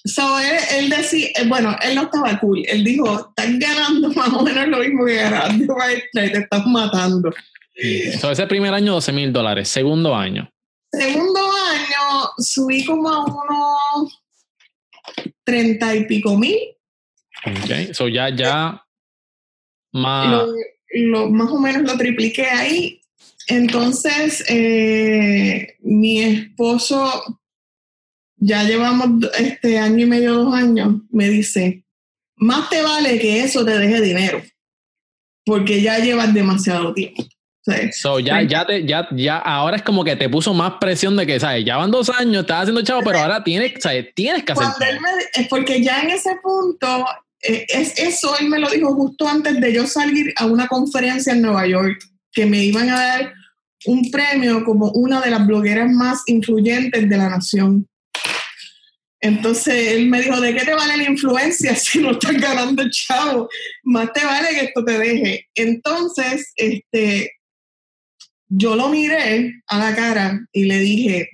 so 0.05 0.39
él, 0.39 0.91
decía, 0.91 1.29
eh, 1.35 1.47
bueno, 1.47 1.77
él 1.83 1.95
no 1.95 2.03
estaba 2.03 2.39
cool. 2.41 2.63
Él 2.67 2.85
dijo, 2.85 3.29
estás 3.29 3.59
ganando 3.59 4.11
más 4.15 4.29
o 4.29 4.43
menos 4.43 4.69
lo 4.69 4.79
mismo 4.79 5.05
que 5.07 5.25
maestra 5.25 6.27
y 6.27 6.33
te 6.33 6.39
estás 6.39 6.67
matando. 6.67 7.31
So 8.21 8.31
ese 8.31 8.47
primer 8.47 8.75
año, 8.75 8.93
12 8.93 9.13
mil 9.13 9.33
dólares. 9.33 9.69
Segundo 9.69 10.15
año. 10.15 10.49
Segundo 10.93 11.41
año, 11.41 12.31
subí 12.39 12.85
como 12.85 13.09
a 13.09 13.25
unos 13.25 14.23
30 15.45 15.95
y 15.97 16.05
pico 16.05 16.37
mil. 16.37 16.59
Ok, 17.47 17.93
so 17.93 18.09
ya, 18.09 18.29
ya 18.29 18.85
más... 19.93 20.47
lo, 20.95 21.31
más 21.31 21.51
o 21.51 21.59
menos 21.59 21.83
lo 21.83 21.97
tripliqué 21.97 22.45
ahí 22.45 23.02
entonces, 23.57 24.45
eh, 24.49 25.77
mi 25.81 26.23
esposo, 26.23 27.41
ya 28.37 28.65
llevamos 28.65 29.31
este 29.39 29.79
año 29.79 30.05
y 30.05 30.09
medio, 30.09 30.35
dos 30.35 30.55
años, 30.55 30.97
me 31.11 31.29
dice, 31.29 31.85
más 32.37 32.69
te 32.71 32.83
vale 32.83 33.19
que 33.19 33.45
eso 33.45 33.65
te 33.65 33.79
deje 33.79 34.01
dinero, 34.01 34.43
porque 35.45 35.81
ya 35.81 35.99
llevas 35.99 36.33
demasiado 36.35 36.93
tiempo. 36.95 37.25
So, 37.93 38.19
ya, 38.19 38.43
ya, 38.43 38.67
te, 38.67 38.85
ya, 38.85 39.07
ya, 39.13 39.39
ahora 39.39 39.77
es 39.77 39.83
como 39.83 40.03
que 40.03 40.17
te 40.17 40.29
puso 40.29 40.53
más 40.53 40.75
presión 40.81 41.17
de 41.17 41.25
que, 41.25 41.39
¿sabes? 41.39 41.65
Ya 41.65 41.77
van 41.77 41.93
dos 41.93 42.11
años, 42.11 42.43
estás 42.43 42.63
haciendo 42.63 42.83
chavo, 42.83 43.03
pero 43.05 43.19
ahora 43.19 43.45
tienes, 43.45 43.75
¿sabes? 43.79 44.13
tienes 44.15 44.43
que 44.43 44.53
hacer. 44.53 44.67
es 45.35 45.47
porque 45.47 45.81
ya 45.81 46.01
en 46.01 46.11
ese 46.11 46.31
punto, 46.43 47.07
eh, 47.41 47.65
es 47.69 47.97
eso, 48.01 48.37
él 48.41 48.49
me 48.49 48.59
lo 48.59 48.69
dijo 48.69 48.93
justo 48.95 49.29
antes 49.29 49.61
de 49.61 49.73
yo 49.73 49.87
salir 49.87 50.35
a 50.37 50.47
una 50.47 50.67
conferencia 50.67 51.35
en 51.35 51.43
Nueva 51.43 51.67
York 51.69 52.03
que 52.33 52.47
me 52.47 52.65
iban 52.65 52.89
a 52.91 52.99
dar 52.99 53.33
un 53.87 54.11
premio 54.11 54.65
como 54.65 54.91
una 54.93 55.21
de 55.21 55.31
las 55.31 55.47
blogueras 55.47 55.91
más 55.91 56.23
influyentes 56.27 57.09
de 57.09 57.17
la 57.17 57.29
nación. 57.29 57.87
Entonces 59.21 59.93
él 59.93 60.09
me 60.09 60.21
dijo, 60.21 60.41
¿de 60.41 60.53
qué 60.53 60.65
te 60.65 60.75
vale 60.75 60.97
la 60.97 61.05
influencia 61.05 61.77
si 61.77 62.01
no 62.01 62.11
estás 62.11 62.37
ganando 62.41 62.83
chavo? 62.91 63.49
Más 63.85 64.13
te 64.13 64.25
vale 64.25 64.49
que 64.49 64.65
esto 64.67 64.85
te 64.85 64.99
deje. 64.99 65.49
Entonces, 65.55 66.53
este, 66.57 67.31
yo 68.49 68.75
lo 68.75 68.89
miré 68.89 69.63
a 69.69 69.79
la 69.79 69.95
cara 69.95 70.41
y 70.53 70.65
le 70.65 70.79
dije, 70.79 71.31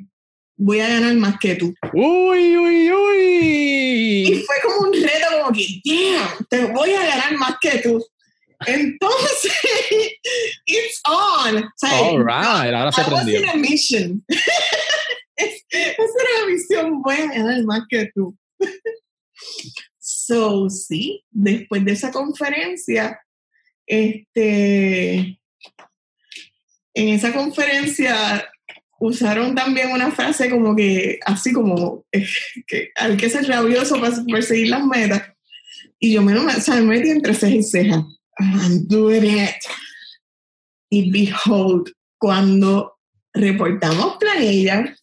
voy 0.59 0.81
a 0.81 0.89
ganar 0.89 1.15
más 1.15 1.39
que 1.41 1.55
tú. 1.55 1.75
Uy, 1.95 2.57
uy, 2.59 2.93
uy. 2.93 4.23
Y 4.29 4.45
fue 4.45 4.57
como 4.63 4.89
un 4.89 4.93
reto, 4.93 5.27
como 5.41 5.53
que, 5.53 5.81
damn, 5.85 6.47
te 6.51 6.67
voy 6.67 6.91
a 6.91 7.07
ganar 7.07 7.39
más 7.39 7.55
que 7.61 7.79
tú. 7.79 8.05
Entonces, 8.67 9.53
it's 10.67 11.01
on. 11.07 11.71
All 11.83 12.19
right, 12.19 12.75
ahora 12.75 12.93
se 12.93 13.01
aprendió. 13.03 13.41
Esa 13.41 13.55
mission. 13.55 14.25
Esa 15.37 15.59
era 15.71 16.41
la 16.41 16.47
misión 16.47 17.03
buena, 17.03 17.63
más 17.65 17.83
que 17.89 18.11
tú. 18.15 18.37
So, 20.01 20.71
sí, 20.71 21.23
después 21.31 21.85
de 21.85 21.93
esa 21.93 22.11
conferencia, 22.11 23.21
este, 23.87 25.39
en 26.95 27.09
esa 27.09 27.33
conferencia 27.33 28.51
usaron 29.01 29.55
también 29.55 29.91
una 29.93 30.11
frase 30.11 30.49
como 30.49 30.75
que, 30.75 31.21
así 31.27 31.53
como, 31.53 32.07
que 32.11 32.91
hay 32.95 33.17
que 33.19 33.29
ser 33.29 33.47
rabioso 33.47 34.01
para 34.01 34.17
perseguir 34.25 34.69
las 34.69 34.85
metas. 34.85 35.23
Y 35.99 36.15
yo 36.15 36.23
me, 36.23 36.35
o 36.37 36.51
sea, 36.53 36.77
me 36.77 36.97
metí 36.97 37.11
entre 37.11 37.35
ceja 37.35 37.55
y 37.55 37.63
ceja 37.63 38.07
I'm 38.41 38.87
doing 38.87 39.25
it. 39.25 39.57
Y 40.91 41.11
behold, 41.11 41.93
cuando 42.19 42.99
reportamos 43.35 44.17
planilla 44.19 44.95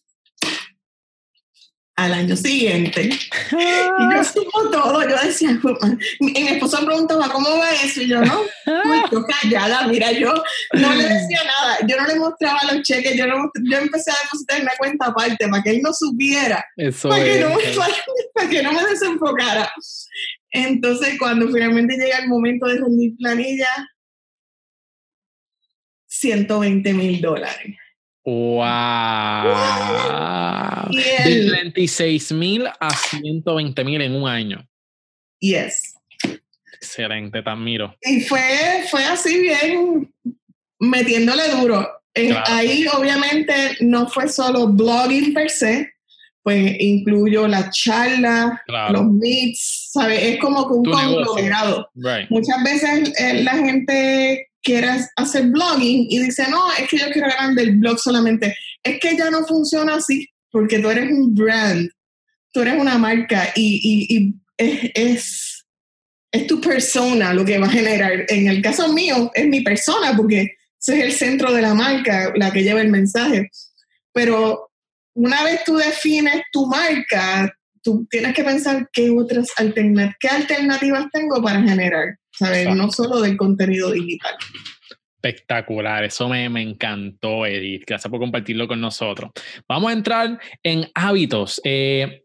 al 1.96 2.12
año 2.12 2.36
siguiente, 2.36 3.08
y 3.08 4.14
yo 4.14 4.24
supo 4.24 4.68
todo, 4.70 5.08
yo 5.08 5.16
decía, 5.22 5.58
mi 6.20 6.48
esposo 6.48 6.84
preguntaba, 6.84 7.30
¿cómo 7.30 7.48
va 7.56 7.70
eso? 7.70 8.02
Y 8.02 8.08
yo, 8.08 8.20
no, 8.20 8.42
muy 8.84 9.24
callada, 9.24 9.86
mira, 9.88 10.12
yo 10.12 10.34
no 10.74 10.94
le 10.94 11.04
decía 11.04 11.40
nada, 11.44 11.78
yo 11.86 11.96
no 11.96 12.06
le 12.06 12.16
mostraba 12.16 12.60
los 12.70 12.82
cheques, 12.82 13.16
yo, 13.16 13.26
no, 13.26 13.50
yo 13.64 13.78
empecé 13.78 14.10
a 14.10 14.16
depositar 14.24 14.60
una 14.60 14.72
cuenta 14.76 15.06
aparte 15.06 15.48
para 15.48 15.62
que 15.62 15.70
él 15.70 15.80
no 15.82 15.94
supiera, 15.94 16.62
para, 17.08 17.24
que 17.24 17.40
no, 17.40 17.48
para 18.34 18.50
que 18.50 18.62
no 18.62 18.72
me 18.72 18.84
desenfocara. 18.84 19.72
Entonces, 20.56 21.18
cuando 21.18 21.48
finalmente 21.48 21.96
llega 21.96 22.18
el 22.18 22.28
momento 22.28 22.66
de 22.66 22.78
rendir 22.78 23.14
planilla, 23.18 23.68
120 26.06 26.94
mil 26.94 27.20
dólares. 27.20 27.76
¡Wow! 28.24 28.64
De 30.90 31.46
36 31.48 32.32
mil 32.32 32.66
a 32.66 32.90
120 32.90 33.84
mil 33.84 34.00
en 34.00 34.14
un 34.14 34.28
año. 34.28 34.66
Yes. 35.40 35.94
Excelente, 36.72 37.42
te 37.42 37.50
admiro. 37.50 37.94
Y 38.02 38.22
fue, 38.22 38.86
fue 38.90 39.04
así 39.04 39.40
bien 39.40 40.12
metiéndole 40.80 41.50
duro. 41.50 41.86
Eh, 42.14 42.34
ahí 42.46 42.86
obviamente 42.88 43.76
no 43.80 44.08
fue 44.08 44.26
solo 44.28 44.68
blogging 44.68 45.34
per 45.34 45.50
se, 45.50 45.95
pues 46.46 46.76
incluyo 46.78 47.48
la 47.48 47.70
charla, 47.70 48.62
los 48.92 49.04
meets, 49.06 49.90
¿sabes? 49.92 50.22
Es 50.22 50.38
como 50.38 50.68
que 50.68 50.74
un 50.74 50.84
conglomerado. 50.84 51.90
Muchas 52.30 52.62
veces 52.62 53.12
eh, 53.18 53.42
la 53.42 53.56
gente 53.56 54.46
quiere 54.62 54.90
hacer 55.16 55.46
blogging 55.46 56.06
y 56.08 56.22
dice, 56.22 56.48
no, 56.48 56.70
es 56.74 56.88
que 56.88 56.98
yo 56.98 57.06
quiero 57.12 57.26
ganar 57.36 57.56
del 57.56 57.76
blog 57.78 57.98
solamente. 57.98 58.54
Es 58.80 59.00
que 59.00 59.16
ya 59.16 59.28
no 59.28 59.44
funciona 59.44 59.96
así, 59.96 60.28
porque 60.52 60.78
tú 60.78 60.88
eres 60.88 61.10
un 61.10 61.34
brand, 61.34 61.90
tú 62.52 62.60
eres 62.60 62.80
una 62.80 62.96
marca 62.96 63.50
y, 63.56 64.06
y, 64.08 64.32
es, 64.56 64.90
es, 64.94 65.66
es, 66.30 66.46
tu 66.46 66.60
persona 66.60 67.34
lo 67.34 67.44
que 67.44 67.58
va 67.58 67.66
a 67.66 67.70
generar. 67.70 68.24
En 68.28 68.46
el 68.46 68.62
caso 68.62 68.92
mío, 68.92 69.32
es 69.34 69.48
mi 69.48 69.62
persona, 69.62 70.16
porque 70.16 70.54
soy 70.78 71.00
el 71.00 71.10
centro 71.10 71.52
de 71.52 71.62
la 71.62 71.74
marca, 71.74 72.32
la 72.36 72.52
que 72.52 72.62
lleva 72.62 72.82
el 72.82 72.90
mensaje. 72.90 73.50
Pero 74.12 74.70
una 75.16 75.42
vez 75.44 75.64
tú 75.64 75.76
defines 75.76 76.42
tu 76.52 76.66
marca, 76.66 77.50
tú 77.82 78.06
tienes 78.10 78.34
que 78.34 78.44
pensar 78.44 78.88
qué 78.92 79.10
otras 79.10 79.50
alternativas, 79.56 80.14
qué 80.20 80.28
alternativas 80.28 81.06
tengo 81.10 81.42
para 81.42 81.62
generar, 81.62 82.18
¿sabes? 82.32 82.68
No 82.74 82.90
solo 82.90 83.22
del 83.22 83.36
contenido 83.36 83.92
digital. 83.92 84.34
Espectacular, 85.22 86.04
eso 86.04 86.28
me, 86.28 86.48
me, 86.50 86.62
encantó, 86.62 87.46
Edith. 87.46 87.84
Gracias 87.86 88.10
por 88.10 88.20
compartirlo 88.20 88.68
con 88.68 88.80
nosotros. 88.80 89.30
Vamos 89.66 89.90
a 89.90 89.94
entrar 89.94 90.38
en 90.62 90.90
hábitos. 90.94 91.60
Eh, 91.64 92.24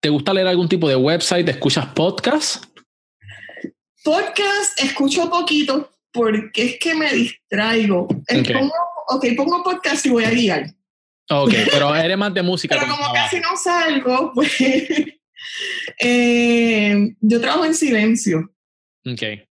¿Te 0.00 0.08
gusta 0.10 0.34
leer 0.34 0.48
algún 0.48 0.68
tipo 0.68 0.86
de 0.86 0.96
website? 0.96 1.48
¿Escuchas 1.48 1.86
podcast? 1.86 2.66
Podcast 4.04 4.80
escucho 4.82 5.30
poquito 5.30 5.90
porque 6.12 6.64
es 6.64 6.78
que 6.78 6.94
me 6.94 7.10
distraigo. 7.10 8.04
Okay. 8.04 8.52
Pongo, 8.52 8.74
ok, 9.08 9.26
pongo 9.36 9.62
podcast 9.62 10.04
y 10.04 10.10
voy 10.10 10.24
a 10.24 10.30
guiar. 10.30 10.66
Ok, 11.30 11.52
pero 11.70 11.94
eres 11.94 12.18
más 12.18 12.34
de 12.34 12.42
música. 12.42 12.76
pero 12.78 12.90
como 12.90 13.12
casi 13.12 13.38
no 13.38 13.56
salgo, 13.56 14.32
pues 14.34 14.52
eh, 16.00 17.14
yo 17.20 17.40
trabajo 17.40 17.64
en 17.64 17.74
silencio. 17.74 18.52
Ok. 19.06 19.22
Eh, 19.22 19.46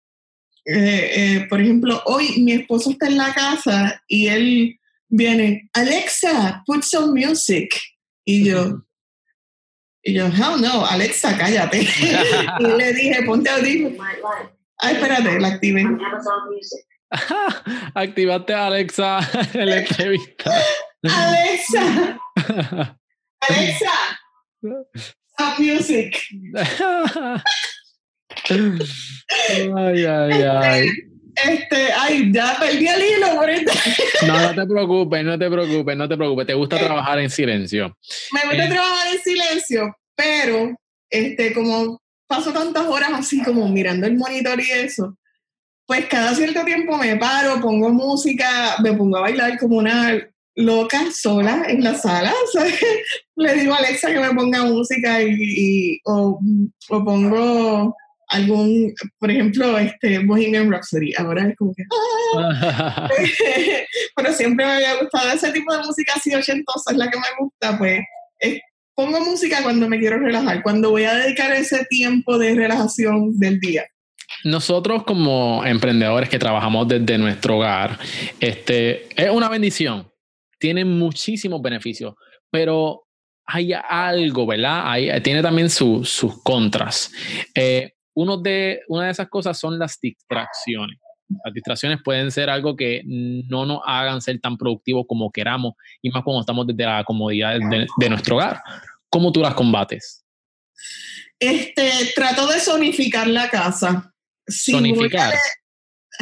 eh, 0.65 1.45
por 1.47 1.61
ejemplo, 1.61 2.01
hoy 2.05 2.41
mi 2.41 2.53
esposo 2.53 2.91
está 2.91 3.07
en 3.07 3.17
la 3.17 3.33
casa 3.33 4.03
y 4.07 4.27
él 4.27 4.79
viene, 5.07 5.69
Alexa, 5.73 6.63
put 6.65 6.83
some 6.83 7.13
music. 7.19 7.79
Y 8.25 8.43
yo, 8.43 8.83
y 10.03 10.13
yo, 10.13 10.25
hell 10.25 10.59
no, 10.59 10.85
Alexa, 10.85 11.37
cállate. 11.37 11.81
y 12.59 12.63
le 12.63 12.93
dije, 12.93 13.23
ponte 13.23 13.49
audífonos. 13.49 13.99
Ah, 14.79 14.91
espérate, 14.91 15.39
la 15.39 15.47
activé. 15.47 15.85
Activaste 17.93 18.53
a 18.53 18.67
Alexa 18.67 19.19
en 19.53 19.69
la 19.69 19.77
entrevista. 19.77 20.51
Alexa. 21.03 22.19
Alexa. 23.39 23.91
Stop 24.95 25.59
music. 25.59 26.17
ay, 28.49 30.05
ay, 30.05 30.41
ay. 30.43 30.89
Este, 31.45 31.91
ay, 31.95 32.31
ya 32.33 32.57
perdí 32.59 32.87
el 32.87 33.03
hilo 33.03 33.35
por 33.35 33.49
este. 33.49 33.71
No, 34.25 34.41
no 34.41 34.55
te 34.55 34.65
preocupes, 34.65 35.23
no 35.23 35.37
te 35.37 35.49
preocupes, 35.49 35.95
no 35.97 36.09
te 36.09 36.17
preocupes. 36.17 36.47
Te 36.47 36.55
gusta 36.55 36.79
trabajar 36.79 37.19
en 37.19 37.29
silencio. 37.29 37.95
Me 38.31 38.41
gusta 38.47 38.65
eh. 38.65 38.69
trabajar 38.69 39.13
en 39.13 39.19
silencio, 39.19 39.95
pero 40.15 40.75
este, 41.09 41.53
como 41.53 42.01
paso 42.25 42.51
tantas 42.51 42.85
horas 42.87 43.11
así 43.13 43.43
como 43.43 43.69
mirando 43.69 44.07
el 44.07 44.17
monitor 44.17 44.59
y 44.59 44.71
eso, 44.71 45.15
pues 45.85 46.07
cada 46.07 46.33
cierto 46.33 46.65
tiempo 46.65 46.97
me 46.97 47.15
paro, 47.17 47.61
pongo 47.61 47.89
música, 47.89 48.75
me 48.81 48.93
pongo 48.93 49.17
a 49.17 49.21
bailar 49.21 49.59
como 49.59 49.77
una 49.77 50.19
loca 50.57 51.11
sola 51.11 51.65
en 51.67 51.83
la 51.83 51.93
sala, 51.95 52.33
¿sabes? 52.53 52.75
Le 53.35 53.53
digo 53.53 53.73
a 53.73 53.77
Alexa 53.77 54.11
que 54.11 54.19
me 54.19 54.33
ponga 54.33 54.63
música 54.63 55.21
y, 55.21 55.99
o, 56.05 56.39
o, 56.89 57.05
pongo 57.05 57.95
algún, 58.29 58.93
por 59.19 59.31
ejemplo, 59.31 59.77
este 59.77 60.19
Bohemian 60.19 60.69
Rhapsody, 60.69 61.13
ahora 61.17 61.47
es 61.47 61.55
como 61.55 61.73
que... 61.73 61.83
¡ah! 62.37 63.07
Pero 64.15 64.33
siempre 64.33 64.65
me 64.65 64.71
había 64.73 64.99
gustado 64.99 65.31
ese 65.31 65.51
tipo 65.51 65.73
de 65.73 65.83
música 65.83 66.13
así 66.15 66.33
ochentosa, 66.35 66.91
es 66.91 66.97
la 66.97 67.09
que 67.09 67.17
me 67.17 67.27
gusta, 67.39 67.77
pues 67.77 67.99
pongo 68.95 69.19
música 69.21 69.61
cuando 69.61 69.87
me 69.87 69.99
quiero 69.99 70.17
relajar, 70.17 70.63
cuando 70.63 70.89
voy 70.89 71.03
a 71.03 71.13
dedicar 71.13 71.53
ese 71.53 71.85
tiempo 71.85 72.39
de 72.39 72.55
relajación 72.55 73.37
del 73.37 73.59
día. 73.59 73.85
Nosotros 74.43 75.03
como 75.03 75.63
emprendedores 75.63 76.29
que 76.29 76.39
trabajamos 76.39 76.87
desde 76.87 77.17
nuestro 77.19 77.57
hogar, 77.57 77.99
este, 78.39 79.07
es 79.15 79.29
una 79.29 79.49
bendición, 79.49 80.07
tiene 80.57 80.85
muchísimos 80.85 81.61
beneficios, 81.61 82.15
pero 82.49 83.07
hay 83.45 83.71
algo, 83.73 84.45
¿verdad? 84.45 84.81
Hay, 84.85 85.21
tiene 85.21 85.41
también 85.41 85.69
sus 85.69 86.41
contras. 86.43 87.11
Eh, 87.55 87.93
uno 88.13 88.37
de, 88.37 88.81
una 88.87 89.05
de 89.05 89.11
esas 89.11 89.29
cosas 89.29 89.57
son 89.57 89.79
las 89.79 89.99
distracciones. 90.01 90.97
Las 91.43 91.53
distracciones 91.53 91.99
pueden 92.03 92.31
ser 92.31 92.49
algo 92.49 92.75
que 92.75 93.01
no 93.05 93.65
nos 93.65 93.81
hagan 93.85 94.21
ser 94.21 94.39
tan 94.39 94.57
productivos 94.57 95.05
como 95.07 95.31
queramos, 95.31 95.73
y 96.01 96.09
más 96.09 96.23
cuando 96.23 96.41
estamos 96.41 96.67
desde 96.67 96.85
la 96.85 97.03
comodidad 97.03 97.57
de, 97.97 98.09
nuestro 98.09 98.35
hogar. 98.35 98.61
¿Cómo 99.09 99.31
tú 99.31 99.41
las 99.41 99.53
combates? 99.53 100.25
Este, 101.39 101.91
trato 102.15 102.47
de 102.47 102.59
zonificar 102.59 103.27
la 103.27 103.49
casa. 103.49 104.13
zonificar. 104.49 105.33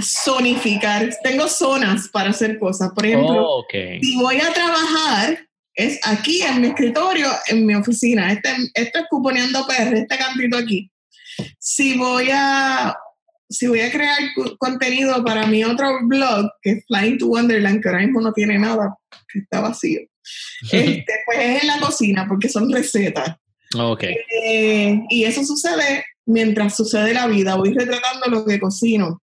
Zonificar. 0.02 1.10
Tengo 1.24 1.48
zonas 1.48 2.10
para 2.10 2.30
hacer 2.30 2.60
cosas. 2.60 2.92
Por 2.94 3.06
ejemplo, 3.06 3.46
oh, 3.48 3.66
si 3.72 4.16
voy 4.18 4.38
a 4.38 4.54
trabajar, 4.54 5.48
es 5.74 6.00
aquí 6.04 6.42
en 6.42 6.62
mi 6.62 6.68
escritorio, 6.68 7.28
en 7.48 7.66
mi 7.66 7.76
oficina. 7.76 8.32
Este, 8.32 8.50
esto 8.74 9.00
es 9.00 9.06
Cuponeando 9.10 9.66
PR, 9.68 9.94
este 9.94 10.18
cantito 10.18 10.58
aquí. 10.58 10.90
Si 11.60 11.98
voy 11.98 12.30
a 12.32 12.96
si 13.48 13.68
voy 13.68 13.82
a 13.82 13.92
crear 13.92 14.18
contenido 14.58 15.24
para 15.24 15.46
mi 15.46 15.64
otro 15.64 16.00
blog, 16.08 16.50
que 16.62 16.72
es 16.72 16.86
Flying 16.88 17.20
to 17.20 17.28
Wonderland, 17.28 17.82
que 17.82 17.90
ahora 17.90 18.02
mismo 18.02 18.22
no 18.22 18.34
tiene 18.34 18.58
nada, 18.58 18.98
que 19.32 19.40
está 19.40 19.62
vacío, 19.62 20.02
este, 20.72 21.14
pues 21.26 21.40
es 21.40 21.62
en 21.62 21.68
la 21.68 21.80
cocina, 21.80 22.26
porque 22.28 22.50
son 22.50 22.72
recetas. 22.72 23.36
Ok. 23.78 24.04
Eh, 24.04 25.00
y 25.10 25.26
eso 25.26 25.44
sucede 25.44 26.06
mientras 26.26 26.76
sucede 26.76 27.14
la 27.14 27.28
vida. 27.28 27.56
Voy 27.56 27.74
retratando 27.74 28.28
lo 28.28 28.46
que 28.46 28.60
cocino. 28.60 29.22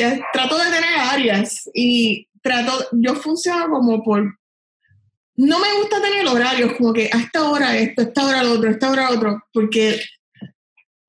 Eh, 0.00 0.20
trato 0.32 0.56
de 0.56 0.70
tener 0.70 0.96
áreas 0.96 1.68
y 1.74 2.28
trato, 2.40 2.86
yo 2.92 3.16
funciono 3.16 3.68
como 3.68 4.04
por... 4.04 4.38
No 5.34 5.58
me 5.58 5.72
gusta 5.80 6.00
tener 6.00 6.24
horarios, 6.26 6.74
como 6.74 6.92
que 6.92 7.10
a 7.12 7.18
esta 7.18 7.50
hora 7.50 7.76
esto, 7.76 8.02
a 8.02 8.04
esta 8.04 8.24
hora 8.24 8.42
lo 8.44 8.52
otro, 8.52 8.68
a 8.68 8.72
esta 8.72 8.90
hora 8.90 9.10
otro, 9.10 9.42
porque 9.52 10.00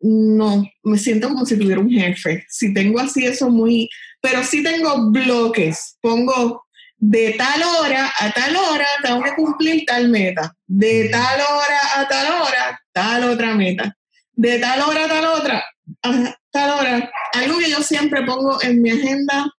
no, 0.01 0.63
me 0.83 0.97
siento 0.97 1.29
como 1.29 1.45
si 1.45 1.57
tuviera 1.57 1.79
un 1.79 1.89
jefe. 1.91 2.45
Si 2.49 2.73
tengo 2.73 2.99
así 2.99 3.25
eso 3.25 3.51
muy, 3.51 3.87
pero 4.21 4.43
sí 4.43 4.63
tengo 4.63 5.11
bloques. 5.11 5.97
Pongo 6.01 6.65
de 6.97 7.35
tal 7.37 7.61
hora 7.61 8.11
a 8.19 8.31
tal 8.31 8.55
hora 8.55 8.87
tengo 9.03 9.21
que 9.21 9.35
cumplir 9.35 9.85
tal 9.85 10.09
meta. 10.09 10.55
De 10.65 11.09
tal 11.09 11.41
hora 11.41 11.79
a 11.95 12.07
tal 12.07 12.41
hora, 12.41 12.81
tal 12.91 13.23
otra 13.25 13.53
meta. 13.53 13.95
De 14.33 14.57
tal 14.57 14.81
hora 14.81 15.05
a 15.05 15.07
tal 15.07 15.25
otra, 15.25 15.65
a 16.03 16.38
tal 16.51 16.79
hora. 16.79 17.11
Algo 17.33 17.59
que 17.59 17.69
yo 17.69 17.81
siempre 17.81 18.23
pongo 18.23 18.61
en 18.61 18.81
mi 18.81 18.91
agenda 18.91 19.51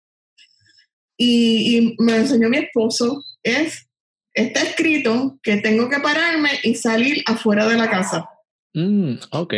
y, 1.17 1.95
me 1.99 2.17
enseñó 2.17 2.49
mi 2.49 2.57
esposo 2.57 3.23
es, 3.43 3.87
está 4.33 4.61
escrito 4.61 5.39
que 5.43 5.57
tengo 5.57 5.89
que 5.89 5.99
pararme 5.99 6.51
y 6.63 6.75
salir 6.75 7.23
afuera 7.27 7.67
de 7.67 7.77
la 7.77 7.89
casa. 7.89 8.29
Mm, 8.73 9.15
ok 9.31 9.53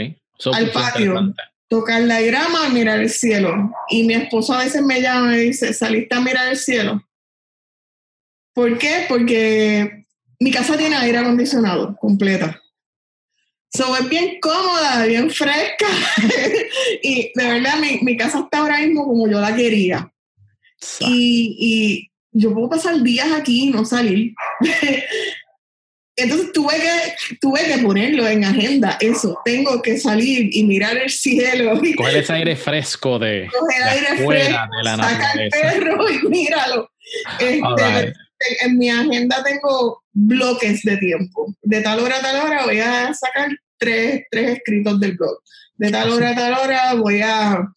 al 0.52 0.72
patio, 0.72 1.34
tocar 1.68 2.02
la 2.02 2.22
grama, 2.22 2.70
mirar 2.70 3.00
el 3.00 3.10
cielo. 3.10 3.72
Y 3.90 4.04
mi 4.04 4.14
esposo 4.14 4.54
a 4.54 4.64
veces 4.64 4.82
me 4.82 5.02
llama 5.02 5.38
y 5.38 5.48
dice, 5.48 5.74
¿saliste 5.74 6.16
a 6.16 6.22
mirar 6.22 6.50
el 6.50 6.58
cielo? 6.58 7.02
¿Por 8.54 8.78
qué? 8.78 9.06
Porque 9.08 10.06
mi 10.40 10.52
casa 10.52 10.78
tiene 10.78 10.96
aire 10.96 11.20
acondicionado 11.20 11.96
completa. 11.98 12.60
So, 13.76 13.97
es 13.97 14.07
bien 14.07 14.39
cómoda, 14.39 15.05
bien 15.05 15.32
fresca. 15.32 15.88
y 17.01 17.32
de 17.34 17.47
verdad, 17.47 17.78
mi, 17.80 17.99
mi, 18.01 18.15
casa 18.15 18.41
está 18.41 18.59
ahora 18.59 18.80
mismo 18.80 19.05
como 19.05 19.28
yo 19.28 19.39
la 19.39 19.55
quería. 19.55 20.11
Y, 20.99 21.55
y, 21.59 22.09
yo 22.36 22.53
puedo 22.53 22.69
pasar 22.69 23.01
días 23.01 23.32
aquí 23.32 23.69
y 23.69 23.71
no 23.71 23.86
salir. 23.86 24.34
Entonces 26.15 26.51
tuve 26.53 26.76
que, 26.76 27.38
tuve 27.41 27.65
que 27.65 27.80
ponerlo 27.80 28.28
en 28.28 28.45
agenda, 28.45 28.97
eso, 28.99 29.39
tengo 29.43 29.82
que 29.82 29.97
salir 29.97 30.55
y 30.55 30.63
mirar 30.63 30.95
el 30.95 31.09
cielo. 31.09 31.80
Coger 31.97 32.17
ese 32.17 32.34
aire 32.34 32.55
fresco 32.55 33.17
de, 33.17 33.49
Coger 33.51 33.84
aire 33.84 34.07
fresco, 34.24 34.32
de 34.32 34.84
la 34.84 34.97
saca 34.97 35.32
el 35.34 35.49
perro 35.49 36.09
y 36.11 36.28
míralo. 36.28 36.91
Este, 37.39 38.13
en 38.61 38.78
mi 38.78 38.89
agenda 38.91 39.43
tengo 39.43 40.03
bloques 40.14 40.84
de 40.84 40.97
tiempo. 40.97 41.55
De 41.61 41.82
tal 41.82 41.99
hora 41.99 42.18
a 42.18 42.22
tal 42.22 42.45
hora 42.45 42.66
voy 42.66 42.80
a 42.80 43.14
sacar 43.14 43.49
tres, 43.78 44.24
tres 44.32 44.57
escritos 44.57 44.99
del 44.99 45.18
blog. 45.18 45.39
De 45.76 45.91
tal 45.91 46.11
hora 46.11 46.30
a 46.30 46.36
tal 46.36 46.53
hora 46.53 46.93
voy 46.93 47.22
a 47.22 47.68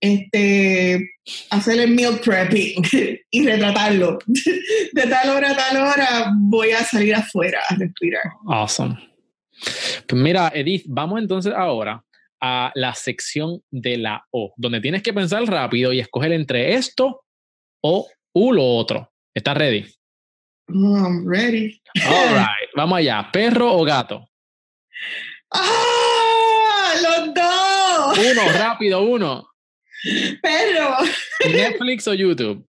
este, 0.00 1.10
hacer 1.50 1.80
el 1.80 1.90
meal 1.94 2.18
prepping 2.20 2.82
y 3.30 3.46
retratarlo. 3.46 4.18
De 4.92 5.02
tal 5.02 5.30
hora 5.30 5.50
a 5.50 5.56
tal 5.56 5.76
hora 5.76 6.32
voy 6.36 6.70
a 6.70 6.84
salir 6.84 7.14
afuera 7.14 7.60
a 7.68 7.76
respirar. 7.76 8.24
Awesome. 8.46 8.98
Pues 10.08 10.20
mira, 10.20 10.50
Edith, 10.54 10.84
vamos 10.88 11.20
entonces 11.20 11.52
ahora 11.54 12.04
a 12.40 12.72
la 12.74 12.92
sección 12.94 13.62
de 13.70 13.96
la 13.98 14.26
O, 14.32 14.52
donde 14.56 14.80
tienes 14.80 15.02
que 15.02 15.12
pensar 15.12 15.44
rápido 15.44 15.92
y 15.92 16.00
escoger 16.00 16.32
entre 16.32 16.74
esto 16.74 17.24
o 17.80 18.08
u 18.32 18.52
lo 18.52 18.64
otro. 18.64 19.12
¿Estás 19.32 19.56
ready? 19.56 19.86
Oh, 20.74 20.96
I'm 20.96 21.26
ready. 21.26 21.80
All 22.06 22.34
right, 22.34 22.68
vamos 22.74 22.98
allá. 22.98 23.30
¿Perro 23.30 23.76
o 23.76 23.84
gato? 23.84 24.28
¡Ah! 25.52 26.94
¡Los 27.02 27.34
dos! 27.34 28.18
Uno, 28.18 28.52
rápido, 28.58 29.02
uno. 29.02 29.48
Perro. 30.42 30.96
¿Netflix 31.44 32.08
o 32.08 32.14
YouTube? 32.14 32.66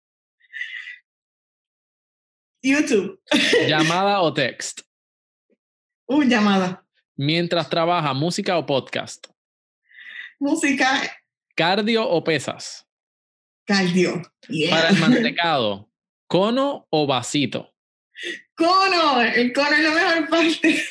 YouTube. 2.62 3.20
¿Llamada 3.68 4.22
o 4.22 4.34
text? 4.34 4.82
Uh, 6.08 6.24
llamada. 6.24 6.86
Mientras 7.18 7.70
trabaja, 7.70 8.14
música 8.14 8.58
o 8.58 8.66
podcast? 8.66 9.28
Música. 10.40 11.02
¿Cardio 11.56 12.08
o 12.08 12.24
pesas? 12.24 12.86
Cardio. 13.66 14.22
Yeah. 14.48 14.70
Para 14.72 14.90
el 14.90 15.00
mantecado, 15.00 15.90
¿cono 16.28 16.88
o 16.90 17.06
vasito? 17.06 17.74
Cono. 18.56 19.22
El 19.22 19.54
cono 19.54 19.72
es 19.72 19.84
la 19.84 19.92
mejor 19.92 20.30
parte. 20.30 20.86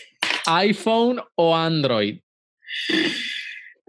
¿iPhone 0.46 1.20
o 1.34 1.54
Android? 1.54 2.18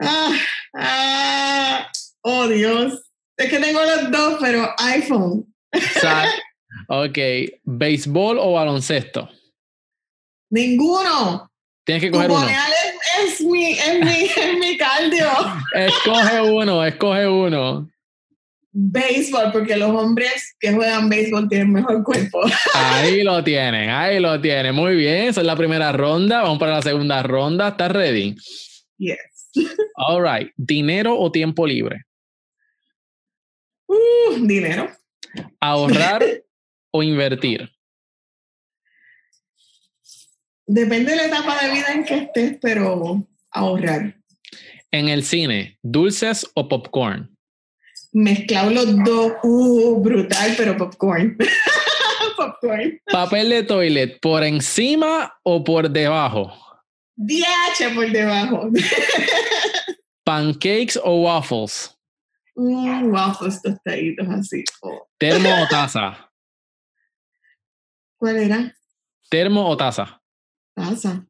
Ah, 0.01 0.31
ah, 0.75 1.91
oh, 2.21 2.47
Dios. 2.47 3.01
Es 3.37 3.49
que 3.49 3.59
tengo 3.59 3.81
los 3.81 4.11
dos, 4.11 4.37
pero 4.41 4.73
iPhone. 4.77 5.45
Sa- 6.01 6.25
ok, 6.87 7.17
¿béisbol 7.63 8.37
o 8.39 8.53
baloncesto? 8.53 9.29
Ninguno. 10.51 11.49
Tienes 11.85 12.03
que 12.03 12.11
coger 12.11 12.31
uno. 12.31 12.47
Es 13.23 13.41
mi, 13.41 13.71
es, 13.71 13.99
mi, 14.03 14.25
es 14.25 14.57
mi 14.59 14.77
cardio. 14.77 15.29
Escoge 15.73 16.41
uno, 16.41 16.83
escoge 16.85 17.27
uno. 17.27 17.89
Béisbol, 18.71 19.51
porque 19.51 19.75
los 19.75 19.89
hombres 19.89 20.55
que 20.59 20.71
juegan 20.71 21.09
béisbol 21.09 21.49
tienen 21.49 21.73
mejor 21.73 22.03
cuerpo. 22.03 22.41
Ahí 22.75 23.23
lo 23.23 23.43
tienen, 23.43 23.89
ahí 23.89 24.19
lo 24.19 24.39
tienen. 24.39 24.75
Muy 24.75 24.95
bien, 24.95 25.27
esa 25.27 25.41
es 25.41 25.47
la 25.47 25.55
primera 25.55 25.91
ronda. 25.91 26.43
Vamos 26.43 26.59
para 26.59 26.75
la 26.75 26.81
segunda 26.81 27.23
ronda. 27.23 27.69
¿Estás 27.69 27.91
ready? 27.91 28.35
Yes. 28.97 29.51
All 29.95 30.23
right. 30.23 30.51
¿Dinero 30.55 31.17
o 31.17 31.31
tiempo 31.31 31.65
libre? 31.65 32.03
Uh, 33.87 34.45
dinero. 34.45 34.89
¿Ahorrar 35.59 36.23
o 36.91 37.01
invertir? 37.01 37.71
Depende 40.67 41.11
de 41.11 41.17
la 41.17 41.25
etapa 41.25 41.57
de 41.63 41.71
vida 41.71 41.87
en 41.91 42.03
que 42.03 42.15
estés, 42.15 42.57
pero 42.61 43.27
ahorrar. 43.49 44.15
En 44.91 45.09
el 45.09 45.23
cine, 45.23 45.79
¿dulces 45.81 46.47
o 46.53 46.67
popcorn? 46.67 47.35
Mezclar 48.11 48.71
los 48.71 49.03
dos. 49.03 49.33
Uh, 49.43 50.01
brutal, 50.01 50.53
pero 50.57 50.77
popcorn. 50.77 51.37
popcorn. 52.37 52.99
¿Papel 53.11 53.49
de 53.49 53.63
toilet 53.63 54.19
por 54.19 54.43
encima 54.43 55.33
o 55.43 55.63
por 55.63 55.89
debajo? 55.89 56.53
DH 57.15 57.93
por 57.93 58.11
debajo. 58.11 58.69
¿Pancakes 60.23 60.99
o 61.03 61.23
waffles? 61.23 61.95
Mm, 62.55 63.11
waffles 63.11 63.61
tostaditos 63.61 64.27
así. 64.29 64.63
Oh. 64.81 65.07
¿Termo 65.17 65.49
o 65.49 65.67
taza? 65.69 66.29
¿Cuál 68.17 68.37
era? 68.37 68.75
¿Termo 69.29 69.67
o 69.67 69.77
taza? 69.77 70.21
Taza. 70.75 71.25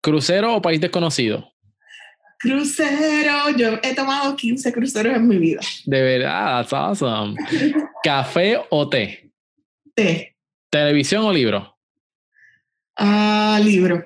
¿Crucero 0.00 0.54
o 0.54 0.62
país 0.62 0.80
desconocido? 0.80 1.52
Crucero. 2.38 3.50
Yo 3.56 3.78
he 3.82 3.94
tomado 3.94 4.36
15 4.36 4.72
cruceros 4.72 5.16
en 5.16 5.26
mi 5.26 5.38
vida. 5.38 5.60
De 5.84 6.02
verdad, 6.02 6.60
that's 6.60 6.72
awesome. 6.72 7.36
¿Café 8.04 8.60
o 8.70 8.88
té? 8.88 9.30
Té. 9.94 10.36
¿Televisión 10.70 11.24
o 11.24 11.32
libro? 11.32 11.76
Ah, 12.96 13.60
libro. 13.62 14.04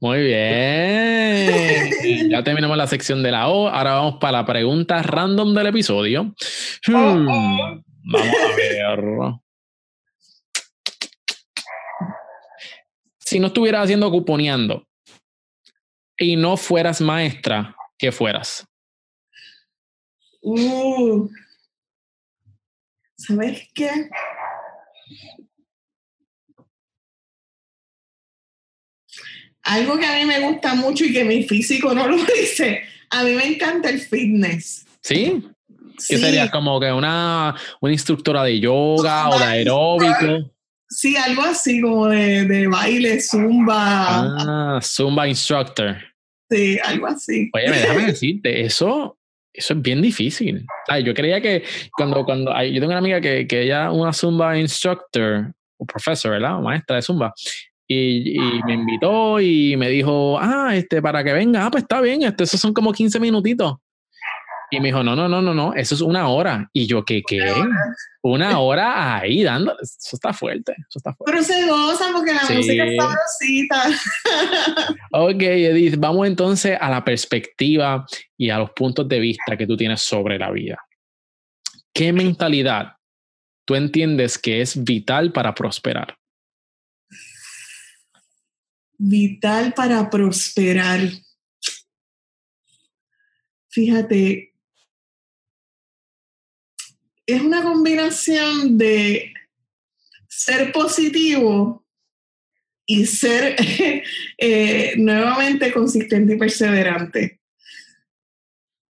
Muy 0.00 0.22
bien. 0.22 1.90
Ya 2.30 2.42
terminamos 2.42 2.76
la 2.76 2.86
sección 2.86 3.22
de 3.22 3.30
la 3.30 3.48
O. 3.48 3.68
Ahora 3.68 3.94
vamos 3.94 4.16
para 4.20 4.38
la 4.38 4.46
pregunta 4.46 5.02
random 5.02 5.54
del 5.54 5.66
episodio. 5.68 6.34
Hmm, 6.86 7.26
Vamos 7.26 8.36
a 8.36 8.56
ver. 8.56 9.00
Si 13.18 13.38
no 13.38 13.48
estuvieras 13.48 13.84
haciendo 13.84 14.10
cuponeando 14.10 14.87
y 16.18 16.36
no 16.36 16.56
fueras 16.56 17.00
maestra, 17.00 17.74
¿qué 17.96 18.12
fueras? 18.12 18.66
Uh. 20.42 21.28
¿Sabes 23.16 23.68
qué? 23.74 23.90
Algo 29.62 29.98
que 29.98 30.06
a 30.06 30.16
mí 30.16 30.24
me 30.24 30.40
gusta 30.40 30.74
mucho 30.74 31.04
y 31.04 31.12
que 31.12 31.24
mi 31.24 31.42
físico 31.44 31.92
no 31.94 32.08
lo 32.08 32.16
dice. 32.16 32.82
A 33.10 33.22
mí 33.24 33.32
me 33.32 33.46
encanta 33.46 33.90
el 33.90 34.00
fitness. 34.00 34.86
¿Sí? 35.02 35.42
¿Qué 36.08 36.16
Sí, 36.16 36.18
sería? 36.18 36.50
¿Como 36.50 36.78
que 36.78 36.92
una, 36.92 37.54
una 37.80 37.92
instructora 37.92 38.44
de 38.44 38.60
yoga 38.60 39.28
o 39.30 39.38
de 39.38 39.44
aeróbico? 39.44 40.52
Sí, 40.88 41.16
algo 41.16 41.42
así 41.42 41.82
como 41.82 42.06
de, 42.06 42.44
de 42.44 42.66
baile, 42.66 43.20
zumba. 43.20 44.76
Ah, 44.76 44.80
Zumba 44.82 45.28
instructor. 45.28 45.96
Sí, 46.50 46.78
algo 46.84 47.06
así. 47.06 47.50
Oye, 47.52 47.70
déjame 47.70 48.06
decirte, 48.06 48.62
eso, 48.62 49.18
eso 49.52 49.74
es 49.74 49.82
bien 49.82 50.00
difícil. 50.00 50.64
Ay, 50.88 51.04
yo 51.04 51.14
creía 51.14 51.40
que 51.40 51.62
cuando, 51.96 52.24
cuando 52.24 52.50
yo 52.62 52.80
tengo 52.80 52.88
una 52.88 52.98
amiga 52.98 53.20
que, 53.20 53.46
que 53.46 53.62
ella 53.62 53.90
una 53.92 54.12
Zumba 54.12 54.58
instructor 54.58 55.52
o 55.78 55.86
profesor, 55.86 56.32
¿verdad? 56.32 56.58
Maestra 56.60 56.96
de 56.96 57.02
Zumba. 57.02 57.34
Y, 57.86 58.38
y 58.38 58.62
me 58.66 58.74
invitó 58.74 59.40
y 59.40 59.76
me 59.76 59.88
dijo, 59.88 60.38
ah, 60.38 60.76
este, 60.76 61.00
para 61.00 61.24
que 61.24 61.32
venga, 61.32 61.64
ah, 61.64 61.70
pues 61.70 61.84
está 61.84 62.00
bien, 62.00 62.22
este, 62.22 62.44
esos 62.44 62.60
son 62.60 62.74
como 62.74 62.92
15 62.92 63.18
minutitos. 63.18 63.76
Y 64.70 64.80
me 64.80 64.88
dijo, 64.88 65.02
no, 65.02 65.16
no, 65.16 65.28
no, 65.28 65.40
no, 65.40 65.54
no, 65.54 65.72
eso 65.74 65.94
es 65.94 66.02
una 66.02 66.28
hora. 66.28 66.68
Y 66.74 66.86
yo, 66.86 67.02
¿qué, 67.04 67.22
qué? 67.26 67.64
Una 68.22 68.58
hora 68.58 69.16
ahí 69.18 69.42
dando, 69.42 69.74
eso 69.80 70.16
está 70.16 70.32
fuerte, 70.34 70.72
eso 70.72 70.98
está 70.98 71.14
fuerte. 71.14 71.32
Pero 71.32 71.42
se 71.42 71.66
gozan 71.66 72.12
porque 72.12 72.34
la 72.34 72.40
Sí. 72.40 72.54
música 72.54 72.84
es 72.84 72.96
sabrosita. 72.96 73.82
Ok, 75.12 75.40
Edith, 75.42 75.96
vamos 75.98 76.26
entonces 76.26 76.76
a 76.78 76.90
la 76.90 77.02
perspectiva 77.02 78.04
y 78.36 78.50
a 78.50 78.58
los 78.58 78.70
puntos 78.72 79.08
de 79.08 79.18
vista 79.18 79.56
que 79.56 79.66
tú 79.66 79.74
tienes 79.76 80.02
sobre 80.02 80.38
la 80.38 80.50
vida. 80.50 80.78
¿Qué 81.94 82.12
mentalidad 82.12 82.92
tú 83.64 83.74
entiendes 83.74 84.36
que 84.38 84.60
es 84.60 84.84
vital 84.84 85.32
para 85.32 85.54
prosperar? 85.54 86.14
Vital 88.98 89.72
para 89.74 90.10
prosperar. 90.10 91.00
Fíjate, 93.70 94.47
es 97.28 97.42
una 97.42 97.62
combinación 97.62 98.78
de 98.78 99.34
ser 100.26 100.72
positivo 100.72 101.84
y 102.86 103.04
ser 103.04 103.54
eh, 104.38 104.94
nuevamente 104.96 105.70
consistente 105.70 106.34
y 106.34 106.38
perseverante. 106.38 107.40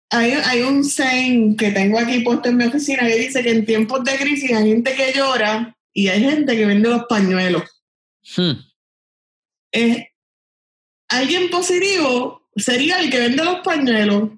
Hay, 0.09 0.31
hay 0.31 0.61
un 0.61 0.83
saying 0.85 1.57
que 1.57 1.71
tengo 1.71 1.99
aquí 1.99 2.21
puesto 2.21 2.47
en 2.47 2.57
mi 2.57 2.65
oficina 2.65 3.05
que 3.05 3.17
dice 3.17 3.43
que 3.43 3.51
en 3.51 3.65
tiempos 3.65 4.03
de 4.05 4.17
crisis 4.17 4.51
hay 4.53 4.69
gente 4.69 4.95
que 4.95 5.11
llora 5.13 5.77
y 5.93 6.07
hay 6.07 6.21
gente 6.21 6.55
que 6.55 6.65
vende 6.65 6.89
los 6.89 7.03
pañuelos. 7.09 7.63
Hmm, 8.37 8.53
Eh, 9.73 10.07
alguien 11.09 11.49
positivo 11.49 12.49
sería 12.55 12.99
el 12.99 13.09
que 13.09 13.19
vende 13.19 13.43
los 13.43 13.59
pañuelos. 13.59 14.29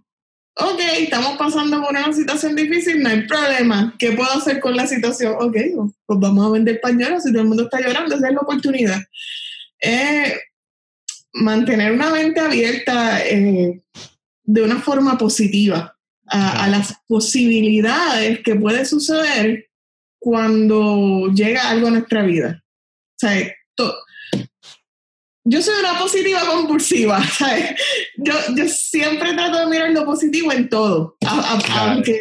Ok, 0.56 0.80
estamos 1.00 1.36
pasando 1.38 1.82
por 1.82 1.90
una 1.90 2.14
situación 2.14 2.56
difícil, 2.56 3.02
no 3.02 3.10
hay 3.10 3.22
problema. 3.28 3.96
¿Qué 3.98 4.12
puedo 4.12 4.32
hacer 4.32 4.60
con 4.60 4.76
la 4.76 4.86
situación? 4.86 5.36
Ok, 5.40 5.56
pues 6.06 6.20
vamos 6.20 6.46
a 6.46 6.52
vender 6.52 6.80
pañuelos 6.80 7.24
si 7.24 7.32
todo 7.32 7.42
el 7.42 7.48
mundo 7.48 7.64
está 7.64 7.82
llorando, 7.82 8.16
esa 8.16 8.28
es 8.28 8.34
la 8.34 8.40
oportunidad. 8.42 9.02
Eh, 9.82 10.36
mantener 11.34 11.92
una 11.92 12.12
mente 12.12 12.40
abierta 12.40 13.26
eh, 13.26 13.82
de 14.44 14.62
una 14.62 14.80
forma 14.80 15.18
positiva 15.18 15.98
a, 16.28 16.64
a 16.66 16.68
las 16.68 16.94
posibilidades 17.08 18.42
que 18.44 18.56
puede 18.56 18.86
suceder 18.86 19.70
cuando 20.20 21.32
llega 21.34 21.70
algo 21.70 21.88
a 21.88 21.92
nuestra 21.92 22.22
vida. 22.24 22.64
O 22.64 23.16
sea, 23.18 23.52
to- 23.76 23.96
yo 25.46 25.62
soy 25.62 25.76
una 25.80 26.00
positiva 26.00 26.40
compulsiva, 26.46 27.22
¿sabes? 27.38 27.76
Yo, 28.18 28.34
yo 28.56 28.68
siempre 28.68 29.34
trato 29.34 29.60
de 29.60 29.66
mirar 29.68 29.92
lo 29.92 30.06
positivo 30.06 30.52
en 30.52 30.70
todo, 30.70 31.18
A- 31.26 31.56
a- 31.56 31.62
Claro. 31.62 31.92
aunque, 31.94 32.20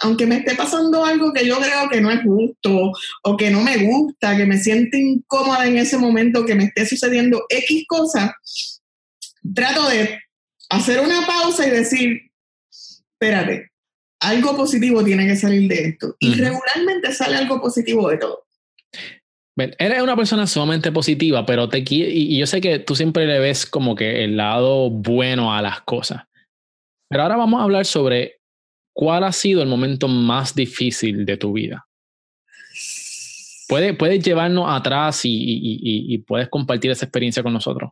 aunque 0.00 0.26
me 0.26 0.36
esté 0.36 0.54
pasando 0.54 1.04
algo 1.04 1.32
que 1.32 1.46
yo 1.46 1.58
creo 1.58 1.88
que 1.90 2.00
no 2.00 2.10
es 2.10 2.22
justo 2.22 2.92
o 3.24 3.36
que 3.36 3.50
no 3.50 3.60
me 3.60 3.76
gusta, 3.78 4.36
que 4.36 4.46
me 4.46 4.58
siento 4.58 4.96
incómoda 4.96 5.66
en 5.66 5.78
ese 5.78 5.98
momento, 5.98 6.44
que 6.46 6.54
me 6.54 6.64
esté 6.64 6.86
sucediendo 6.86 7.44
X 7.48 7.84
cosa, 7.86 8.34
trato 9.54 9.88
de, 9.88 10.18
hacer 10.70 11.00
una 11.00 11.26
pausa 11.26 11.66
y 11.66 11.70
decir, 11.70 12.18
espérate, 13.12 13.70
algo 14.20 14.56
positivo 14.56 15.04
tiene 15.04 15.26
que 15.26 15.36
salir 15.36 15.68
de 15.68 15.88
esto. 15.88 16.16
Y 16.18 16.32
regularmente 16.34 17.12
sale 17.12 17.36
algo 17.36 17.60
positivo 17.60 18.08
de 18.08 18.16
todo. 18.16 18.44
Eres 19.56 20.02
una 20.02 20.16
persona 20.16 20.46
sumamente 20.46 20.90
positiva, 20.92 21.44
pero 21.44 21.68
te 21.68 21.84
y, 21.86 22.38
yo 22.38 22.46
sé 22.46 22.60
que 22.60 22.78
tú 22.78 22.96
siempre 22.96 23.26
le 23.26 23.38
ves 23.38 23.66
como 23.66 23.94
que 23.94 24.24
el 24.24 24.36
lado 24.36 24.88
bueno 24.88 25.54
a 25.54 25.60
las 25.60 25.82
cosas. 25.82 26.22
Pero 27.08 27.22
ahora 27.22 27.36
vamos 27.36 27.60
a 27.60 27.64
hablar 27.64 27.84
sobre 27.84 28.40
cuál 28.94 29.24
ha 29.24 29.32
sido 29.32 29.62
el 29.62 29.68
momento 29.68 30.08
más 30.08 30.54
difícil 30.54 31.26
de 31.26 31.36
tu 31.36 31.52
vida. 31.52 31.86
Puedes, 33.68 34.24
llevarnos 34.24 34.66
atrás 34.68 35.24
y, 35.24 35.30
y, 35.30 36.14
y, 36.14 36.18
puedes 36.18 36.48
compartir 36.48 36.90
esa 36.90 37.06
experiencia 37.06 37.42
con 37.42 37.52
nosotros. 37.52 37.90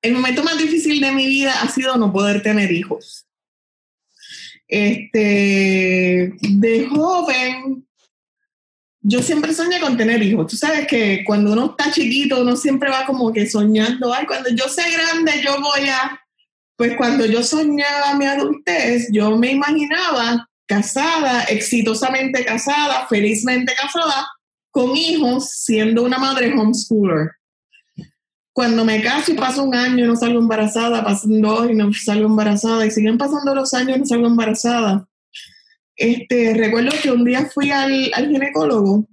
El 0.00 0.14
momento 0.14 0.42
más 0.44 0.56
difícil 0.56 1.00
de 1.00 1.12
mi 1.12 1.26
vida 1.26 1.52
ha 1.62 1.68
sido 1.68 1.96
no 1.96 2.12
poder 2.12 2.42
tener 2.42 2.70
hijos. 2.72 3.26
Este, 4.66 6.34
de 6.40 6.86
joven, 6.90 7.87
yo 9.00 9.22
siempre 9.22 9.54
soñé 9.54 9.80
con 9.80 9.96
tener 9.96 10.22
hijos. 10.22 10.48
Tú 10.48 10.56
sabes 10.56 10.86
que 10.86 11.22
cuando 11.24 11.52
uno 11.52 11.76
está 11.76 11.90
chiquito, 11.90 12.42
uno 12.42 12.56
siempre 12.56 12.90
va 12.90 13.06
como 13.06 13.32
que 13.32 13.48
soñando, 13.48 14.12
ay, 14.12 14.26
cuando 14.26 14.50
yo 14.50 14.68
sea 14.68 14.90
grande, 14.90 15.32
yo 15.44 15.60
voy 15.60 15.88
a... 15.88 16.20
Pues 16.76 16.96
cuando 16.96 17.26
yo 17.26 17.42
soñaba 17.42 18.14
mi 18.14 18.24
adultez, 18.26 19.08
yo 19.10 19.36
me 19.36 19.50
imaginaba 19.50 20.48
casada, 20.66 21.42
exitosamente 21.44 22.44
casada, 22.44 23.06
felizmente 23.08 23.74
casada, 23.74 24.28
con 24.70 24.96
hijos, 24.96 25.50
siendo 25.50 26.04
una 26.04 26.18
madre 26.18 26.52
homeschooler. 26.52 27.32
Cuando 28.52 28.84
me 28.84 29.02
caso 29.02 29.32
y 29.32 29.34
paso 29.34 29.64
un 29.64 29.74
año 29.74 30.04
y 30.04 30.08
no 30.08 30.14
salgo 30.14 30.38
embarazada, 30.38 31.04
pasan 31.04 31.40
dos 31.40 31.70
y 31.70 31.74
no 31.74 31.92
salgo 31.92 32.26
embarazada, 32.26 32.86
y 32.86 32.90
siguen 32.90 33.18
pasando 33.18 33.54
los 33.54 33.72
años 33.74 33.96
y 33.96 34.00
no 34.00 34.06
salgo 34.06 34.26
embarazada. 34.26 35.08
Este, 35.98 36.54
recuerdo 36.54 36.90
que 37.02 37.10
un 37.10 37.24
día 37.24 37.46
fui 37.46 37.72
al, 37.72 38.10
al 38.14 38.28
ginecólogo 38.28 39.08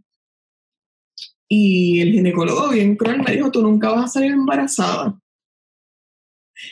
y 1.47 1.99
el 1.99 2.11
ginecólogo 2.13 2.69
bien 2.69 2.95
cruel 2.95 3.23
me 3.23 3.36
dijo, 3.36 3.51
tú 3.51 3.63
nunca 3.63 3.89
vas 3.89 4.05
a 4.05 4.13
salir 4.13 4.31
embarazada. 4.31 5.19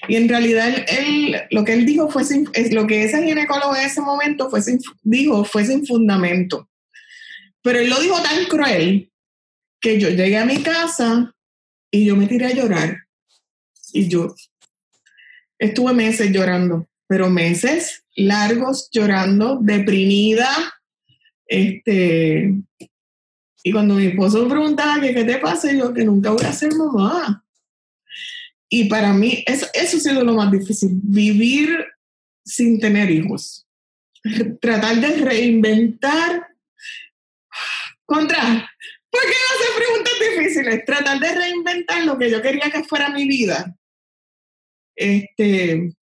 Y 0.07 0.15
en 0.15 0.29
realidad 0.29 0.85
él, 0.87 1.35
lo 1.49 1.63
que 1.65 1.73
él 1.73 1.85
dijo 1.85 2.09
fue 2.09 2.23
sin, 2.23 2.47
lo 2.71 2.85
que 2.85 3.03
ese 3.03 3.23
ginecólogo 3.23 3.75
en 3.75 3.85
ese 3.85 4.01
momento 4.01 4.49
fue 4.51 4.61
dijo 5.01 5.43
fue 5.45 5.65
sin 5.65 5.85
fundamento. 5.85 6.69
Pero 7.63 7.79
él 7.79 7.89
lo 7.89 7.99
dijo 7.99 8.21
tan 8.21 8.45
cruel 8.45 9.11
que 9.81 9.99
yo 9.99 10.09
llegué 10.09 10.37
a 10.37 10.45
mi 10.45 10.61
casa 10.61 11.35
y 11.91 12.05
yo 12.05 12.15
me 12.15 12.27
tiré 12.27 12.47
a 12.47 12.53
llorar. 12.53 12.97
Y 13.91 14.07
yo 14.07 14.35
estuve 15.59 15.93
meses 15.93 16.31
llorando, 16.31 16.87
pero 17.07 17.29
meses 17.29 18.02
largos 18.15 18.89
llorando, 18.91 19.59
deprimida. 19.61 20.49
Este, 21.45 22.53
y 23.63 23.71
cuando 23.71 23.95
mi 23.95 24.07
esposo 24.07 24.43
me 24.43 24.49
preguntaba 24.49 24.99
que 24.99 25.13
qué 25.13 25.23
te 25.23 25.37
pasa, 25.37 25.71
yo 25.71 25.93
que 25.93 26.03
nunca 26.03 26.31
voy 26.31 26.43
a 26.45 26.51
ser 26.51 26.73
mamá. 26.75 27.45
Y 28.69 28.85
para 28.85 29.13
mí, 29.13 29.43
eso, 29.45 29.67
eso 29.73 29.97
ha 29.97 29.99
sido 29.99 30.23
lo 30.23 30.33
más 30.33 30.51
difícil, 30.51 30.91
vivir 31.03 31.85
sin 32.43 32.79
tener 32.79 33.09
hijos. 33.09 33.67
Tratar 34.59 34.99
de 34.99 35.17
reinventar. 35.17 36.47
Contra, 38.05 38.69
¿por 39.09 39.21
qué 39.21 39.27
no 39.27 39.55
hacer 39.55 39.75
preguntas 39.77 40.13
difíciles? 40.19 40.85
Tratar 40.85 41.19
de 41.19 41.35
reinventar 41.35 42.03
lo 42.03 42.17
que 42.17 42.29
yo 42.29 42.41
quería 42.41 42.69
que 42.69 42.83
fuera 42.83 43.09
mi 43.09 43.27
vida. 43.27 43.75
Este, 44.95 45.93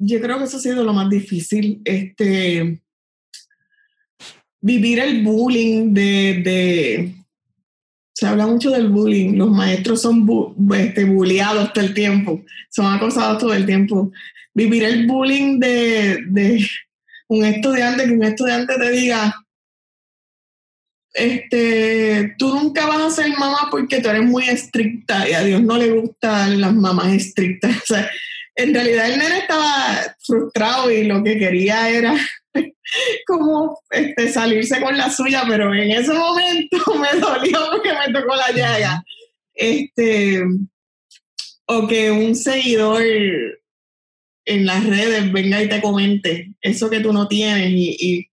yo 0.00 0.20
creo 0.20 0.38
que 0.38 0.44
eso 0.44 0.56
ha 0.56 0.60
sido 0.60 0.82
lo 0.82 0.94
más 0.94 1.08
difícil. 1.10 1.80
Este, 1.84 2.80
vivir 4.60 4.98
el 4.98 5.22
bullying 5.22 5.92
de, 5.92 7.14
se 8.14 8.26
habla 8.26 8.46
mucho 8.46 8.70
del 8.70 8.88
bullying. 8.88 9.36
Los 9.36 9.50
maestros 9.50 10.00
son 10.00 10.24
bu 10.24 10.56
este, 10.74 11.04
bulleados 11.04 11.72
todo 11.72 11.84
el 11.84 11.94
tiempo, 11.94 12.42
son 12.70 12.86
acosados 12.86 13.38
todo 13.38 13.52
el 13.52 13.66
tiempo. 13.66 14.10
Vivir 14.54 14.84
el 14.84 15.06
bullying 15.06 15.60
de, 15.60 16.24
de 16.28 16.66
un 17.28 17.44
estudiante, 17.44 18.06
que 18.06 18.12
un 18.12 18.24
estudiante 18.24 18.74
te 18.76 18.90
diga, 18.90 19.34
este, 21.12 22.34
tú 22.38 22.54
nunca 22.54 22.86
vas 22.86 23.00
a 23.00 23.10
ser 23.10 23.30
mamá 23.36 23.68
porque 23.70 24.00
tú 24.00 24.08
eres 24.08 24.24
muy 24.24 24.48
estricta 24.48 25.28
y 25.28 25.32
a 25.32 25.42
Dios 25.42 25.60
no 25.60 25.76
le 25.76 25.90
gustan 25.90 26.60
las 26.60 26.74
mamás 26.74 27.12
estrictas. 27.12 27.76
O 27.82 27.86
sea, 27.86 28.10
en 28.62 28.74
realidad 28.74 29.10
el 29.10 29.18
nene 29.18 29.38
estaba 29.38 30.16
frustrado 30.20 30.90
y 30.90 31.04
lo 31.04 31.22
que 31.22 31.38
quería 31.38 31.88
era 31.88 32.14
como 33.26 33.80
este, 33.90 34.32
salirse 34.32 34.80
con 34.80 34.96
la 34.96 35.10
suya, 35.10 35.44
pero 35.48 35.74
en 35.74 35.90
ese 35.90 36.12
momento 36.12 36.78
me 37.00 37.20
dolió 37.20 37.58
porque 37.70 37.92
me 37.92 38.12
tocó 38.12 38.36
la 38.36 38.52
llaga. 38.52 39.04
Este, 39.54 40.42
o 41.66 41.86
que 41.86 42.10
un 42.10 42.34
seguidor 42.34 43.02
en 44.44 44.66
las 44.66 44.84
redes 44.84 45.30
venga 45.32 45.62
y 45.62 45.68
te 45.68 45.80
comente 45.80 46.54
eso 46.60 46.90
que 46.90 47.00
tú 47.00 47.12
no 47.12 47.28
tienes 47.28 47.70
y, 47.70 48.26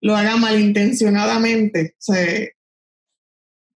lo 0.00 0.14
haga 0.14 0.36
malintencionadamente. 0.36 1.94
O 2.08 2.14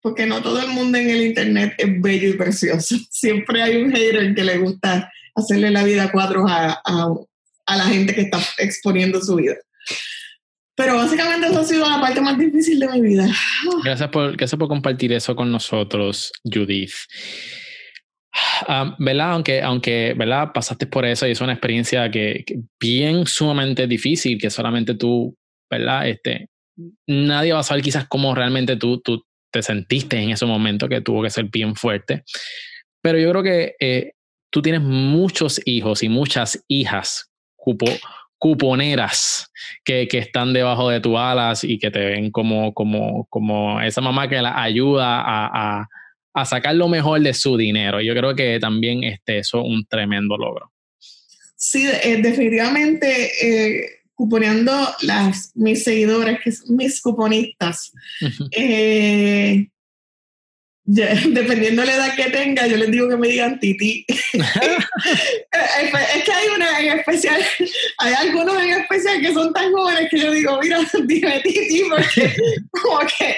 porque 0.02 0.26
no 0.26 0.42
todo 0.42 0.62
el 0.62 0.68
mundo 0.70 0.98
en 0.98 1.10
el 1.10 1.22
internet 1.22 1.74
es 1.78 2.02
bello 2.02 2.30
y 2.30 2.34
precioso. 2.34 2.98
Siempre 3.12 3.62
hay 3.62 3.78
un 3.78 3.92
hater 3.92 4.36
que 4.36 4.44
le 4.44 4.58
gusta 4.58 5.10
hacerle 5.38 5.72
la 5.72 5.84
vida 5.84 6.04
a 6.04 6.12
cuadros 6.12 6.46
a, 6.50 6.82
a 7.66 7.78
la 7.78 7.84
gente 7.84 8.14
que 8.14 8.22
está 8.22 8.40
exponiendo 8.58 9.22
su 9.22 9.36
vida. 9.36 9.56
Pero 10.78 10.96
básicamente 10.96 11.48
eso 11.48 11.60
ha 11.60 11.64
sido 11.64 11.90
la 11.90 12.00
parte 12.00 12.22
más 12.22 12.38
difícil 12.38 12.80
de 12.80 12.88
mi 12.90 13.02
vida. 13.02 13.28
Gracias 13.84 14.10
por, 14.10 14.38
gracias 14.38 14.60
por 14.60 14.68
compartir 14.68 15.12
eso 15.12 15.36
con 15.36 15.52
nosotros, 15.52 16.32
Judith. 16.44 16.94
Ah, 18.68 18.96
¿Verdad? 19.00 19.32
Aunque, 19.32 19.62
aunque 19.64 20.14
¿verdad? 20.16 20.52
pasaste 20.54 20.86
por 20.86 21.04
eso 21.04 21.28
y 21.28 21.32
es 21.32 21.42
una 21.42 21.54
experiencia 21.54 22.12
que, 22.12 22.46
bien 22.80 23.26
sumamente 23.26 23.88
difícil, 23.88 24.38
que 24.38 24.52
solamente 24.52 24.94
tú, 24.94 25.36
¿verdad? 25.68 26.08
Este, 26.08 26.50
nadie 27.08 27.54
va 27.54 27.60
a 27.60 27.64
saber 27.64 27.84
quizás 27.84 28.08
cómo 28.08 28.36
realmente 28.36 28.76
tú, 28.76 29.02
tú 29.02 29.24
te 29.52 29.64
sentiste 29.64 30.18
en 30.18 30.30
ese 30.30 30.46
momento, 30.46 30.88
que 30.88 31.02
tuvo 31.02 31.24
que 31.24 31.32
ser 31.32 31.46
bien 31.46 31.76
fuerte. 31.76 32.24
Pero 33.02 33.18
yo 33.18 33.32
creo 33.32 33.42
que 33.42 33.76
eh, 33.80 34.12
tú 34.50 34.62
tienes 34.62 34.82
muchos 34.82 35.62
hijos 35.66 36.04
y 36.04 36.10
muchas 36.10 36.64
hijas 36.68 37.32
cupo, 37.56 37.88
cuponeras 38.38 39.52
que, 39.84 40.08
que, 40.08 40.20
están 40.20 40.54
debajo 40.54 40.90
de 40.90 41.02
tus 41.02 41.18
alas 41.18 41.64
y 41.64 41.80
que 41.80 41.92
te 41.92 42.00
ven 42.00 42.32
como, 42.32 42.74
como, 42.74 43.26
como 43.30 43.82
esa 43.82 44.02
mamá 44.02 44.28
que 44.28 44.42
la 44.42 44.62
ayuda 44.62 45.22
a, 45.22 45.80
a, 45.80 45.88
a 46.34 46.46
sacar 46.46 46.76
lo 46.76 46.88
mejor 46.88 47.22
de 47.22 47.34
su 47.34 47.58
dinero. 47.58 48.00
Yo 48.02 48.14
creo 48.14 48.36
que 48.36 48.60
también 48.60 49.04
este, 49.04 49.40
eso 49.40 49.60
es 49.60 49.66
un 49.66 49.86
tremendo 49.86 50.38
logro. 50.38 50.72
Sí, 51.56 51.88
eh, 52.04 52.22
definitivamente 52.22 53.32
eh, 53.42 53.90
cuponeando 54.14 54.72
las, 55.02 55.52
mis 55.56 55.84
seguidores, 55.84 56.40
que 56.44 56.52
son 56.52 56.76
mis 56.76 57.02
cuponistas, 57.02 57.92
eh, 58.52 59.68
dependiendo 60.90 61.82
de 61.82 61.88
la 61.88 61.96
edad 61.96 62.16
que 62.16 62.30
tenga, 62.30 62.66
yo 62.66 62.78
les 62.78 62.90
digo 62.90 63.10
que 63.10 63.18
me 63.18 63.28
digan 63.28 63.60
Titi. 63.60 64.06
es 64.34 66.24
que 66.24 66.32
hay 66.32 66.48
una 66.56 66.80
en 66.80 67.00
especial, 67.00 67.42
hay 67.98 68.14
algunos 68.14 68.64
en 68.64 68.70
especial 68.70 69.20
que 69.20 69.34
son 69.34 69.52
tan 69.52 69.70
jóvenes 69.74 70.10
que 70.10 70.18
yo 70.18 70.32
digo, 70.32 70.58
mira, 70.62 70.80
dime 71.06 71.42
Titi, 71.42 71.84
porque 71.90 72.34
como 72.72 73.00
que 73.00 73.36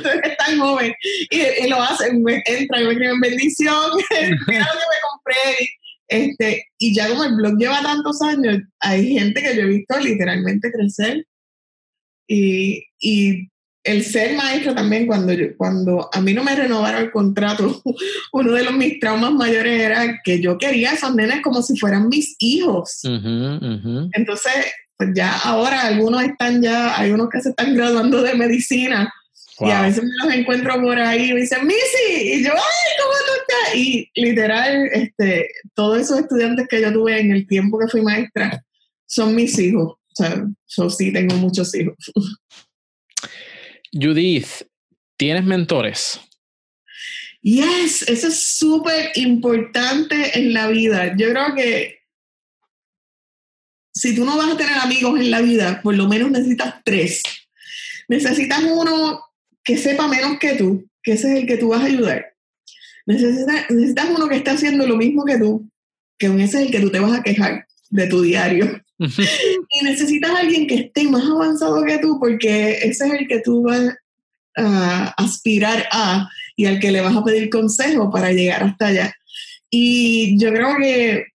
tú 0.00 0.08
eres 0.08 0.38
tan 0.38 0.58
joven. 0.58 0.94
Y, 1.30 1.68
lo 1.68 1.82
hacen, 1.82 2.22
me 2.22 2.42
entran 2.46 2.82
y 2.82 2.84
me 2.86 2.92
escriben 2.92 3.20
bendición, 3.20 3.90
mira 4.48 4.60
lo 4.60 4.72
que 4.72 4.86
me 4.88 5.00
compré. 5.10 5.68
Este, 6.08 6.64
y 6.78 6.94
ya 6.94 7.08
como 7.08 7.24
el 7.24 7.34
blog 7.34 7.58
lleva 7.58 7.82
tantos 7.82 8.22
años, 8.22 8.62
hay 8.80 9.18
gente 9.18 9.42
que 9.42 9.54
yo 9.54 9.62
he 9.62 9.66
visto 9.66 9.98
literalmente 9.98 10.72
crecer. 10.72 11.26
Y, 12.26 12.82
y 13.00 13.48
el 13.86 14.04
ser 14.04 14.36
maestro 14.36 14.74
también, 14.74 15.06
cuando, 15.06 15.32
cuando 15.56 16.10
a 16.12 16.20
mí 16.20 16.34
no 16.34 16.42
me 16.42 16.54
renovaron 16.54 17.02
el 17.02 17.10
contrato, 17.10 17.82
uno 18.32 18.52
de 18.52 18.64
los 18.64 18.74
mis 18.74 18.98
traumas 19.00 19.32
mayores 19.32 19.80
era 19.80 20.20
que 20.22 20.40
yo 20.40 20.58
quería 20.58 20.90
a 20.90 20.94
esos 20.94 21.14
nenes 21.14 21.40
como 21.42 21.62
si 21.62 21.76
fueran 21.78 22.08
mis 22.08 22.36
hijos. 22.40 23.00
Entonces, 23.04 24.52
pues 24.96 25.10
ya 25.14 25.36
ahora 25.38 25.82
algunos 25.82 26.22
están 26.22 26.62
ya, 26.62 26.98
hay 26.98 27.12
unos 27.12 27.28
que 27.30 27.40
se 27.40 27.50
están 27.50 27.74
graduando 27.74 28.22
de 28.22 28.34
medicina 28.34 29.12
y 29.60 29.70
a 29.70 29.82
veces 29.82 30.04
me 30.04 30.10
los 30.26 30.34
encuentro 30.34 30.80
por 30.82 30.98
ahí 30.98 31.30
y 31.30 31.34
me 31.34 31.40
dicen, 31.40 31.66
Missy, 31.66 32.34
y 32.34 32.44
yo, 32.44 32.50
ay, 32.52 32.92
¿cómo 33.00 33.14
tú 33.26 33.32
estás? 33.40 33.76
Y 33.76 34.10
literal, 34.14 34.88
este, 34.92 35.48
todos 35.74 36.00
esos 36.00 36.18
estudiantes 36.18 36.66
que 36.68 36.82
yo 36.82 36.92
tuve 36.92 37.18
en 37.18 37.32
el 37.32 37.46
tiempo 37.46 37.78
que 37.78 37.88
fui 37.88 38.02
maestra 38.02 38.62
son 39.06 39.34
mis 39.34 39.58
hijos. 39.58 39.92
O 39.92 40.14
sea, 40.14 40.44
yo 40.66 40.90
sí 40.90 41.12
tengo 41.12 41.36
muchos 41.36 41.74
hijos. 41.74 41.96
Judith, 43.92 44.66
¿tienes 45.16 45.44
mentores? 45.44 46.20
Yes, 47.42 48.02
eso 48.08 48.28
es 48.28 48.58
súper 48.58 49.12
importante 49.14 50.38
en 50.38 50.52
la 50.52 50.68
vida. 50.68 51.14
Yo 51.16 51.30
creo 51.30 51.54
que 51.54 52.00
si 53.94 54.14
tú 54.14 54.24
no 54.24 54.36
vas 54.36 54.52
a 54.52 54.56
tener 54.56 54.76
amigos 54.78 55.18
en 55.20 55.30
la 55.30 55.40
vida, 55.40 55.80
por 55.82 55.94
lo 55.94 56.08
menos 56.08 56.30
necesitas 56.30 56.74
tres. 56.84 57.22
Necesitas 58.08 58.62
uno 58.62 59.22
que 59.64 59.78
sepa 59.78 60.06
menos 60.06 60.38
que 60.38 60.54
tú, 60.54 60.88
que 61.02 61.12
ese 61.12 61.32
es 61.32 61.38
el 61.40 61.46
que 61.46 61.56
tú 61.56 61.68
vas 61.68 61.82
a 61.82 61.86
ayudar. 61.86 62.34
Necesitas, 63.06 63.70
necesitas 63.70 64.06
uno 64.10 64.28
que 64.28 64.36
esté 64.36 64.50
haciendo 64.50 64.86
lo 64.86 64.96
mismo 64.96 65.24
que 65.24 65.38
tú, 65.38 65.70
que 66.18 66.26
ese 66.26 66.44
es 66.44 66.66
el 66.66 66.70
que 66.70 66.80
tú 66.80 66.90
te 66.90 67.00
vas 67.00 67.18
a 67.18 67.22
quejar 67.22 67.66
de 67.90 68.06
tu 68.06 68.20
diario. 68.22 68.82
necesitas 69.82 70.30
alguien 70.30 70.66
que 70.66 70.74
esté 70.76 71.04
más 71.04 71.24
avanzado 71.24 71.84
que 71.84 71.98
tú, 71.98 72.18
porque 72.18 72.78
ese 72.82 73.06
es 73.06 73.12
el 73.12 73.28
que 73.28 73.40
tú 73.40 73.62
vas 73.62 73.94
a 74.56 75.08
aspirar 75.16 75.86
a 75.92 76.28
y 76.56 76.66
al 76.66 76.80
que 76.80 76.90
le 76.90 77.02
vas 77.02 77.14
a 77.14 77.22
pedir 77.22 77.50
consejo 77.50 78.10
para 78.10 78.32
llegar 78.32 78.62
hasta 78.62 78.86
allá. 78.86 79.14
Y 79.70 80.38
yo 80.38 80.50
creo 80.50 80.76
que 80.78 81.26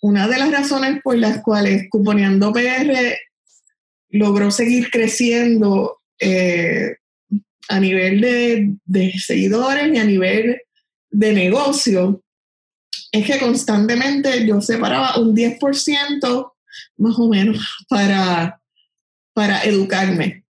una 0.00 0.28
de 0.28 0.38
las 0.38 0.50
razones 0.50 1.00
por 1.02 1.16
las 1.16 1.42
cuales 1.42 1.86
Cuponeando 1.90 2.52
PR 2.52 3.16
logró 4.10 4.50
seguir 4.50 4.90
creciendo 4.90 5.98
eh, 6.20 6.96
a 7.68 7.80
nivel 7.80 8.78
de, 8.84 9.12
seguidores 9.18 9.92
y 9.92 9.98
a 9.98 10.04
nivel 10.04 10.60
de 11.10 11.32
negocio 11.32 12.22
es 13.10 13.26
que 13.26 13.38
constantemente 13.38 14.46
yo 14.46 14.60
separaba 14.60 15.18
un 15.18 15.34
10% 15.34 16.52
más 16.96 17.18
o 17.18 17.28
menos 17.28 17.84
para, 17.88 18.60
para 19.32 19.62
educarme, 19.64 20.44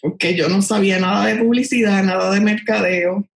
porque 0.00 0.34
yo 0.34 0.48
no 0.48 0.62
sabía 0.62 0.98
nada 0.98 1.26
de 1.26 1.36
publicidad, 1.36 2.02
nada 2.02 2.32
de 2.32 2.40
mercadeo, 2.40 3.28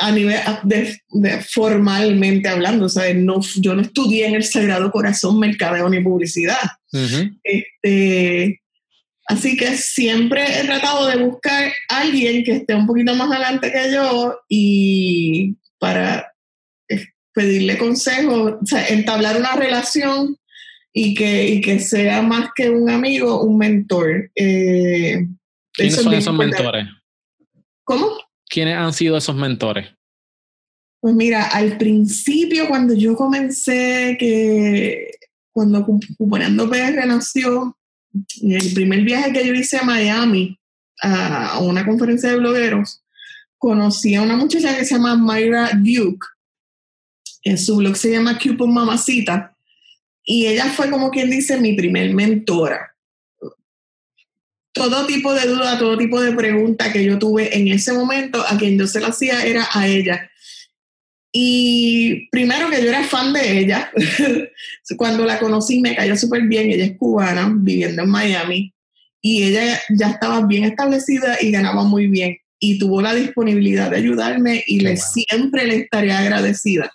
a 0.00 0.10
nivel 0.10 0.40
de, 0.64 0.98
formalmente 1.42 2.48
hablando, 2.48 2.86
o 2.86 3.14
no, 3.14 3.40
yo 3.56 3.74
no 3.74 3.82
estudié 3.82 4.26
en 4.26 4.34
el 4.34 4.44
Sagrado 4.44 4.90
Corazón 4.90 5.38
mercadeo 5.38 5.88
ni 5.90 6.00
publicidad. 6.00 6.70
este, 7.44 8.62
así 9.26 9.56
que 9.58 9.76
siempre 9.76 10.58
he 10.58 10.64
tratado 10.64 11.06
de 11.06 11.16
buscar 11.18 11.70
a 11.90 12.00
alguien 12.00 12.42
que 12.44 12.52
esté 12.52 12.74
un 12.74 12.86
poquito 12.86 13.14
más 13.14 13.30
adelante 13.30 13.70
que 13.70 13.92
yo 13.92 14.38
y 14.48 15.56
para 15.78 16.32
eh, 16.88 17.06
pedirle 17.34 17.76
consejo, 17.76 18.58
o 18.62 18.66
sea, 18.66 18.88
entablar 18.88 19.36
una 19.36 19.54
relación 19.54 20.39
y 20.92 21.14
que, 21.14 21.60
que 21.64 21.78
sea 21.78 22.22
más 22.22 22.50
que 22.54 22.70
un 22.70 22.90
amigo, 22.90 23.42
un 23.42 23.58
mentor. 23.58 24.30
Eh, 24.34 25.26
¿Quiénes 25.72 25.96
son 25.96 26.12
esos 26.12 26.34
mentores? 26.34 26.86
¿Cómo? 27.84 28.08
¿Quiénes 28.48 28.76
han 28.76 28.92
sido 28.92 29.16
esos 29.16 29.36
mentores? 29.36 29.88
Pues 31.00 31.14
mira, 31.14 31.44
al 31.44 31.78
principio 31.78 32.68
cuando 32.68 32.94
yo 32.94 33.16
comencé, 33.16 34.16
que 34.18 35.10
cuando 35.50 35.86
Cuponando 36.16 36.68
PR 36.68 37.06
nació, 37.06 37.76
el 38.42 38.74
primer 38.74 39.02
viaje 39.02 39.32
que 39.32 39.46
yo 39.46 39.54
hice 39.54 39.78
a 39.78 39.84
Miami, 39.84 40.58
a 41.02 41.58
una 41.60 41.86
conferencia 41.86 42.30
de 42.30 42.36
blogueros, 42.36 43.02
conocí 43.56 44.14
a 44.14 44.22
una 44.22 44.36
muchacha 44.36 44.76
que 44.76 44.84
se 44.84 44.94
llama 44.94 45.16
Myra 45.16 45.70
Duke. 45.74 46.26
En 47.42 47.56
su 47.56 47.76
blog 47.76 47.96
se 47.96 48.12
llama 48.12 48.38
Coupon 48.38 48.72
Mamacita. 48.72 49.56
Y 50.30 50.46
ella 50.46 50.66
fue 50.66 50.90
como 50.90 51.10
quien 51.10 51.28
dice 51.30 51.58
mi 51.58 51.72
primer 51.74 52.14
mentora 52.14 52.90
todo 54.72 55.06
tipo 55.06 55.34
de 55.34 55.46
duda, 55.46 55.78
todo 55.78 55.98
tipo 55.98 56.20
de 56.20 56.32
pregunta 56.32 56.92
que 56.92 57.04
yo 57.04 57.18
tuve 57.18 57.56
en 57.56 57.68
ese 57.68 57.92
momento, 57.92 58.42
a 58.46 58.56
quien 58.56 58.78
yo 58.78 58.86
se 58.86 59.00
la 59.00 59.08
hacía 59.08 59.44
era 59.44 59.68
a 59.72 59.86
ella. 59.86 60.30
Y 61.32 62.28
primero 62.30 62.70
que 62.70 62.82
yo 62.82 62.88
era 62.88 63.04
fan 63.04 63.32
de 63.32 63.58
ella, 63.58 63.90
cuando 64.96 65.24
la 65.24 65.38
conocí 65.38 65.80
me 65.80 65.94
cayó 65.94 66.16
súper 66.16 66.42
bien, 66.42 66.70
ella 66.70 66.84
es 66.84 66.96
cubana, 66.96 67.52
viviendo 67.54 68.02
en 68.02 68.10
Miami, 68.10 68.74
y 69.20 69.44
ella 69.44 69.78
ya 69.90 70.10
estaba 70.10 70.46
bien 70.46 70.64
establecida 70.64 71.36
y 71.40 71.50
ganaba 71.50 71.84
muy 71.84 72.06
bien, 72.06 72.38
y 72.58 72.78
tuvo 72.78 73.02
la 73.02 73.14
disponibilidad 73.14 73.90
de 73.90 73.98
ayudarme 73.98 74.64
y 74.66 74.80
le, 74.80 74.96
siempre 74.96 75.66
le 75.66 75.76
estaré 75.76 76.12
agradecida. 76.12 76.90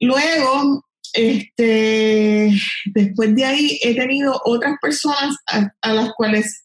Luego, 0.00 0.84
este, 1.12 2.50
después 2.86 3.34
de 3.34 3.44
ahí 3.44 3.78
he 3.82 3.94
tenido 3.94 4.40
otras 4.44 4.76
personas 4.80 5.36
a 5.82 5.92
las 5.92 6.12
cuales 6.14 6.64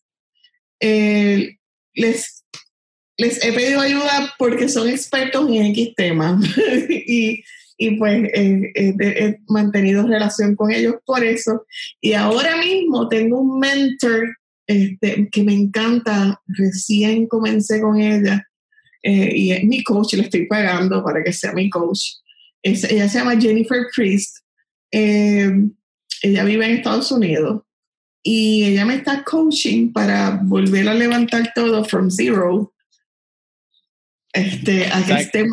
eh, 0.80 1.58
les, 1.94 2.44
les 3.18 3.44
he 3.44 3.54
pedido 3.54 3.80
ayuda 3.80 4.34
porque 4.38 4.68
son 4.68 4.90
expertos 4.90 5.48
en 5.50 5.66
X 5.68 5.94
temas 5.96 6.44
y, 6.90 7.44
y, 7.78 7.98
pues 7.98 8.30
he 8.34 9.40
mantenido 9.48 10.06
relación 10.06 10.56
con 10.56 10.72
ellos 10.72 10.96
por 11.06 11.24
eso. 11.24 11.66
Y 12.02 12.14
ahora 12.14 12.58
mismo 12.58 13.08
tengo 13.08 13.40
un 13.40 13.60
mentor 13.60 14.36
este, 14.68 15.30
que 15.32 15.44
me 15.44 15.54
encanta, 15.54 16.42
recién 16.48 17.28
comencé 17.28 17.82
con 17.82 18.00
ella 18.00 18.46
eh, 19.04 19.32
y 19.36 19.52
es 19.52 19.64
mi 19.66 19.84
coach, 19.84 20.14
le 20.14 20.24
estoy 20.24 20.48
pagando 20.48 21.04
para 21.04 21.24
que 21.24 21.34
sea 21.34 21.52
mi 21.54 21.70
coach. 21.70 22.00
Ella 22.64 23.10
se 23.10 23.20
llama 23.20 23.40
Jennifer 23.40 23.88
Priest. 23.96 24.38
Eh, 24.92 25.52
ella 26.22 26.44
vive 26.44 26.66
en 26.66 26.78
Estados 26.78 27.12
Unidos 27.12 27.64
y 28.24 28.64
ella 28.64 28.86
me 28.86 28.96
está 28.96 29.24
coaching 29.24 29.92
para 29.92 30.40
volver 30.44 30.88
a 30.88 30.94
levantar 30.94 31.52
todo 31.54 31.84
from 31.84 32.10
zero 32.10 32.73
este, 34.34 34.88
a 34.88 35.06
que 35.06 35.14
esté 35.14 35.46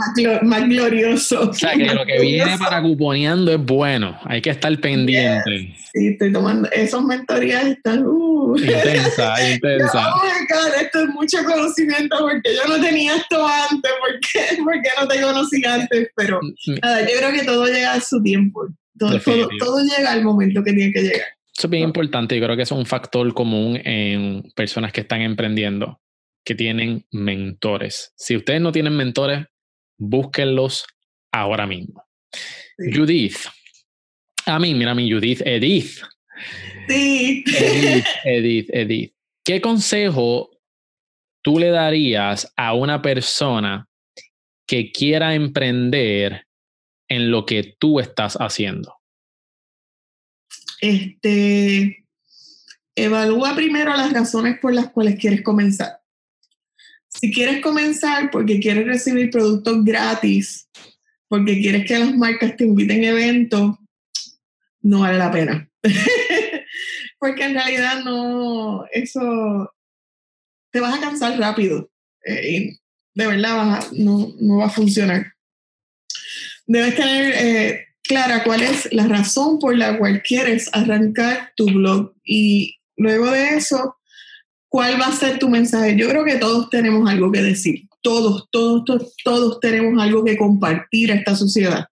más, 0.42 0.68
glorioso. 0.68 1.50
O 1.50 1.52
sea, 1.52 1.74
que 1.74 1.94
lo 1.94 2.04
que 2.06 2.18
viene 2.22 2.56
para 2.58 2.82
cuponeando 2.82 3.52
es 3.52 3.62
bueno, 3.62 4.18
hay 4.24 4.40
que 4.40 4.50
estar 4.50 4.76
pendiente. 4.80 5.74
Sí, 5.92 6.08
estoy 6.08 6.32
tomando, 6.32 6.68
esos 6.70 7.04
mentorías 7.04 7.64
están... 7.64 8.04
Uh. 8.06 8.56
Intensa, 8.56 9.52
intensa. 9.52 10.14
oh 10.14 10.22
my 10.24 10.46
God, 10.48 10.82
esto 10.82 11.02
es 11.02 11.08
mucho 11.10 11.38
conocimiento 11.44 12.16
porque 12.20 12.54
yo 12.54 12.66
no 12.68 12.82
tenía 12.82 13.16
esto 13.16 13.46
antes, 13.46 13.92
porque, 14.00 14.62
porque 14.64 14.88
no 14.98 15.06
te 15.06 15.20
conocí 15.20 15.62
antes, 15.64 16.08
pero 16.16 16.40
mm, 16.40 16.72
mm. 16.72 16.78
nada, 16.82 17.02
yo 17.02 17.18
creo 17.18 17.32
que 17.32 17.44
todo 17.44 17.66
llega 17.66 17.92
a 17.92 18.00
su 18.00 18.22
tiempo, 18.22 18.66
todo, 18.98 19.20
todo, 19.20 19.48
todo 19.58 19.84
llega 19.84 20.12
al 20.12 20.24
momento 20.24 20.64
que 20.64 20.72
tiene 20.72 20.92
que 20.92 21.02
llegar. 21.02 21.28
Eso 21.56 21.66
es 21.66 21.70
bien 21.70 21.84
importante 21.84 22.34
y 22.36 22.40
creo 22.40 22.56
que 22.56 22.62
eso 22.62 22.74
es 22.74 22.78
un 22.78 22.86
factor 22.86 23.34
común 23.34 23.78
en 23.84 24.42
personas 24.54 24.92
que 24.92 25.02
están 25.02 25.20
emprendiendo, 25.20 26.00
que 26.44 26.54
tienen 26.54 27.06
mentores. 27.10 28.12
Si 28.16 28.36
ustedes 28.36 28.60
no 28.60 28.72
tienen 28.72 28.96
mentores, 28.96 29.46
búsquenlos 29.98 30.86
ahora 31.32 31.66
mismo. 31.66 32.04
Judith. 32.78 33.36
A 34.46 34.58
mí, 34.58 34.74
mira 34.74 34.94
mi 34.94 35.10
Judith, 35.10 35.42
Edith. 35.44 36.00
Sí. 36.88 37.44
Edith, 37.46 38.06
Edith, 38.24 38.70
Edith. 38.72 39.14
¿Qué 39.44 39.60
consejo 39.60 40.50
tú 41.42 41.58
le 41.58 41.70
darías 41.70 42.52
a 42.56 42.74
una 42.74 43.02
persona 43.02 43.88
que 44.66 44.92
quiera 44.92 45.34
emprender 45.34 46.46
en 47.08 47.30
lo 47.30 47.44
que 47.44 47.76
tú 47.78 48.00
estás 48.00 48.36
haciendo? 48.36 49.00
este, 50.80 52.06
evalúa 52.94 53.54
primero 53.54 53.96
las 53.96 54.12
razones 54.12 54.58
por 54.58 54.74
las 54.74 54.90
cuales 54.90 55.18
quieres 55.18 55.42
comenzar. 55.42 55.99
Si 57.20 57.30
quieres 57.30 57.60
comenzar 57.60 58.30
porque 58.30 58.60
quieres 58.60 58.86
recibir 58.86 59.30
productos 59.30 59.84
gratis, 59.84 60.66
porque 61.28 61.60
quieres 61.60 61.86
que 61.86 61.98
las 61.98 62.16
marcas 62.16 62.56
te 62.56 62.64
inviten 62.64 63.04
a 63.04 63.08
eventos, 63.08 63.76
no 64.80 65.00
vale 65.00 65.18
la 65.18 65.30
pena. 65.30 65.70
porque 67.18 67.44
en 67.44 67.52
realidad 67.52 68.02
no, 68.04 68.86
eso 68.90 69.70
te 70.72 70.80
vas 70.80 70.96
a 70.96 71.00
cansar 71.00 71.38
rápido. 71.38 71.90
Eh, 72.24 72.50
y 72.50 72.80
de 73.14 73.26
verdad 73.26 73.84
no, 73.92 74.56
va 74.58 74.66
a 74.66 74.70
funcionar. 74.70 75.34
Debes 76.66 76.96
tener 76.96 77.34
eh, 77.36 77.86
clara 78.02 78.44
cuál 78.44 78.62
es 78.62 78.90
la 78.92 79.06
razón 79.06 79.58
por 79.58 79.76
la 79.76 79.98
cual 79.98 80.22
quieres 80.22 80.70
arrancar 80.72 81.52
tu 81.54 81.66
blog 81.66 82.14
y 82.24 82.78
luego 82.96 83.30
de 83.30 83.56
eso, 83.56 83.99
cuál 84.70 84.98
va 84.98 85.08
a 85.08 85.12
ser 85.12 85.38
tu 85.38 85.50
mensaje. 85.50 85.96
Yo 85.96 86.08
creo 86.08 86.24
que 86.24 86.36
todos 86.36 86.70
tenemos 86.70 87.10
algo 87.10 87.30
que 87.30 87.42
decir, 87.42 87.88
todos, 88.00 88.48
todos, 88.50 88.84
todos, 89.22 89.60
tenemos 89.60 90.02
algo 90.02 90.24
que 90.24 90.38
compartir 90.38 91.12
a 91.12 91.16
esta 91.16 91.34
sociedad. 91.34 91.86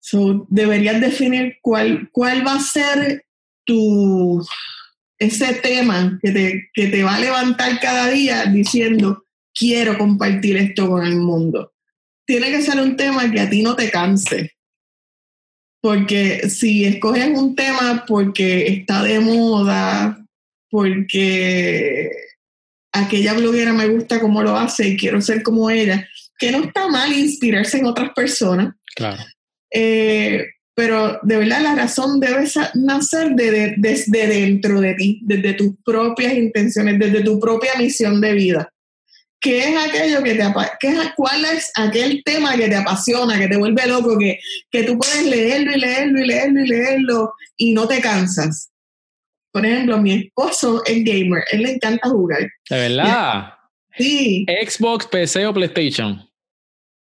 So, 0.00 0.46
deberías 0.48 1.00
definir 1.00 1.56
cuál, 1.60 2.08
cuál 2.12 2.46
va 2.46 2.54
a 2.54 2.60
ser 2.60 3.24
tu, 3.64 4.44
ese 5.18 5.54
tema 5.54 6.18
que 6.22 6.30
te, 6.30 6.70
que 6.72 6.86
te 6.86 7.02
va 7.02 7.16
a 7.16 7.20
levantar 7.20 7.78
cada 7.80 8.08
día 8.08 8.46
diciendo, 8.46 9.24
quiero 9.52 9.98
compartir 9.98 10.56
esto 10.56 10.88
con 10.88 11.04
el 11.04 11.16
mundo. 11.16 11.72
Tiene 12.24 12.50
que 12.50 12.62
ser 12.62 12.80
un 12.80 12.96
tema 12.96 13.30
que 13.30 13.40
a 13.40 13.50
ti 13.50 13.62
no 13.62 13.74
te 13.74 13.90
canse, 13.90 14.52
porque 15.80 16.48
si 16.48 16.84
escoges 16.84 17.36
un 17.36 17.56
tema 17.56 18.04
porque 18.06 18.68
está 18.68 19.02
de 19.02 19.18
moda, 19.18 20.21
porque 20.72 22.10
aquella 22.92 23.34
bloguera 23.34 23.74
me 23.74 23.88
gusta 23.88 24.18
cómo 24.18 24.42
lo 24.42 24.56
hace 24.56 24.88
y 24.88 24.96
quiero 24.96 25.20
ser 25.20 25.42
como 25.42 25.68
ella, 25.68 26.08
que 26.38 26.50
no 26.50 26.64
está 26.64 26.88
mal 26.88 27.12
inspirarse 27.12 27.76
en 27.76 27.84
otras 27.84 28.10
personas. 28.14 28.74
Claro. 28.96 29.22
Eh, 29.70 30.46
pero 30.74 31.18
de 31.22 31.36
verdad 31.36 31.60
la 31.60 31.74
razón 31.74 32.20
debe 32.20 32.48
nacer 32.72 33.32
de, 33.32 33.74
desde 33.76 34.26
dentro 34.26 34.80
de 34.80 34.94
ti, 34.94 35.20
desde 35.22 35.52
tus 35.52 35.74
propias 35.84 36.32
intenciones, 36.32 36.98
desde 36.98 37.22
tu 37.22 37.38
propia 37.38 37.72
misión 37.76 38.18
de 38.22 38.32
vida. 38.32 38.72
¿Qué 39.42 39.58
es 39.58 39.76
aquello 39.76 40.22
que 40.22 40.36
te 40.36 40.44
qué 40.80 40.88
es, 40.88 40.98
cuál 41.16 41.44
es 41.44 41.70
aquel 41.76 42.22
tema 42.24 42.56
que 42.56 42.68
te 42.68 42.76
apasiona, 42.76 43.38
que 43.38 43.48
te 43.48 43.58
vuelve 43.58 43.86
loco, 43.88 44.16
que, 44.18 44.38
que 44.70 44.84
tú 44.84 44.96
puedes 44.96 45.26
leerlo 45.26 45.72
y 45.72 45.80
leerlo 45.80 46.20
y 46.20 46.26
leerlo 46.26 46.64
y 46.64 46.68
leerlo 46.68 47.32
y 47.58 47.74
no 47.74 47.86
te 47.86 48.00
cansas? 48.00 48.71
Por 49.52 49.66
ejemplo, 49.66 49.98
mi 49.98 50.12
esposo 50.12 50.82
es 50.86 51.04
gamer, 51.04 51.44
él 51.52 51.62
le 51.62 51.72
encanta 51.72 52.08
jugar. 52.08 52.50
¿De 52.70 52.76
verdad? 52.76 53.52
Sí. 53.96 54.46
¿Xbox, 54.66 55.06
PC 55.06 55.46
o 55.46 55.52
PlayStation? 55.52 56.26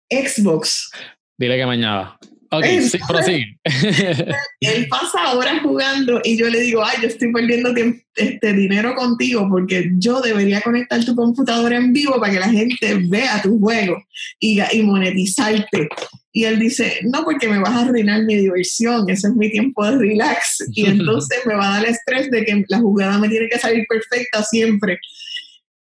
Xbox. 0.10 0.92
Dile 1.38 1.58
que 1.58 1.66
mañana. 1.66 2.18
Ok, 2.54 2.66
sí, 2.82 3.00
prosigue. 3.08 3.58
él 4.60 4.88
pasa 4.90 5.34
horas 5.34 5.62
jugando 5.64 6.20
y 6.26 6.38
yo 6.38 6.50
le 6.50 6.60
digo, 6.60 6.84
ay, 6.84 6.98
yo 7.02 7.08
estoy 7.08 7.32
perdiendo 7.32 7.74
este 8.16 8.54
dinero 8.54 8.94
contigo 8.94 9.48
porque 9.50 9.90
yo 9.98 10.20
debería 10.20 10.60
conectar 10.60 11.04
tu 11.06 11.16
computadora 11.16 11.78
en 11.78 11.94
vivo 11.94 12.20
para 12.20 12.34
que 12.34 12.40
la 12.42 12.50
gente 12.50 13.00
vea 13.08 13.42
tu 13.42 13.58
juego 13.58 14.04
y, 14.38 14.60
y 14.74 14.84
monetizarte. 14.84 15.88
Y 16.34 16.46
él 16.46 16.60
dice, 16.60 17.00
no, 17.04 17.24
porque 17.24 17.50
me 17.50 17.60
vas 17.60 17.72
a 17.72 17.82
arruinar 17.82 18.24
mi 18.24 18.38
diversión, 18.38 19.10
ese 19.10 19.28
es 19.28 19.36
mi 19.36 19.52
tiempo 19.52 19.86
de 19.86 19.98
relax. 19.98 20.64
Y 20.74 20.86
entonces 20.90 21.40
me 21.46 21.56
va 21.56 21.68
a 21.68 21.78
dar 21.78 21.86
el 21.86 21.92
estrés 21.92 22.32
de 22.32 22.46
que 22.46 22.64
la 22.70 22.80
jugada 22.80 23.18
me 23.20 23.30
tiene 23.30 23.50
que 23.50 23.60
salir 23.60 23.86
perfecta 23.88 24.42
siempre. 24.44 24.98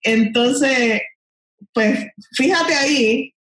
Entonces, 0.02 1.02
pues 1.72 2.06
fíjate 2.32 2.74
ahí, 2.74 3.32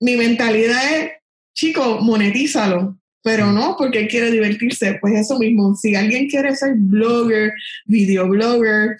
mi 0.00 0.16
mentalidad 0.16 0.96
es 0.96 1.12
chico, 1.54 2.00
monetízalo. 2.00 2.98
Pero 3.22 3.46
mm. 3.46 3.54
no, 3.54 3.74
porque 3.78 4.00
él 4.00 4.08
quiere 4.08 4.30
divertirse. 4.30 4.98
Pues 5.00 5.14
eso 5.14 5.38
mismo, 5.38 5.74
si 5.74 5.94
alguien 5.94 6.28
quiere 6.28 6.54
ser 6.54 6.74
blogger, 6.76 7.52
videoblogger 7.86 8.96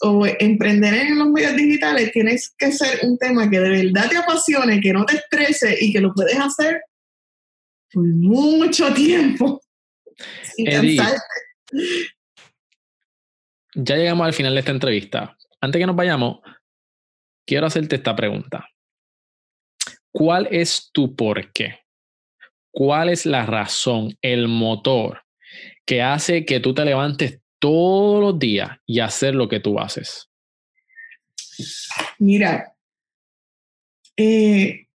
o 0.00 0.26
emprender 0.26 0.94
en 0.94 1.18
los 1.18 1.30
medios 1.30 1.54
digitales, 1.54 2.10
tienes 2.12 2.52
que 2.58 2.72
ser 2.72 2.98
un 3.04 3.16
tema 3.18 3.48
que 3.48 3.60
de 3.60 3.70
verdad 3.70 4.10
te 4.10 4.16
apasione, 4.16 4.80
que 4.80 4.92
no 4.92 5.04
te 5.04 5.16
estrese 5.16 5.76
y 5.80 5.92
que 5.92 6.00
lo 6.00 6.12
puedes 6.12 6.36
hacer 6.36 6.82
por 7.92 8.04
mucho 8.04 8.92
tiempo. 8.94 9.60
ya 13.74 13.96
llegamos 13.96 14.26
al 14.26 14.32
final 14.32 14.54
de 14.54 14.60
esta 14.60 14.72
entrevista. 14.72 15.36
Antes 15.60 15.78
que 15.78 15.86
nos 15.86 15.96
vayamos, 15.96 16.40
quiero 17.46 17.66
hacerte 17.66 17.96
esta 17.96 18.14
pregunta. 18.16 18.68
¿Cuál 20.10 20.48
es 20.50 20.90
tu 20.92 21.16
por 21.16 21.52
qué? 21.52 21.80
¿Cuál 22.70 23.08
es 23.08 23.26
la 23.26 23.46
razón, 23.46 24.16
el 24.22 24.48
motor 24.48 25.22
que 25.86 26.02
hace 26.02 26.44
que 26.44 26.60
tú 26.60 26.74
te 26.74 26.84
levantes 26.84 27.40
todos 27.58 28.20
los 28.20 28.38
días 28.38 28.78
y 28.86 29.00
hacer 29.00 29.34
lo 29.34 29.48
que 29.48 29.60
tú 29.60 29.78
haces? 29.78 30.28
Mira, 32.18 32.74
eh, 34.16 34.86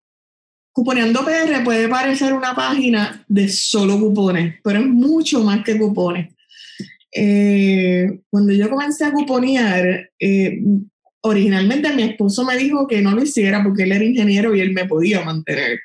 Cuponeando 0.78 1.26
PR 1.26 1.64
puede 1.64 1.90
parecer 1.90 2.34
una 2.34 2.54
página 2.54 3.26
de 3.28 3.50
solo 3.50 4.00
cupones, 4.00 4.60
pero 4.64 4.78
es 4.78 4.86
mucho 4.86 5.44
más 5.44 5.64
que 5.64 5.76
cupones. 5.76 6.32
Eh, 7.12 8.20
cuando 8.30 8.54
yo 8.54 8.70
comencé 8.70 9.04
a 9.04 9.12
cuponear, 9.12 10.12
eh, 10.20 10.62
originalmente 11.22 11.92
mi 11.96 12.04
esposo 12.04 12.46
me 12.46 12.56
dijo 12.56 12.86
que 12.86 13.02
no 13.02 13.16
lo 13.16 13.24
hiciera 13.24 13.64
porque 13.64 13.86
él 13.86 13.92
era 13.92 14.06
ingeniero 14.06 14.56
y 14.56 14.60
él 14.60 14.72
me 14.72 14.86
podía 14.86 15.26
mantener. 15.26 15.80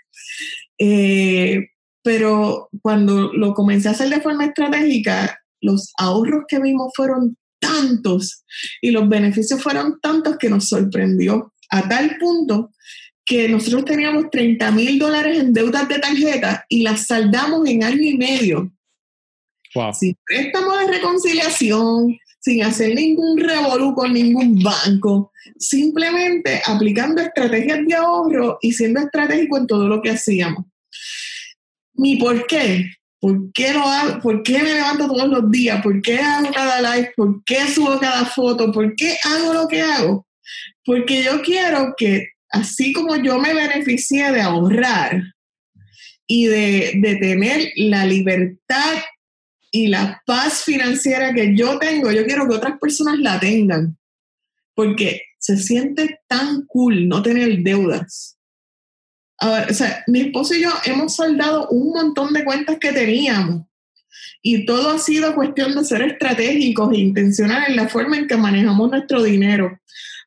Eh, 0.76 1.68
pero 2.02 2.68
cuando 2.82 3.32
lo 3.32 3.54
comencé 3.54 3.88
a 3.88 3.92
hacer 3.92 4.10
de 4.10 4.20
forma 4.20 4.44
estratégica, 4.44 5.40
los 5.62 5.90
ahorros 5.96 6.44
que 6.46 6.60
vimos 6.60 6.92
fueron 6.94 7.38
tantos 7.58 8.44
y 8.82 8.90
los 8.90 9.08
beneficios 9.08 9.62
fueron 9.62 9.98
tantos 10.02 10.36
que 10.36 10.50
nos 10.50 10.68
sorprendió 10.68 11.54
a 11.70 11.88
tal 11.88 12.18
punto 12.18 12.72
que 13.24 13.48
nosotros 13.48 13.84
teníamos 13.84 14.30
30 14.30 14.70
mil 14.72 14.98
dólares 14.98 15.38
en 15.38 15.52
deudas 15.52 15.88
de 15.88 15.98
tarjeta 15.98 16.64
y 16.68 16.82
las 16.82 17.06
saldamos 17.06 17.68
en 17.68 17.84
año 17.84 18.02
y 18.02 18.16
medio. 18.16 18.72
Sin 19.98 20.16
préstamo 20.26 20.76
de 20.76 20.86
reconciliación, 20.88 22.18
sin 22.40 22.62
hacer 22.62 22.94
ningún 22.94 23.38
revolú 23.38 23.94
con 23.94 24.12
ningún 24.12 24.62
banco, 24.62 25.32
simplemente 25.58 26.60
aplicando 26.66 27.22
estrategias 27.22 27.86
de 27.86 27.94
ahorro 27.94 28.58
y 28.60 28.72
siendo 28.72 29.00
estratégico 29.00 29.56
en 29.56 29.66
todo 29.66 29.88
lo 29.88 30.02
que 30.02 30.10
hacíamos 30.10 30.66
mi 31.94 32.16
por 32.16 32.46
qué. 32.46 32.90
¿Por 33.20 33.52
qué, 33.52 33.72
lo 33.72 33.82
hago? 33.82 34.20
¿Por 34.20 34.42
qué 34.42 34.58
me 34.58 34.74
levanto 34.74 35.06
todos 35.06 35.28
los 35.28 35.50
días? 35.50 35.80
¿Por 35.80 36.02
qué 36.02 36.18
hago 36.18 36.50
cada 36.52 36.96
live? 36.96 37.12
¿Por 37.16 37.44
qué 37.44 37.68
subo 37.68 37.98
cada 38.00 38.24
foto? 38.24 38.72
¿Por 38.72 38.96
qué 38.96 39.16
hago 39.22 39.54
lo 39.54 39.68
que 39.68 39.80
hago? 39.80 40.26
Porque 40.84 41.22
yo 41.22 41.40
quiero 41.40 41.94
que, 41.96 42.31
así 42.52 42.92
como 42.92 43.16
yo 43.16 43.38
me 43.38 43.54
beneficié 43.54 44.30
de 44.32 44.40
ahorrar 44.40 45.22
y 46.26 46.46
de, 46.46 46.92
de 46.96 47.16
tener 47.16 47.72
la 47.76 48.06
libertad 48.06 48.94
y 49.70 49.88
la 49.88 50.22
paz 50.26 50.64
financiera 50.64 51.32
que 51.32 51.56
yo 51.56 51.78
tengo, 51.78 52.12
yo 52.12 52.24
quiero 52.24 52.48
que 52.48 52.56
otras 52.56 52.78
personas 52.78 53.18
la 53.18 53.40
tengan. 53.40 53.96
Porque 54.74 55.22
se 55.38 55.56
siente 55.56 56.20
tan 56.28 56.66
cool 56.66 57.08
no 57.08 57.22
tener 57.22 57.58
deudas 57.58 58.38
o 59.42 59.74
sea, 59.74 60.04
mi 60.06 60.20
esposo 60.20 60.54
y 60.54 60.62
yo 60.62 60.70
hemos 60.84 61.16
saldado 61.16 61.68
un 61.68 61.92
montón 61.92 62.32
de 62.32 62.44
cuentas 62.44 62.78
que 62.78 62.92
teníamos 62.92 63.62
y 64.40 64.64
todo 64.66 64.90
ha 64.90 64.98
sido 64.98 65.34
cuestión 65.34 65.74
de 65.74 65.84
ser 65.84 66.02
estratégicos 66.02 66.92
e 66.92 66.98
intencionales 66.98 67.70
en 67.70 67.76
la 67.76 67.88
forma 67.88 68.16
en 68.16 68.26
que 68.26 68.36
manejamos 68.36 68.90
nuestro 68.90 69.22
dinero. 69.22 69.78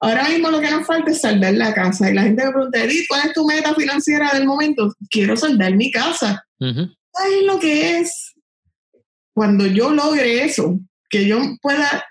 Ahora 0.05 0.29
mismo 0.29 0.51
lo 0.51 0.61
que 0.61 0.69
nos 0.69 0.85
falta 0.85 1.11
es 1.11 1.21
saldar 1.21 1.53
la 1.53 1.73
casa. 1.73 2.09
Y 2.09 2.13
la 2.13 2.23
gente 2.23 2.45
me 2.45 2.51
pregunta, 2.51 2.83
Edith, 2.83 3.05
¿cuál 3.07 3.27
es 3.27 3.33
tu 3.33 3.45
meta 3.45 3.73
financiera 3.73 4.31
del 4.33 4.45
momento? 4.45 4.93
Quiero 5.09 5.35
saldar 5.35 5.75
mi 5.75 5.91
casa. 5.91 6.45
¿Sabes 6.59 7.43
lo 7.45 7.59
que 7.59 7.99
es? 7.99 8.33
Cuando 9.33 9.65
yo 9.65 9.91
logre 9.91 10.45
eso, 10.45 10.79
que 11.09 11.25
yo 11.25 11.39
pueda, 11.61 12.05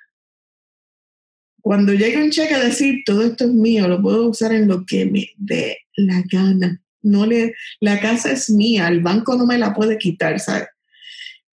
cuando 1.60 1.92
llegue 1.92 2.22
un 2.22 2.30
cheque, 2.30 2.56
decir, 2.56 3.02
todo 3.06 3.22
esto 3.22 3.44
es 3.44 3.50
mío, 3.50 3.88
lo 3.88 4.02
puedo 4.02 4.28
usar 4.28 4.52
en 4.52 4.68
lo 4.68 4.84
que 4.84 5.06
me 5.06 5.30
dé 5.36 5.78
la 5.96 6.22
gana 6.30 6.80
no 7.04 7.26
le, 7.26 7.54
la 7.80 8.00
casa 8.00 8.32
es 8.32 8.50
mía, 8.50 8.88
el 8.88 9.00
banco 9.00 9.36
no 9.36 9.46
me 9.46 9.58
la 9.58 9.72
puede 9.72 9.98
quitar, 9.98 10.40
¿sabes? 10.40 10.68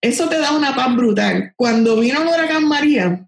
Eso 0.01 0.27
te 0.27 0.39
da 0.39 0.55
una 0.55 0.73
paz 0.73 0.95
brutal. 0.95 1.53
Cuando 1.55 1.99
vino 1.99 2.21
el 2.21 2.27
huracán 2.27 2.67
María, 2.67 3.27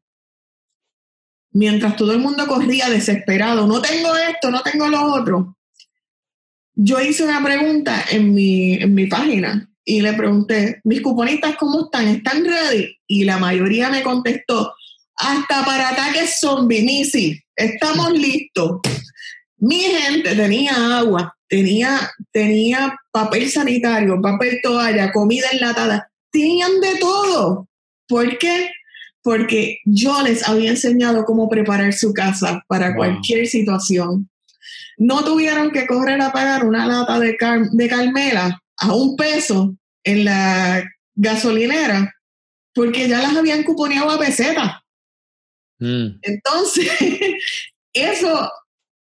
mientras 1.53 1.95
todo 1.95 2.11
el 2.11 2.19
mundo 2.19 2.45
corría 2.47 2.89
desesperado, 2.89 3.65
no 3.67 3.81
tengo 3.81 4.15
esto, 4.15 4.51
no 4.51 4.61
tengo 4.61 4.87
lo 4.87 5.13
otro, 5.13 5.55
yo 6.75 6.99
hice 6.99 7.23
una 7.23 7.43
pregunta 7.43 8.03
en 8.09 8.33
mi, 8.33 8.73
en 8.73 8.93
mi 8.93 9.05
página 9.05 9.69
y 9.85 10.01
le 10.01 10.13
pregunté, 10.13 10.81
mis 10.83 11.01
cuponistas, 11.01 11.55
¿cómo 11.57 11.85
están? 11.85 12.07
¿Están 12.07 12.43
ready? 12.43 12.97
Y 13.07 13.25
la 13.25 13.37
mayoría 13.37 13.89
me 13.89 14.01
contestó, 14.01 14.73
hasta 15.15 15.63
para 15.65 15.89
ataques 15.89 16.39
zombie, 16.39 16.81
Nisi, 16.81 17.39
estamos 17.55 18.11
listos. 18.13 18.79
Mi 19.57 19.81
gente 19.81 20.35
tenía 20.35 20.97
agua, 20.97 21.35
tenía, 21.47 22.11
tenía 22.31 22.97
papel 23.11 23.49
sanitario, 23.49 24.19
papel 24.21 24.59
toalla, 24.63 25.11
comida 25.11 25.47
enlatada, 25.51 26.09
tenían 26.31 26.79
de 26.81 26.95
todo. 26.99 27.67
¿Por 28.07 28.37
qué? 28.37 28.69
Porque 29.23 29.79
yo 29.85 30.21
les 30.21 30.47
había 30.47 30.71
enseñado 30.71 31.23
cómo 31.25 31.49
preparar 31.49 31.93
su 31.93 32.13
casa 32.13 32.63
para 32.67 32.95
cualquier 32.95 33.47
situación. 33.47 34.29
No 34.97 35.23
tuvieron 35.23 35.71
que 35.71 35.87
correr 35.87 36.21
a 36.21 36.31
pagar 36.31 36.65
una 36.65 36.85
lata 36.85 37.19
de, 37.19 37.37
de 37.71 37.87
Carmela 37.87 38.61
a 38.77 38.93
un 38.93 39.15
peso 39.15 39.75
en 40.03 40.25
la 40.25 40.83
gasolinera 41.15 42.13
porque 42.73 43.07
ya 43.07 43.21
las 43.21 43.35
habían 43.35 43.63
cuponeado 43.63 44.09
a 44.09 44.19
peseta. 44.19 44.83
Mm. 45.79 46.19
Entonces, 46.21 46.89
eso 47.93 48.51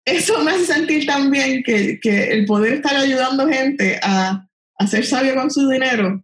eso 0.06 0.44
me 0.44 0.52
hace 0.52 0.66
sentir 0.66 1.06
también 1.06 1.64
que, 1.64 2.00
que 2.00 2.32
el 2.32 2.46
poder 2.46 2.74
estar 2.74 2.96
ayudando 2.96 3.48
gente 3.48 4.00
a, 4.02 4.48
a 4.78 4.88
ser 4.88 5.06
sabio 5.06 5.36
con 5.36 5.52
su 5.52 5.68
dinero. 5.70 6.24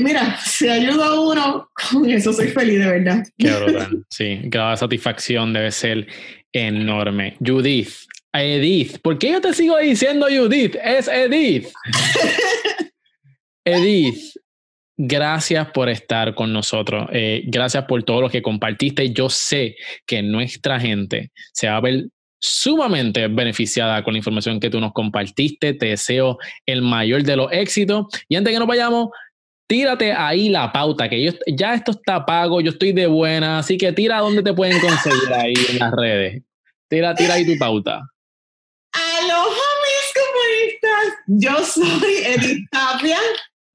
Mira, 0.00 0.38
si 0.38 0.68
ayuda 0.68 1.06
a 1.06 1.20
uno, 1.20 1.70
con 1.90 2.08
eso 2.10 2.32
soy 2.32 2.48
feliz 2.48 2.80
de 2.80 2.86
verdad. 2.86 3.24
Qué 3.38 3.50
brutal. 3.52 4.04
Sí, 4.10 4.42
cada 4.50 4.76
satisfacción 4.76 5.52
debe 5.52 5.70
ser 5.70 6.06
enorme. 6.52 7.36
Judith, 7.44 7.90
Edith, 8.32 8.98
¿por 9.02 9.18
qué 9.18 9.32
yo 9.32 9.40
te 9.40 9.52
sigo 9.52 9.78
diciendo 9.78 10.26
Judith? 10.26 10.76
Es 10.82 11.08
Edith. 11.08 11.68
Edith, 13.64 14.34
gracias 14.96 15.70
por 15.70 15.88
estar 15.88 16.34
con 16.34 16.52
nosotros. 16.52 17.08
Eh, 17.12 17.42
gracias 17.46 17.84
por 17.84 18.02
todo 18.02 18.22
lo 18.22 18.30
que 18.30 18.42
compartiste. 18.42 19.12
Yo 19.12 19.28
sé 19.28 19.76
que 20.06 20.22
nuestra 20.22 20.80
gente 20.80 21.30
se 21.52 21.68
va 21.68 21.76
a 21.76 21.80
ver 21.80 22.06
sumamente 22.40 23.28
beneficiada 23.28 24.02
con 24.02 24.14
la 24.14 24.18
información 24.18 24.60
que 24.60 24.70
tú 24.70 24.80
nos 24.80 24.92
compartiste. 24.92 25.74
Te 25.74 25.86
deseo 25.86 26.38
el 26.66 26.82
mayor 26.82 27.22
de 27.22 27.36
los 27.36 27.52
éxitos. 27.52 28.06
Y 28.28 28.36
antes 28.36 28.52
que 28.52 28.58
nos 28.58 28.68
vayamos, 28.68 29.10
tírate 29.70 30.12
ahí 30.12 30.48
la 30.48 30.72
pauta, 30.72 31.08
que 31.08 31.22
yo, 31.22 31.30
ya 31.46 31.74
esto 31.74 31.92
está 31.92 32.26
pago, 32.26 32.60
yo 32.60 32.72
estoy 32.72 32.92
de 32.92 33.06
buena, 33.06 33.60
así 33.60 33.78
que 33.78 33.92
tira 33.92 34.18
dónde 34.18 34.42
te 34.42 34.52
pueden 34.52 34.80
conseguir 34.80 35.32
ahí 35.32 35.54
en 35.68 35.78
las 35.78 35.92
redes. 35.92 36.42
Tira, 36.88 37.14
tira 37.14 37.34
ahí 37.34 37.46
tu 37.46 37.56
pauta. 37.56 38.02
Aloha 38.92 39.68
mis 39.86 40.12
comunistas, 40.18 41.18
yo 41.28 41.64
soy 41.64 42.14
Edith 42.24 42.66
Tapia. 42.72 43.18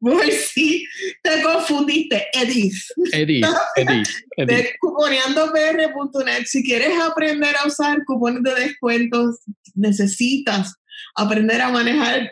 Por 0.02 0.30
si 0.30 0.86
te 1.24 1.42
confundiste, 1.42 2.28
Edith. 2.34 2.76
Edith, 3.14 3.46
Edith, 3.78 4.10
Edith. 4.36 4.54
De 4.54 4.76
cuponeandopr.net. 4.82 6.46
Si 6.46 6.62
quieres 6.62 6.92
aprender 7.00 7.56
a 7.56 7.68
usar 7.68 8.04
cupones 8.06 8.44
de 8.44 8.54
descuentos, 8.54 9.40
necesitas 9.74 10.76
aprender 11.16 11.62
a 11.62 11.70
manejar 11.70 12.30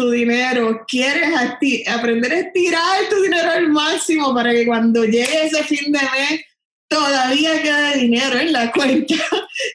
tu 0.00 0.10
dinero, 0.10 0.82
quieres 0.88 1.28
aprender 1.86 2.32
a 2.32 2.38
estirar 2.38 3.08
tu 3.10 3.20
dinero 3.20 3.50
al 3.50 3.68
máximo 3.68 4.34
para 4.34 4.50
que 4.50 4.64
cuando 4.64 5.04
llegue 5.04 5.44
ese 5.44 5.62
fin 5.64 5.92
de 5.92 5.98
mes 5.98 6.40
todavía 6.88 7.60
quede 7.60 7.98
dinero 7.98 8.38
en 8.38 8.50
la 8.50 8.72
cuenta. 8.72 9.14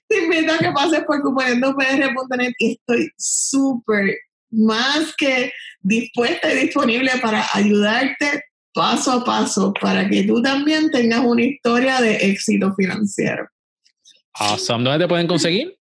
Te 0.08 0.24
invito 0.24 0.54
a 0.54 0.58
que 0.58 0.72
pases 0.72 1.04
por 1.06 1.22
cuponeandopr.net 1.22 2.54
y 2.58 2.72
estoy 2.72 3.12
súper 3.16 4.18
más 4.50 5.14
que 5.16 5.54
dispuesta 5.82 6.52
y 6.52 6.66
disponible 6.66 7.12
para 7.22 7.46
ayudarte 7.54 8.46
paso 8.74 9.12
a 9.12 9.24
paso 9.24 9.74
para 9.80 10.10
que 10.10 10.24
tú 10.24 10.42
también 10.42 10.90
tengas 10.90 11.20
una 11.20 11.44
historia 11.44 12.02
de 12.02 12.16
éxito 12.16 12.74
financiero. 12.74 13.48
Awesome. 14.34 14.84
¿Dónde 14.84 15.06
te 15.06 15.08
pueden 15.08 15.28
conseguir? 15.28 15.78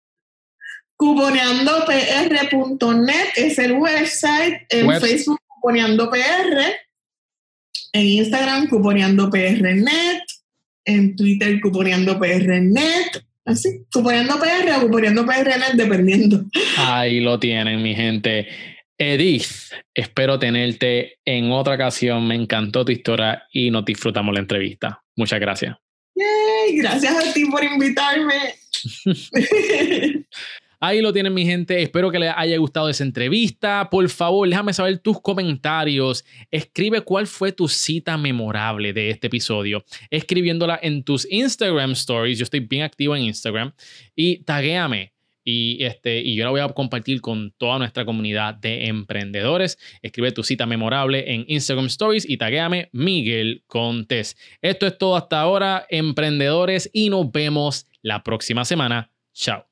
Cuponeandopr.net 0.99 3.29
es 3.37 3.59
el 3.61 3.75
website, 3.75 4.63
en 4.69 5.01
Facebook 5.01 5.39
cuponeandopr, 5.47 6.19
en 7.93 8.07
Instagram 8.07 8.69
cuponeandopr.net, 8.69 10.23
en 10.85 11.15
Twitter 11.15 11.61
cuponeandopr.net, 11.61 13.23
así, 13.45 13.85
cuponeandopr 13.93 14.73
o 14.77 14.81
cuponeandopr.net 14.81 15.75
dependiendo. 15.75 16.45
Ahí 16.77 17.21
lo 17.21 17.39
tienen, 17.39 17.81
mi 17.81 17.95
gente. 17.95 18.49
Edith, 18.99 19.71
espero 19.95 20.41
tenerte 20.41 21.21
en 21.25 21.53
otra 21.53 21.77
ocasión. 21.77 22.27
Me 22.27 22.35
encantó 22.35 22.85
tu 22.85 22.91
historia 22.91 23.45
y 23.53 23.71
nos 23.71 23.85
disfrutamos 23.85 24.35
la 24.35 24.41
entrevista. 24.41 25.01
Muchas 25.15 25.39
gracias. 25.39 25.77
gracias 26.73 27.15
a 27.15 27.33
ti 27.33 27.45
por 27.45 27.63
invitarme. 27.63 28.57
Ahí 30.81 31.01
lo 31.01 31.13
tienen 31.13 31.35
mi 31.35 31.45
gente. 31.45 31.83
Espero 31.83 32.11
que 32.11 32.19
les 32.19 32.33
haya 32.37 32.57
gustado 32.59 32.89
esa 32.89 33.03
entrevista. 33.03 33.89
Por 33.91 34.09
favor, 34.09 34.49
déjame 34.49 34.73
saber 34.73 34.99
tus 34.99 35.21
comentarios. 35.21 36.25
Escribe 36.51 37.01
cuál 37.01 37.27
fue 37.27 37.53
tu 37.53 37.67
cita 37.69 38.17
memorable 38.17 38.93
de 38.93 39.11
este 39.11 39.27
episodio. 39.27 39.85
Escribiéndola 40.11 40.79
en 40.81 41.03
tus 41.03 41.27
Instagram 41.31 41.93
stories. 41.93 42.39
Yo 42.39 42.45
estoy 42.45 42.61
bien 42.61 42.83
activo 42.83 43.17
en 43.17 43.23
Instagram. 43.23 43.73
Y 44.15 44.39
taguéame. 44.45 45.13
Y, 45.51 45.83
este, 45.83 46.21
y 46.21 46.37
yo 46.37 46.45
la 46.45 46.51
voy 46.51 46.61
a 46.61 46.69
compartir 46.69 47.23
con 47.23 47.53
toda 47.53 47.79
nuestra 47.79 48.05
comunidad 48.05 48.55
de 48.55 48.87
emprendedores. 48.87 49.79
Escribe 50.03 50.31
tu 50.31 50.43
cita 50.43 50.67
memorable 50.67 51.33
en 51.33 51.47
Instagram 51.49 51.87
Stories 51.87 52.29
y 52.29 52.37
taguéame 52.37 52.91
Miguel 52.93 53.65
Contes. 53.67 54.37
Esto 54.61 54.87
es 54.87 54.99
todo 54.99 55.17
hasta 55.17 55.41
ahora, 55.41 55.87
emprendedores, 55.89 56.91
y 56.93 57.09
nos 57.09 57.33
vemos 57.33 57.87
la 58.03 58.23
próxima 58.23 58.67
semana. 58.67 59.11
Chao. 59.33 59.68